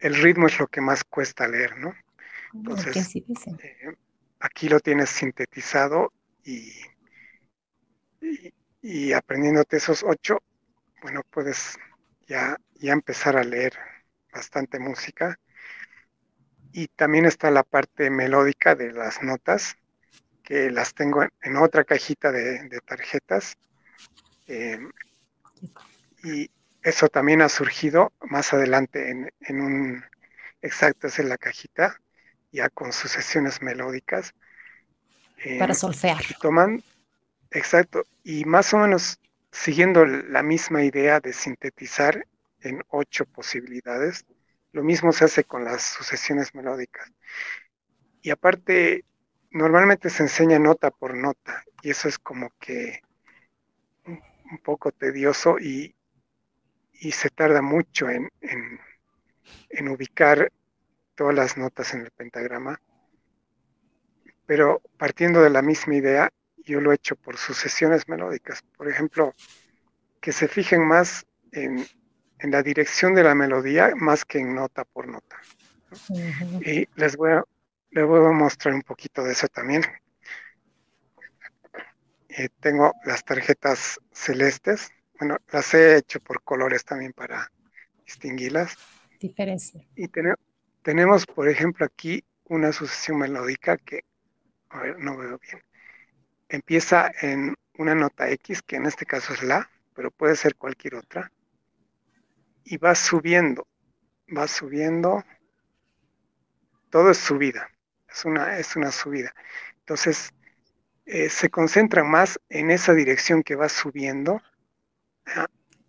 el 0.00 0.14
ritmo 0.16 0.46
es 0.46 0.58
lo 0.58 0.66
que 0.66 0.80
más 0.80 1.04
cuesta 1.04 1.46
leer, 1.46 1.78
¿no? 1.78 1.94
Entonces, 2.54 3.14
eh, 3.16 3.22
aquí 4.40 4.68
lo 4.68 4.80
tienes 4.80 5.10
sintetizado 5.10 6.12
y, 6.42 6.72
y, 8.82 9.12
aprendiéndote 9.12 9.76
esos 9.76 10.02
ocho, 10.02 10.42
bueno, 11.02 11.22
puedes 11.30 11.76
ya, 12.26 12.56
ya 12.74 12.92
empezar 12.92 13.36
a 13.36 13.44
leer 13.44 13.74
bastante 14.32 14.78
música. 14.78 15.38
Y 16.72 16.88
también 16.88 17.24
está 17.24 17.50
la 17.50 17.62
parte 17.62 18.10
melódica 18.10 18.74
de 18.74 18.92
las 18.92 19.22
notas, 19.22 19.76
que 20.42 20.70
las 20.70 20.94
tengo 20.94 21.22
en, 21.22 21.56
otra 21.56 21.84
cajita 21.84 22.30
de, 22.30 22.80
tarjetas. 22.86 23.56
Eh, 24.46 24.78
y 26.22 26.50
eso 26.82 27.08
también 27.08 27.42
ha 27.42 27.48
surgido 27.48 28.12
más 28.20 28.52
adelante 28.52 29.10
en, 29.10 29.60
un, 29.60 30.04
exacto, 30.62 31.08
es 31.08 31.18
en 31.18 31.28
la 31.28 31.38
cajita, 31.38 32.00
ya 32.52 32.68
con 32.68 32.92
sucesiones 32.92 33.60
melódicas. 33.62 34.34
Para 35.58 35.72
eh, 35.72 35.74
solfear. 35.74 36.22
Toman, 36.40 36.82
exacto, 37.56 38.04
y 38.22 38.44
más 38.44 38.72
o 38.74 38.78
menos 38.78 39.20
siguiendo 39.50 40.04
la 40.04 40.42
misma 40.42 40.84
idea 40.84 41.20
de 41.20 41.32
sintetizar 41.32 42.26
en 42.60 42.82
ocho 42.88 43.24
posibilidades, 43.24 44.24
lo 44.72 44.82
mismo 44.82 45.12
se 45.12 45.24
hace 45.24 45.44
con 45.44 45.64
las 45.64 45.82
sucesiones 45.82 46.54
melódicas. 46.54 47.10
Y 48.20 48.30
aparte, 48.30 49.04
normalmente 49.50 50.10
se 50.10 50.24
enseña 50.24 50.58
nota 50.58 50.90
por 50.90 51.16
nota, 51.16 51.64
y 51.82 51.90
eso 51.90 52.08
es 52.08 52.18
como 52.18 52.50
que 52.58 53.00
un 54.06 54.58
poco 54.62 54.92
tedioso 54.92 55.58
y, 55.58 55.94
y 56.92 57.12
se 57.12 57.30
tarda 57.30 57.62
mucho 57.62 58.08
en, 58.08 58.30
en, 59.70 59.88
ubicar 59.88 60.52
todas 61.14 61.34
las 61.34 61.56
notas 61.56 61.94
en 61.94 62.02
el 62.02 62.10
pentagrama. 62.10 62.80
Pero 64.44 64.82
partiendo 64.98 65.42
de 65.42 65.50
la 65.50 65.62
misma 65.62 65.96
idea, 65.96 66.30
yo 66.66 66.80
lo 66.80 66.92
he 66.92 66.96
hecho 66.96 67.16
por 67.16 67.38
sucesiones 67.38 68.08
melódicas. 68.08 68.62
Por 68.76 68.88
ejemplo, 68.88 69.32
que 70.20 70.32
se 70.32 70.48
fijen 70.48 70.86
más 70.86 71.26
en, 71.52 71.86
en 72.38 72.50
la 72.50 72.62
dirección 72.62 73.14
de 73.14 73.24
la 73.24 73.34
melodía 73.34 73.92
más 73.96 74.24
que 74.24 74.38
en 74.38 74.54
nota 74.54 74.84
por 74.84 75.08
nota. 75.08 75.36
Y 76.60 76.86
les 76.96 77.16
voy, 77.16 77.32
a, 77.32 77.44
les 77.90 78.04
voy 78.04 78.26
a 78.26 78.32
mostrar 78.32 78.74
un 78.74 78.82
poquito 78.82 79.22
de 79.22 79.32
eso 79.32 79.48
también. 79.48 79.82
Eh, 82.28 82.48
tengo 82.60 82.92
las 83.04 83.24
tarjetas 83.24 83.98
celestes 84.12 84.90
bueno, 85.18 85.38
las 85.50 85.72
he 85.74 85.96
hecho 85.96 86.20
por 86.20 86.42
colores 86.42 86.84
también 86.84 87.12
para 87.12 87.50
distinguirlas. 88.04 88.76
Diferencia. 89.18 89.82
Y 89.96 90.08
tenemos, 90.82 91.26
por 91.26 91.48
ejemplo, 91.48 91.86
aquí 91.86 92.22
una 92.44 92.72
sucesión 92.72 93.18
melódica 93.18 93.78
que, 93.78 94.04
a 94.68 94.80
ver, 94.80 94.98
no 94.98 95.16
veo 95.16 95.38
bien. 95.38 95.62
Empieza 96.48 97.10
en 97.20 97.54
una 97.78 97.94
nota 97.94 98.30
X, 98.30 98.62
que 98.62 98.76
en 98.76 98.86
este 98.86 99.06
caso 99.06 99.34
es 99.34 99.42
la, 99.42 99.68
pero 99.94 100.10
puede 100.10 100.36
ser 100.36 100.56
cualquier 100.56 100.96
otra. 100.96 101.32
Y 102.64 102.76
va 102.78 102.94
subiendo, 102.94 103.66
va 104.36 104.48
subiendo. 104.48 105.24
Todo 106.90 107.10
es 107.10 107.18
subida, 107.18 107.68
es 108.08 108.24
una, 108.24 108.58
es 108.58 108.76
una 108.76 108.92
subida. 108.92 109.34
Entonces, 109.80 110.32
eh, 111.04 111.28
se 111.28 111.50
concentra 111.50 112.02
más 112.04 112.40
en 112.48 112.70
esa 112.70 112.92
dirección 112.92 113.42
que 113.42 113.54
va 113.54 113.68
subiendo 113.68 114.42
ah, 115.26 115.46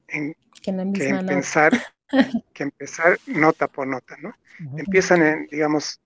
en, 0.08 0.36
que, 0.62 0.72
empezar, 0.72 1.74
que 2.54 2.64
empezar 2.64 3.18
nota 3.28 3.68
por 3.68 3.88
nota, 3.88 4.16
¿no? 4.18 4.36
Empiezan 4.78 5.24
en, 5.24 5.48
digamos, 5.48 6.02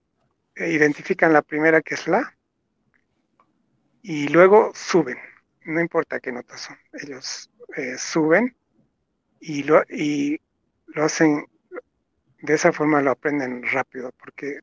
eh, 0.56 0.72
identifican 0.72 1.34
la 1.34 1.42
primera 1.42 1.82
que 1.82 1.96
es 1.96 2.08
la 2.08 2.36
y 4.02 4.28
luego 4.30 4.72
suben, 4.74 5.18
no 5.66 5.80
importa 5.80 6.20
qué 6.20 6.32
notas 6.32 6.62
son, 6.62 6.78
ellos 6.94 7.50
eh, 7.76 7.98
suben 7.98 8.56
y 9.40 9.64
lo, 9.64 9.84
y 9.90 10.40
lo 10.88 11.04
hacen, 11.04 11.46
de 12.42 12.54
esa 12.54 12.72
forma 12.72 13.02
lo 13.02 13.12
aprenden 13.12 13.64
rápido 13.64 14.12
porque 14.18 14.60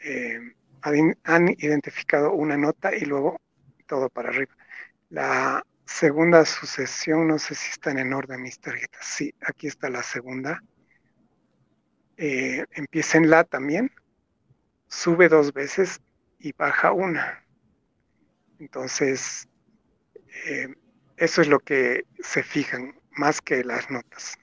eh, 0.00 0.40
han 0.82 1.48
identificado 1.58 2.32
una 2.32 2.56
nota 2.56 2.94
y 2.94 3.00
luego 3.00 3.40
todo 3.86 4.08
para 4.08 4.30
arriba. 4.30 4.54
La 5.10 5.64
segunda 5.84 6.44
sucesión, 6.44 7.26
no 7.26 7.38
sé 7.38 7.54
si 7.54 7.70
están 7.70 7.98
en 7.98 8.12
orden 8.12 8.42
mis 8.42 8.60
tarjetas. 8.60 9.04
Sí, 9.04 9.34
aquí 9.40 9.66
está 9.66 9.90
la 9.90 10.02
segunda. 10.02 10.62
Eh, 12.16 12.64
empieza 12.72 13.18
en 13.18 13.28
la 13.28 13.44
también, 13.44 13.90
sube 14.86 15.28
dos 15.28 15.52
veces 15.52 16.00
y 16.38 16.52
baja 16.52 16.92
una. 16.92 17.44
Entonces, 18.60 19.48
eh, 20.46 20.68
eso 21.16 21.40
es 21.40 21.48
lo 21.48 21.58
que 21.60 22.04
se 22.20 22.42
fijan 22.42 22.94
más 23.10 23.40
que 23.40 23.64
las 23.64 23.90
notas. 23.90 24.38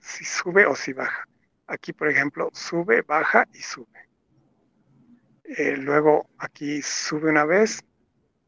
Si 0.00 0.24
sube 0.24 0.66
o 0.66 0.74
si 0.74 0.92
baja. 0.92 1.26
Aquí, 1.66 1.92
por 1.92 2.08
ejemplo, 2.08 2.50
sube, 2.52 3.02
baja 3.02 3.46
y 3.54 3.62
sube. 3.62 4.08
Eh, 5.44 5.76
luego 5.76 6.28
aquí 6.38 6.82
sube 6.82 7.30
una 7.30 7.44
vez 7.44 7.80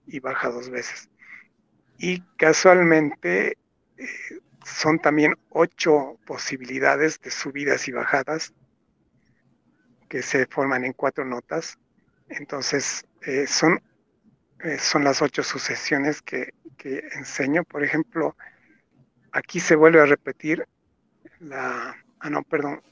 y 0.06 0.20
baja 0.20 0.50
dos 0.50 0.70
veces. 0.70 1.08
Y 1.98 2.20
casualmente 2.36 3.58
eh, 3.96 4.06
son 4.64 4.98
también 4.98 5.34
ocho 5.50 6.18
posibilidades 6.26 7.20
de 7.20 7.30
subidas 7.30 7.86
y 7.88 7.92
bajadas 7.92 8.52
que 10.08 10.22
se 10.22 10.46
forman 10.46 10.84
en 10.84 10.92
cuatro 10.92 11.24
notas. 11.24 11.78
Entonces, 12.28 13.04
eh, 13.22 13.46
son, 13.46 13.80
eh, 14.62 14.78
son 14.78 15.04
las 15.04 15.22
ocho 15.22 15.42
sucesiones 15.42 16.22
que, 16.22 16.54
enseño. 17.14 17.64
Por 17.64 17.84
ejemplo, 17.84 18.36
aquí 19.32 19.60
se 19.60 19.76
vuelve 19.76 20.00
a 20.00 20.06
repetir 20.06 20.66
la... 21.40 21.96
Ah, 22.20 22.30
no, 22.30 22.42
perdón. 22.42 22.82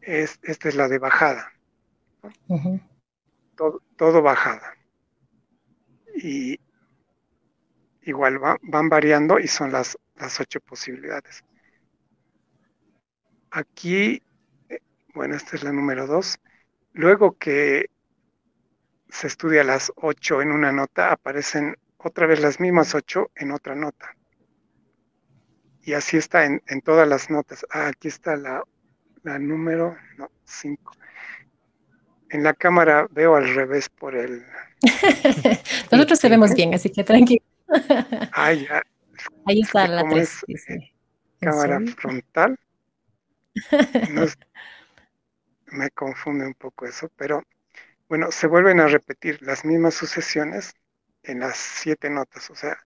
Es, 0.00 0.38
esta 0.42 0.68
es 0.68 0.74
la 0.74 0.88
de 0.88 0.98
bajada. 0.98 1.52
todo, 3.56 3.82
todo 3.96 4.22
bajada. 4.22 4.74
Y, 6.14 6.58
igual 8.02 8.38
van 8.62 8.88
variando 8.88 9.38
y 9.38 9.48
son 9.48 9.72
las, 9.72 9.98
las 10.16 10.40
ocho 10.40 10.60
posibilidades. 10.60 11.44
Aquí, 13.50 14.22
eh, 14.68 14.80
bueno, 15.14 15.36
esta 15.36 15.56
es 15.56 15.62
la 15.62 15.72
número 15.72 16.06
dos. 16.06 16.38
Luego 16.92 17.36
que 17.38 17.90
se 19.14 19.28
estudia 19.28 19.62
las 19.62 19.92
ocho 19.94 20.42
en 20.42 20.50
una 20.50 20.72
nota, 20.72 21.12
aparecen 21.12 21.76
otra 21.98 22.26
vez 22.26 22.40
las 22.40 22.58
mismas 22.58 22.96
ocho 22.96 23.30
en 23.36 23.52
otra 23.52 23.76
nota. 23.76 24.16
Y 25.82 25.92
así 25.92 26.16
está 26.16 26.44
en, 26.44 26.60
todas 26.82 27.06
las 27.06 27.30
notas. 27.30 27.64
Ah, 27.70 27.86
aquí 27.86 28.08
está 28.08 28.34
la, 28.36 28.64
la 29.22 29.38
número, 29.38 29.96
no, 30.18 30.32
cinco. 30.44 30.96
En 32.28 32.42
la 32.42 32.54
cámara 32.54 33.06
veo 33.10 33.36
al 33.36 33.54
revés 33.54 33.88
por 33.88 34.16
el... 34.16 34.44
Nosotros 35.92 36.18
se 36.18 36.28
vemos 36.28 36.52
bien, 36.52 36.74
así 36.74 36.90
que 36.90 37.04
tranquilo. 37.04 37.44
Ahí 38.32 38.66
está 39.46 39.86
la 39.86 40.02
cámara 41.38 41.80
frontal. 41.96 42.58
me 45.66 45.90
confunde 45.90 46.46
un 46.46 46.54
poco 46.54 46.86
eso, 46.86 47.08
pero 47.16 47.44
bueno, 48.14 48.30
se 48.30 48.46
vuelven 48.46 48.78
a 48.78 48.86
repetir 48.86 49.42
las 49.42 49.64
mismas 49.64 49.94
sucesiones 49.94 50.72
en 51.24 51.40
las 51.40 51.56
siete 51.56 52.08
notas, 52.08 52.48
o 52.48 52.54
sea, 52.54 52.78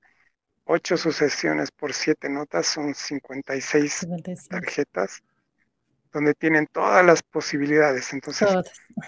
ocho 0.64 0.96
sucesiones 0.96 1.70
por 1.70 1.92
siete 1.92 2.30
notas 2.30 2.66
son 2.66 2.94
56, 2.94 4.08
tarjetas 4.48 5.22
donde 6.14 6.32
tienen 6.32 6.66
todas 6.66 7.04
las 7.04 7.22
posibilidades. 7.22 8.10
Entonces, 8.14 8.48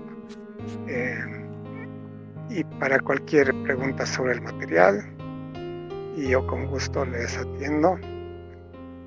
eh, 0.87 1.40
y 2.53 2.63
para 2.79 2.99
cualquier 2.99 3.53
pregunta 3.63 4.05
sobre 4.05 4.33
el 4.33 4.41
material 4.41 5.03
y 6.15 6.29
yo 6.29 6.45
con 6.47 6.67
gusto 6.67 7.05
les 7.05 7.37
atiendo. 7.37 7.97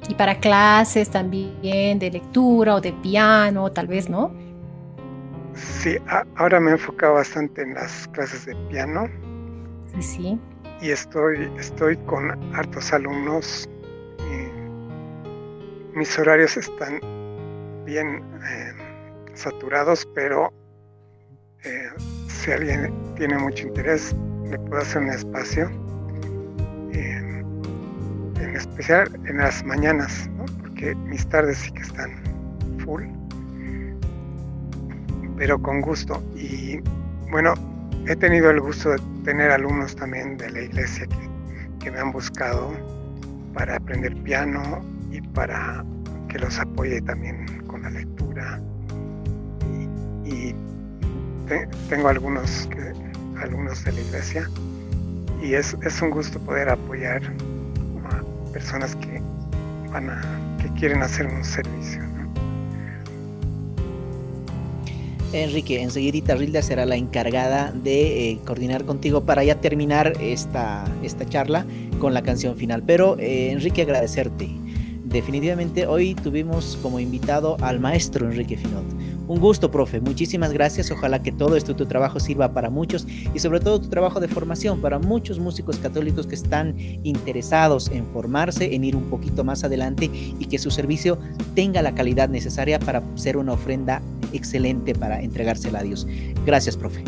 Y 0.09 0.15
para 0.15 0.39
clases 0.39 1.11
también 1.11 1.99
de 1.99 2.11
lectura 2.11 2.77
o 2.77 2.81
de 2.81 2.93
piano, 2.93 3.71
tal 3.73 3.87
vez, 3.87 4.09
¿no? 4.09 4.33
Sí, 5.55 5.97
ahora 6.37 6.61
me 6.61 6.71
he 6.71 6.73
enfocado 6.75 7.15
bastante 7.15 7.63
en 7.63 7.75
las 7.75 8.09
clases 8.09 8.47
de 8.47 8.55
piano 8.69 9.09
sí. 10.01 10.39
Y 10.81 10.91
estoy, 10.91 11.51
estoy 11.59 11.97
con 11.99 12.31
hartos 12.55 12.93
alumnos. 12.93 13.69
mis 15.95 16.19
horarios 16.19 16.57
están 16.57 17.01
bien 17.85 18.21
eh, 18.45 18.73
saturados, 19.35 20.09
pero 20.15 20.53
eh, 21.63 21.89
si 22.45 22.53
alguien 22.53 22.93
tiene 23.17 23.39
mucho 23.39 23.67
interés, 23.69 24.15
le 24.51 24.59
puedo 24.59 24.83
hacer 24.83 25.03
un 25.03 25.09
espacio. 25.09 25.71
En 26.93 28.55
especial 28.55 29.09
en 29.27 29.39
las 29.39 29.65
mañanas, 29.65 30.29
porque 30.61 30.95
mis 30.95 31.27
tardes 31.27 31.59
sí 31.59 31.73
que 31.73 31.81
están 31.81 32.11
full, 32.85 33.05
pero 35.39 35.61
con 35.61 35.81
gusto. 35.81 36.23
Y 36.37 36.81
bueno, 37.31 37.55
he 38.07 38.15
tenido 38.15 38.51
el 38.51 38.61
gusto 38.61 38.91
de 38.91 38.99
tener 39.25 39.51
alumnos 39.51 39.97
también 39.97 40.37
de 40.37 40.51
la 40.51 40.61
iglesia 40.61 41.07
que, 41.81 41.91
me 41.91 41.99
han 41.99 42.13
buscado 42.13 42.73
para 43.53 43.77
aprender 43.77 44.15
piano 44.23 44.83
y 45.11 45.21
para 45.21 45.85
que 46.29 46.39
los 46.39 46.59
apoye 46.59 47.01
también 47.03 47.47
con 47.67 47.83
la 47.83 47.91
lectura. 47.91 48.61
Y, 50.25 50.55
tengo 51.89 52.09
algunos 52.09 52.69
alumnos 53.41 53.85
de 53.85 53.93
la 53.93 54.01
iglesia 54.01 54.51
y 55.43 55.55
es, 55.55 55.77
es 55.85 56.01
un 56.01 56.11
gusto 56.11 56.39
poder 56.41 56.69
apoyar 56.69 57.23
a 58.11 58.53
personas 58.53 58.97
que, 58.97 59.21
van 59.91 60.11
a, 60.11 60.23
que 60.63 60.69
quieren 60.79 61.03
hacer 61.03 61.27
un 61.27 61.45
servicio. 61.45 62.03
Enrique, 65.33 65.83
enseguida 65.83 66.37
Rilda 66.37 66.63
será 66.63 66.87
la 66.87 66.95
encargada 66.95 67.73
de 67.73 68.31
eh, 68.31 68.39
coordinar 68.47 68.85
contigo 68.85 69.23
para 69.25 69.43
ya 69.43 69.61
terminar 69.61 70.13
esta, 70.21 70.85
esta 71.03 71.27
charla 71.27 71.67
con 71.99 72.15
la 72.15 72.23
canción 72.23 72.57
final. 72.57 72.85
Pero 72.87 73.19
eh, 73.19 73.51
Enrique, 73.51 73.83
agradecerte. 73.83 74.49
Definitivamente 75.05 75.87
hoy 75.87 76.15
tuvimos 76.15 76.79
como 76.83 77.01
invitado 77.01 77.57
al 77.61 77.81
maestro 77.81 78.31
Enrique 78.31 78.57
Finot 78.57 78.85
un 79.27 79.41
gusto, 79.41 79.71
profe. 79.71 80.01
Muchísimas 80.01 80.53
gracias. 80.53 80.91
Ojalá 80.91 81.23
que 81.23 81.33
todo 81.33 81.57
esto, 81.57 81.75
tu 81.75 81.87
trabajo 81.87 82.21
sirva 82.21 82.53
para 82.53 82.69
muchos 82.69 83.07
y 83.35 83.39
sobre 83.39 83.61
todo 83.61 83.81
tu 83.81 83.89
trabajo 83.89 84.21
de 84.21 84.29
formación 84.29 84.81
para 84.81 84.99
muchos 84.99 85.39
músicos 85.39 85.79
católicos 85.79 86.27
que 86.27 86.35
están 86.35 86.75
interesados 87.05 87.89
en 87.89 88.07
formarse, 88.07 88.75
en 88.75 88.85
ir 88.85 88.97
un 88.97 89.05
poquito 89.05 89.43
más 89.43 89.65
adelante 89.65 90.11
y 90.13 90.47
que 90.47 90.59
su 90.59 90.71
servicio 90.71 91.19
tenga 91.55 91.81
la 91.81 91.95
calidad 91.95 92.29
necesaria 92.29 92.79
para 92.79 93.03
ser 93.15 93.37
una 93.37 93.53
ofrenda 93.53 94.03
excelente 94.33 94.95
para 94.95 95.21
entregársela 95.23 95.79
a 95.79 95.83
Dios. 95.83 96.07
Gracias, 96.45 96.77
profe. 96.77 97.03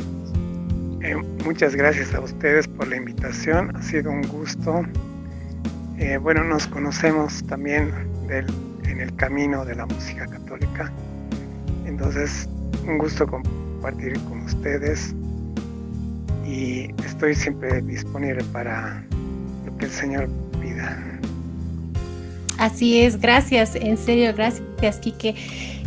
Eh, 1.02 1.16
muchas 1.44 1.74
gracias 1.74 2.14
a 2.14 2.20
ustedes 2.20 2.66
por 2.66 2.88
la 2.88 2.96
invitación. 2.96 3.76
Ha 3.76 3.82
sido 3.82 4.10
un 4.10 4.22
gusto. 4.22 4.82
Eh, 5.98 6.16
bueno, 6.16 6.44
nos 6.44 6.66
conocemos 6.66 7.42
también 7.44 7.92
en 8.30 9.00
el 9.00 9.14
camino 9.16 9.64
de 9.64 9.74
la 9.74 9.86
música 9.86 10.26
católica 10.26 10.90
Entonces, 11.86 12.48
un 12.86 12.98
gusto 12.98 13.26
compartir 13.26 14.18
con 14.24 14.42
ustedes 14.42 15.14
y 16.46 16.90
estoy 17.04 17.34
siempre 17.34 17.80
disponible 17.82 18.42
para 18.52 19.04
lo 19.64 19.76
que 19.78 19.86
el 19.86 19.90
Señor 19.90 20.28
pida. 20.60 20.98
Así 22.58 23.00
es, 23.00 23.20
gracias, 23.20 23.74
en 23.74 23.96
serio, 23.98 24.32
gracias, 24.34 24.98
Quique. 25.00 25.34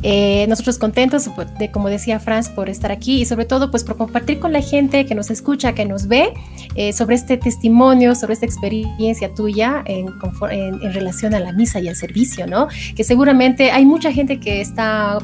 Eh, 0.01 0.45
nosotros 0.47 0.77
contentos, 0.77 1.29
de, 1.57 1.71
como 1.71 1.89
decía 1.89 2.19
Franz, 2.19 2.47
por 2.47 2.69
estar 2.69 2.91
aquí 2.91 3.21
y 3.21 3.25
sobre 3.25 3.43
todo 3.43 3.69
pues 3.69 3.83
por 3.83 3.97
compartir 3.97 4.39
con 4.39 4.53
la 4.53 4.61
gente 4.61 5.05
que 5.05 5.13
nos 5.13 5.29
escucha, 5.29 5.73
que 5.73 5.85
nos 5.85 6.07
ve, 6.07 6.33
eh, 6.75 6.93
sobre 6.93 7.15
este 7.15 7.37
testimonio, 7.37 8.15
sobre 8.15 8.33
esta 8.33 8.45
experiencia 8.45 9.33
tuya 9.33 9.83
en, 9.85 10.07
en, 10.51 10.93
relación 10.93 11.33
a 11.33 11.39
la 11.41 11.51
misa 11.51 11.81
y 11.81 11.89
al 11.89 11.97
servicio, 11.97 12.47
¿no? 12.47 12.69
Que 12.95 13.03
seguramente 13.03 13.71
hay 13.71 13.85
mucha 13.85 14.13
gente 14.13 14.39
que 14.39 14.61
está 14.61 15.19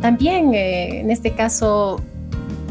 también, 0.00 0.54
eh, 0.54 1.00
en 1.00 1.10
este 1.10 1.32
caso, 1.32 2.00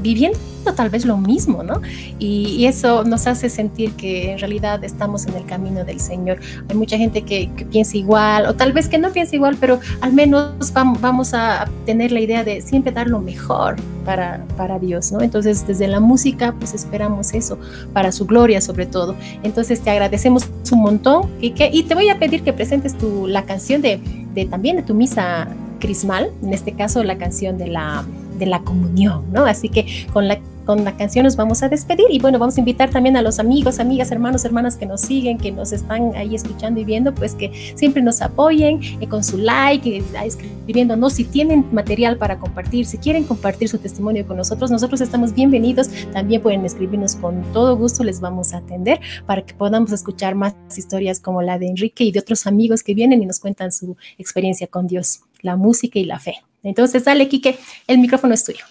viviendo 0.02 0.40
tal 0.76 0.90
vez 0.90 1.06
lo 1.06 1.18
mismo, 1.18 1.64
¿no? 1.64 1.82
Y, 2.20 2.66
eso 2.66 3.04
nos 3.04 3.28
hace 3.28 3.50
sentir 3.50 3.94
que 3.94 4.32
en 4.34 4.40
realidad 4.40 4.84
estamos 4.84 5.26
en 5.28 5.36
el 5.36 5.46
camino 5.46 5.86
del 5.86 6.00
Señor. 6.00 6.40
Hay 6.68 6.76
mucha 6.76 6.98
gente 6.98 7.22
que, 7.22 7.50
piensa 7.72 7.96
igual, 7.96 8.46
o 8.46 8.56
tal 8.56 8.74
vez 8.74 8.90
que 8.90 8.98
no 8.98 9.12
piensa 9.12 9.36
igual, 9.36 9.56
pero 9.60 9.80
al 10.02 10.12
menos 10.12 10.74
vamos 10.74 11.34
a 11.34 11.70
tener 11.86 12.12
la 12.12 12.20
idea 12.20 12.44
de 12.44 12.62
siempre 12.62 12.92
dar 12.92 13.08
lo 13.08 13.20
mejor 13.20 13.78
para, 14.04 14.44
para 14.58 14.80
Dios, 14.80 15.12
¿no? 15.12 15.22
Entonces, 15.22 15.66
desde 15.66 15.88
la 15.88 16.00
música, 16.00 16.54
pues 16.58 16.74
esperamos 16.74 17.34
eso, 17.34 17.58
para 17.94 18.12
su 18.12 18.26
gloria 18.26 18.60
sobre 18.60 18.86
todo. 18.86 19.16
Entonces, 19.44 19.80
te 19.82 19.90
agradecemos 19.90 20.50
un 20.72 20.82
montón, 20.82 21.30
y 21.40 21.52
te 21.52 21.96
voy 21.96 22.10
a 22.10 22.20
pedir 22.20 22.44
que 22.44 22.52
presentes 22.52 22.98
tu, 22.98 23.28
la 23.28 23.44
canción 23.44 23.82
de, 23.82 24.00
de 24.34 24.46
también 24.46 24.76
de 24.76 24.84
tu 24.84 24.94
misa 24.94 25.48
crismal, 25.80 26.32
en 26.44 26.54
este 26.54 26.74
caso 26.74 27.04
la 27.04 27.18
canción 27.18 27.58
de 27.58 27.68
la, 27.68 28.06
de 28.38 28.46
la 28.46 28.62
comunión, 28.62 29.32
¿no? 29.32 29.46
Así 29.46 29.70
que 29.70 30.08
con 30.14 30.28
la 30.28 30.40
con 30.68 30.84
la 30.84 30.98
canción 30.98 31.24
nos 31.24 31.38
vamos 31.38 31.64
a 31.64 31.70
despedir 31.70 32.08
y 32.10 32.20
bueno, 32.20 32.40
vamos 32.40 32.58
a 32.58 32.60
invitar 32.60 32.90
también 32.90 33.16
a 33.16 33.22
los 33.22 33.40
amigos, 33.40 33.80
amigas, 33.80 34.12
hermanos, 34.12 34.44
hermanas 34.44 34.76
que 34.76 34.86
nos 34.86 35.00
siguen, 35.00 35.38
que 35.38 35.50
nos 35.50 35.72
están 35.72 36.14
ahí 36.14 36.36
escuchando 36.36 36.82
y 36.82 36.84
viendo, 36.84 37.16
pues 37.16 37.36
que 37.36 37.74
siempre 37.76 38.04
nos 38.04 38.22
apoyen 38.22 38.82
eh, 39.00 39.08
con 39.08 39.24
su 39.24 39.38
like, 39.38 39.98
eh, 39.98 40.04
escribiéndonos. 40.26 41.14
Si 41.14 41.24
tienen 41.24 41.66
material 41.72 42.18
para 42.18 42.38
compartir, 42.38 42.86
si 42.86 42.98
quieren 42.98 43.24
compartir 43.24 43.70
su 43.70 43.78
testimonio 43.78 44.28
con 44.28 44.36
nosotros, 44.36 44.70
nosotros 44.70 45.00
estamos 45.00 45.34
bienvenidos, 45.34 45.90
también 46.12 46.42
pueden 46.42 46.66
escribirnos 46.66 47.16
con 47.16 47.44
todo 47.54 47.78
gusto, 47.78 48.04
les 48.04 48.20
vamos 48.20 48.54
a 48.54 48.58
atender 48.58 49.00
para 49.26 49.44
que 49.44 49.54
podamos 49.54 49.94
escuchar 49.94 50.36
más 50.36 50.54
historias 50.76 51.22
como 51.22 51.42
la 51.42 51.58
de 51.58 51.70
Enrique 51.70 52.04
y 52.04 52.12
de 52.12 52.20
otros 52.20 52.46
amigos 52.46 52.84
que 52.84 52.94
vienen 52.94 53.24
y 53.24 53.26
nos 53.26 53.40
cuentan 53.40 53.72
su 53.72 53.96
experiencia 54.18 54.68
con 54.68 54.86
Dios, 54.86 55.22
la 55.42 55.56
música 55.56 56.00
y 56.00 56.06
la 56.06 56.20
fe. 56.20 56.44
Entonces, 56.64 57.06
dale, 57.06 57.28
Quique, 57.28 57.58
el 57.88 58.00
micrófono 58.00 58.34
es 58.34 58.44
tuyo. 58.44 58.66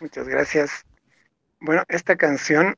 Muchas 0.00 0.26
gracias. 0.26 0.84
Bueno, 1.60 1.84
esta 1.88 2.16
canción 2.16 2.76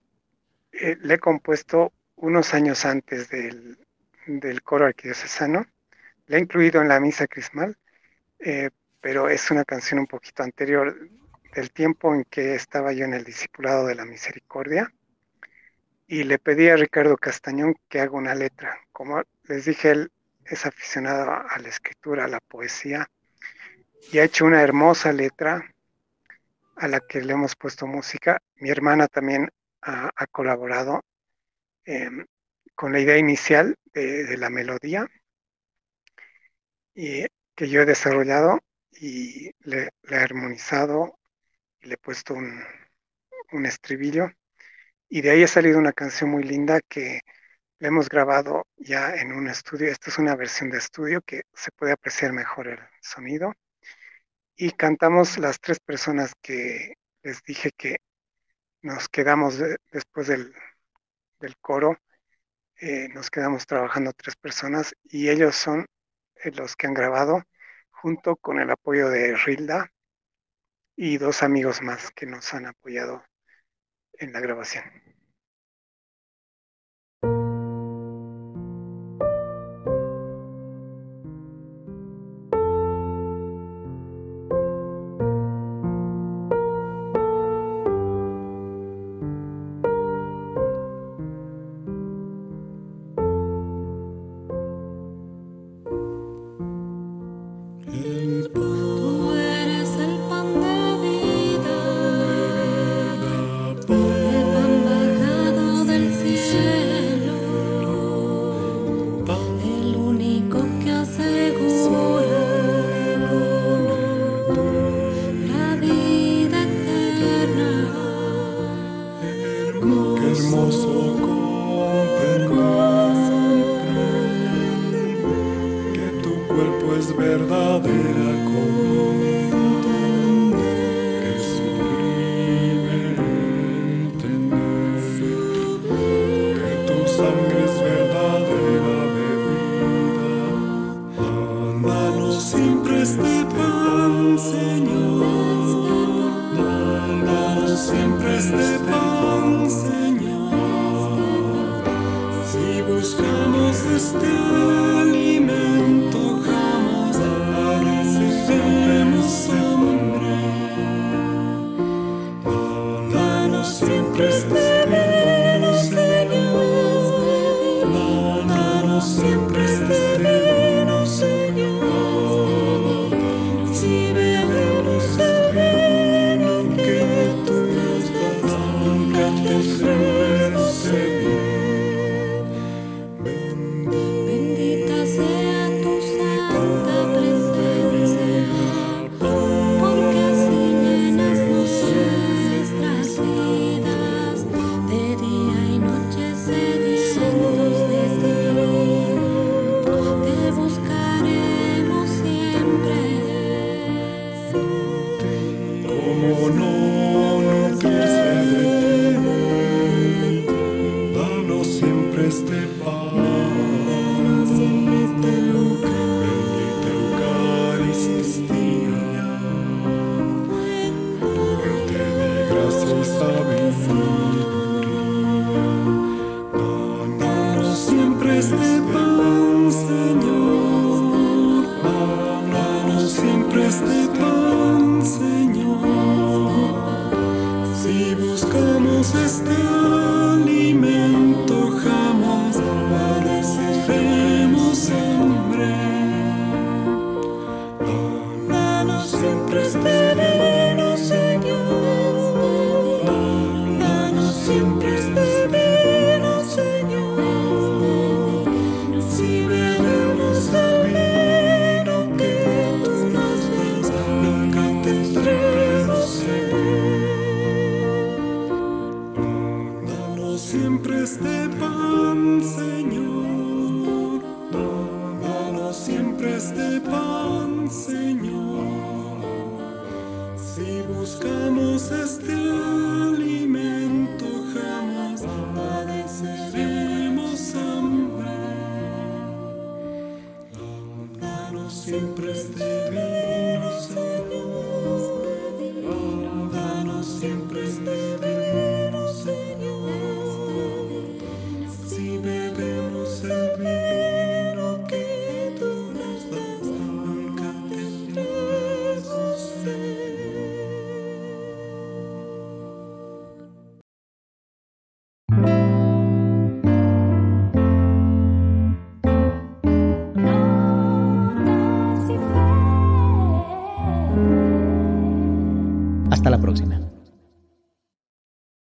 eh, 0.73 0.97
la 1.01 1.15
he 1.15 1.19
compuesto 1.19 1.93
unos 2.17 2.55
años 2.55 2.85
antes 2.85 3.31
del, 3.31 3.79
del 4.27 4.63
coro 4.63 4.87
arquidiocesano. 4.87 5.67
La 6.27 6.37
he 6.37 6.41
incluido 6.41 6.83
en 6.83 6.89
la 6.89 7.01
misa 7.01 7.27
crismal, 7.27 7.77
eh, 8.39 8.71
pero 9.01 9.29
es 9.29 9.51
una 9.51 9.65
canción 9.65 10.01
un 10.01 10.07
poquito 10.07 10.43
anterior 10.43 11.09
del 11.55 11.71
tiempo 11.71 12.15
en 12.15 12.25
que 12.25 12.55
estaba 12.55 12.93
yo 12.93 13.05
en 13.05 13.15
el 13.15 13.25
discipulado 13.25 13.87
de 13.87 13.95
la 13.95 14.05
misericordia. 14.05 14.93
Y 16.07 16.25
le 16.25 16.39
pedí 16.39 16.69
a 16.69 16.77
Ricardo 16.77 17.17
Castañón 17.17 17.75
que 17.89 18.01
haga 18.01 18.13
una 18.13 18.35
letra. 18.35 18.79
Como 18.93 19.23
les 19.45 19.65
dije, 19.65 19.91
él 19.91 20.13
es 20.47 20.67
aficionado 20.67 21.31
a 21.31 21.59
la 21.59 21.69
escritura, 21.69 22.25
a 22.25 22.29
la 22.29 22.41
poesía, 22.41 23.09
y 24.13 24.19
ha 24.19 24.25
hecho 24.25 24.45
una 24.45 24.63
hermosa 24.63 25.13
letra 25.13 25.75
a 26.77 26.89
la 26.89 27.01
que 27.01 27.21
le 27.21 27.33
hemos 27.33 27.57
puesto 27.57 27.87
música. 27.87 28.41
Mi 28.57 28.71
hermana 28.71 29.07
también 29.09 29.51
ha, 29.83 30.27
colaborado 30.31 31.03
em, 31.85 32.27
con 32.75 32.93
la 32.93 33.01
idea 33.01 33.19
inicial 33.19 33.77
de, 33.93 34.37
la 34.37 34.51
melodía 34.51 35.07
y 36.95 37.27
que 37.55 37.69
yo 37.69 37.83
he 37.83 37.87
desarrollado 37.87 38.61
y 38.93 39.51
le, 39.61 39.91
he 40.09 40.17
armonizado 40.17 41.19
y 41.81 41.89
le 41.89 41.95
he 41.95 41.99
puesto 41.99 42.35
un, 42.35 42.63
un, 43.53 43.67
estribillo. 43.67 44.31
Y 45.09 45.21
de 45.21 45.31
ahí 45.31 45.43
ha 45.45 45.49
salido 45.49 45.79
una 45.79 45.93
canción 45.93 46.31
muy 46.31 46.43
linda 46.45 46.81
que 46.81 47.21
le 47.79 47.89
hemos 47.89 48.09
grabado 48.09 48.67
ya 48.77 49.15
en 49.17 49.33
un 49.33 49.49
estudio. 49.49 49.91
Esta 49.91 50.11
es 50.11 50.19
una 50.19 50.37
versión 50.37 50.71
de 50.71 50.79
estudio 50.79 51.21
que 51.23 51.43
se 51.55 51.71
puede 51.73 51.93
apreciar 51.93 52.33
mejor 52.33 52.69
el 52.69 52.79
sonido 53.01 53.55
y 54.57 54.71
cantamos 54.73 55.39
las 55.39 55.61
tres 55.61 55.81
personas 55.81 56.33
que 56.41 56.95
les 57.23 57.43
dije 57.43 57.71
que 57.77 57.99
nos 58.83 59.09
quedamos 59.09 59.59
después 59.91 60.29
del, 60.29 60.55
coro, 61.61 61.99
eh, 62.81 63.09
nos 63.13 63.31
quedamos 63.31 63.67
trabajando 63.67 64.13
tres 64.13 64.37
personas 64.37 64.95
y 65.05 65.29
ellos 65.29 65.57
son 65.57 65.87
eh, 66.37 66.51
los 66.53 66.77
que 66.77 66.87
han 66.87 66.95
grabado 66.95 67.43
junto 67.91 68.37
con 68.37 68.61
el 68.61 68.71
apoyo 68.71 69.09
de 69.09 69.37
Rilda 69.37 69.91
y 70.97 71.19
dos 71.19 71.43
amigos 71.43 71.83
más 71.83 72.11
que 72.13 72.27
nos 72.27 72.55
han 72.55 72.67
apoyado 72.67 73.25
en 74.15 74.33
la 74.33 74.41
grabación. 74.41 75.04